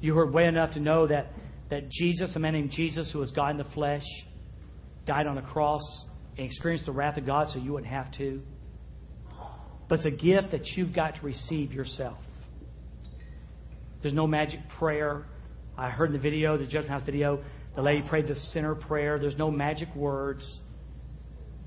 You 0.00 0.14
heard 0.14 0.32
way 0.32 0.46
enough 0.46 0.74
to 0.74 0.80
know 0.80 1.08
that, 1.08 1.32
that 1.70 1.90
Jesus, 1.90 2.36
a 2.36 2.38
man 2.38 2.52
named 2.52 2.70
Jesus, 2.70 3.10
who 3.12 3.18
was 3.18 3.32
God 3.32 3.50
in 3.50 3.58
the 3.58 3.64
flesh, 3.74 4.04
died 5.04 5.26
on 5.26 5.36
a 5.36 5.42
cross 5.42 5.82
and 6.36 6.46
experienced 6.46 6.86
the 6.86 6.92
wrath 6.92 7.16
of 7.16 7.26
God 7.26 7.48
so 7.52 7.58
you 7.58 7.72
wouldn't 7.72 7.92
have 7.92 8.12
to. 8.18 8.42
But 9.88 10.00
it's 10.00 10.06
a 10.06 10.10
gift 10.10 10.52
that 10.52 10.66
you've 10.76 10.94
got 10.94 11.16
to 11.16 11.22
receive 11.22 11.72
yourself. 11.72 12.18
There's 14.02 14.14
no 14.14 14.26
magic 14.26 14.60
prayer. 14.78 15.26
I 15.76 15.90
heard 15.90 16.06
in 16.06 16.12
the 16.12 16.18
video, 16.18 16.56
the 16.56 16.64
Judgment 16.64 16.88
House 16.88 17.02
video, 17.04 17.42
the 17.74 17.82
lady 17.82 18.06
prayed 18.08 18.28
the 18.28 18.34
sinner 18.34 18.74
prayer. 18.74 19.18
There's 19.18 19.36
no 19.36 19.50
magic 19.50 19.94
words. 19.94 20.60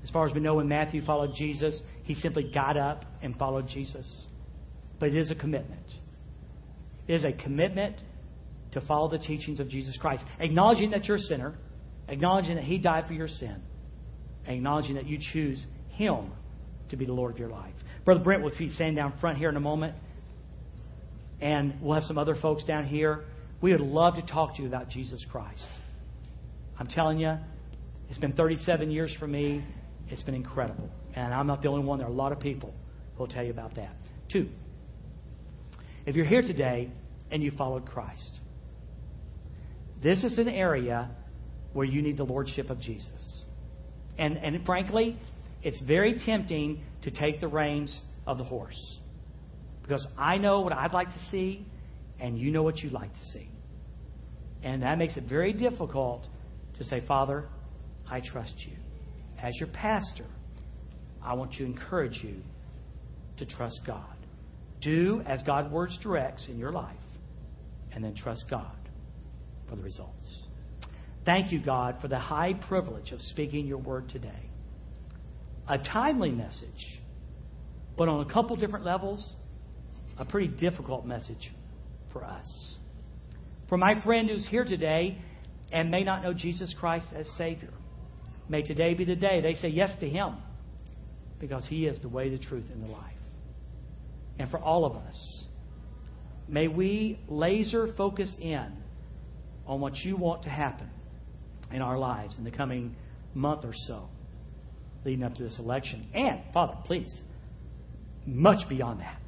As 0.02 0.10
far 0.10 0.26
as 0.26 0.34
we 0.34 0.40
know, 0.40 0.54
when 0.54 0.68
Matthew 0.68 1.04
followed 1.04 1.32
Jesus, 1.36 1.80
he 2.04 2.14
simply 2.14 2.50
got 2.52 2.76
up 2.76 3.04
and 3.22 3.36
followed 3.36 3.68
Jesus. 3.68 4.26
But 4.98 5.10
it 5.10 5.16
is 5.16 5.30
a 5.30 5.34
commitment. 5.34 5.86
It 7.06 7.14
is 7.14 7.24
a 7.24 7.32
commitment 7.32 7.96
to 8.72 8.80
follow 8.82 9.08
the 9.08 9.18
teachings 9.18 9.60
of 9.60 9.68
Jesus 9.68 9.96
Christ, 9.96 10.22
acknowledging 10.38 10.90
that 10.90 11.06
you're 11.06 11.16
a 11.16 11.20
sinner, 11.20 11.58
acknowledging 12.08 12.56
that 12.56 12.64
he 12.64 12.78
died 12.78 13.06
for 13.06 13.14
your 13.14 13.28
sin, 13.28 13.62
acknowledging 14.48 14.96
that 14.96 15.06
you 15.06 15.18
choose 15.32 15.64
him 15.90 16.32
to 16.90 16.96
be 16.96 17.04
the 17.04 17.12
Lord 17.12 17.32
of 17.32 17.38
your 17.38 17.50
life. 17.50 17.74
Brother 18.04 18.20
Brent 18.20 18.42
will 18.42 18.52
be 18.56 18.70
standing 18.70 18.96
down 18.96 19.14
front 19.20 19.38
here 19.38 19.48
in 19.48 19.56
a 19.56 19.60
moment, 19.60 19.94
and 21.40 21.74
we'll 21.80 21.94
have 21.94 22.04
some 22.04 22.18
other 22.18 22.34
folks 22.34 22.64
down 22.64 22.86
here. 22.86 23.24
We 23.60 23.72
would 23.72 23.80
love 23.80 24.14
to 24.14 24.22
talk 24.22 24.56
to 24.56 24.62
you 24.62 24.68
about 24.68 24.88
Jesus 24.88 25.24
Christ. 25.30 25.66
I'm 26.78 26.86
telling 26.86 27.18
you, 27.18 27.34
it's 28.08 28.18
been 28.18 28.32
37 28.32 28.90
years 28.90 29.14
for 29.18 29.26
me. 29.26 29.64
It's 30.08 30.22
been 30.22 30.34
incredible. 30.34 30.88
And 31.14 31.34
I'm 31.34 31.46
not 31.46 31.62
the 31.62 31.68
only 31.68 31.84
one. 31.84 31.98
There 31.98 32.06
are 32.06 32.10
a 32.10 32.14
lot 32.14 32.32
of 32.32 32.40
people 32.40 32.72
who 33.16 33.24
will 33.24 33.28
tell 33.28 33.44
you 33.44 33.50
about 33.50 33.74
that. 33.76 33.90
Two, 34.32 34.48
if 36.06 36.16
you're 36.16 36.26
here 36.26 36.42
today 36.42 36.90
and 37.30 37.42
you 37.42 37.50
followed 37.50 37.84
Christ, 37.84 38.30
this 40.02 40.24
is 40.24 40.38
an 40.38 40.48
area 40.48 41.10
where 41.72 41.84
you 41.84 42.00
need 42.00 42.16
the 42.16 42.24
lordship 42.24 42.70
of 42.70 42.80
Jesus. 42.80 43.42
And, 44.18 44.36
and 44.36 44.64
frankly, 44.66 45.16
it's 45.62 45.80
very 45.82 46.20
tempting 46.24 46.82
to 47.02 47.10
take 47.10 47.40
the 47.40 47.48
reins 47.48 48.00
of 48.26 48.38
the 48.38 48.44
horse. 48.44 48.98
Because 49.82 50.06
I 50.18 50.36
know 50.36 50.60
what 50.60 50.72
I'd 50.72 50.92
like 50.92 51.08
to 51.08 51.20
see, 51.30 51.64
and 52.20 52.38
you 52.38 52.50
know 52.50 52.62
what 52.62 52.78
you'd 52.78 52.92
like 52.92 53.12
to 53.12 53.24
see. 53.32 53.48
And 54.62 54.82
that 54.82 54.98
makes 54.98 55.16
it 55.16 55.24
very 55.28 55.52
difficult 55.52 56.26
to 56.78 56.84
say, 56.84 57.02
Father, 57.06 57.48
I 58.10 58.20
trust 58.20 58.54
you. 58.66 58.76
As 59.40 59.54
your 59.58 59.68
pastor, 59.68 60.26
I 61.22 61.34
want 61.34 61.52
to 61.54 61.64
encourage 61.64 62.20
you 62.22 62.42
to 63.38 63.46
trust 63.46 63.80
God. 63.86 64.16
Do 64.80 65.22
as 65.26 65.42
God's 65.42 65.72
words 65.72 65.98
directs 66.02 66.46
in 66.48 66.58
your 66.58 66.72
life, 66.72 66.96
and 67.92 68.02
then 68.02 68.14
trust 68.14 68.44
God 68.50 68.76
for 69.68 69.76
the 69.76 69.82
results. 69.82 70.47
Thank 71.28 71.52
you, 71.52 71.60
God, 71.60 71.96
for 72.00 72.08
the 72.08 72.18
high 72.18 72.54
privilege 72.54 73.12
of 73.12 73.20
speaking 73.20 73.66
your 73.66 73.76
word 73.76 74.08
today. 74.08 74.48
A 75.68 75.76
timely 75.76 76.30
message, 76.30 77.02
but 77.98 78.08
on 78.08 78.26
a 78.26 78.32
couple 78.32 78.56
different 78.56 78.86
levels, 78.86 79.34
a 80.16 80.24
pretty 80.24 80.48
difficult 80.48 81.04
message 81.04 81.52
for 82.14 82.24
us. 82.24 82.76
For 83.68 83.76
my 83.76 84.02
friend 84.02 84.30
who's 84.30 84.48
here 84.48 84.64
today 84.64 85.18
and 85.70 85.90
may 85.90 86.02
not 86.02 86.22
know 86.22 86.32
Jesus 86.32 86.74
Christ 86.80 87.08
as 87.14 87.28
Savior, 87.36 87.74
may 88.48 88.62
today 88.62 88.94
be 88.94 89.04
the 89.04 89.14
day 89.14 89.42
they 89.42 89.52
say 89.52 89.68
yes 89.68 89.90
to 90.00 90.08
Him 90.08 90.36
because 91.38 91.66
He 91.68 91.84
is 91.84 92.00
the 92.00 92.08
way, 92.08 92.30
the 92.30 92.38
truth, 92.38 92.70
and 92.72 92.82
the 92.82 92.88
life. 92.90 93.12
And 94.38 94.50
for 94.50 94.58
all 94.58 94.86
of 94.86 94.96
us, 94.96 95.44
may 96.48 96.68
we 96.68 97.20
laser 97.28 97.92
focus 97.98 98.34
in 98.40 98.72
on 99.66 99.82
what 99.82 99.94
you 99.94 100.16
want 100.16 100.44
to 100.44 100.48
happen 100.48 100.88
in 101.72 101.82
our 101.82 101.98
lives 101.98 102.36
in 102.38 102.44
the 102.44 102.50
coming 102.50 102.96
month 103.34 103.64
or 103.64 103.72
so 103.86 104.08
leading 105.04 105.24
up 105.24 105.34
to 105.34 105.42
this 105.42 105.58
election. 105.58 106.06
And, 106.14 106.40
Father, 106.52 106.74
please, 106.84 107.22
much 108.26 108.68
beyond 108.68 109.00
that. 109.00 109.22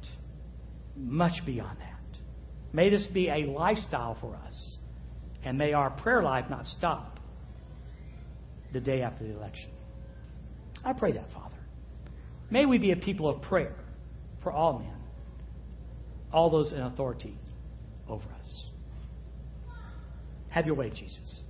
Much 0.95 1.45
beyond 1.45 1.79
that. 1.79 2.19
May 2.73 2.89
this 2.89 3.07
be 3.07 3.29
a 3.29 3.49
lifestyle 3.49 4.17
for 4.19 4.35
us. 4.35 4.77
And 5.43 5.57
may 5.57 5.73
our 5.73 5.89
prayer 5.89 6.21
life 6.21 6.45
not 6.49 6.65
stop 6.67 7.19
the 8.73 8.79
day 8.79 9.01
after 9.01 9.23
the 9.23 9.35
election. 9.35 9.71
I 10.83 10.93
pray 10.93 11.13
that, 11.13 11.31
Father. 11.33 11.55
May 12.49 12.65
we 12.65 12.77
be 12.77 12.91
a 12.91 12.95
people 12.95 13.29
of 13.29 13.41
prayer 13.41 13.75
for 14.43 14.51
all 14.51 14.79
men, 14.79 14.97
all 16.31 16.49
those 16.49 16.71
in 16.71 16.79
authority 16.79 17.37
over 18.07 18.27
us. 18.39 18.69
Have 20.49 20.65
your 20.65 20.75
way, 20.75 20.89
Jesus. 20.89 21.43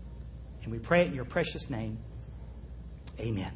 And 0.63 0.71
we 0.71 0.79
pray 0.79 1.01
it 1.01 1.07
in 1.07 1.13
your 1.13 1.25
precious 1.25 1.65
name. 1.69 1.97
Amen. 3.19 3.53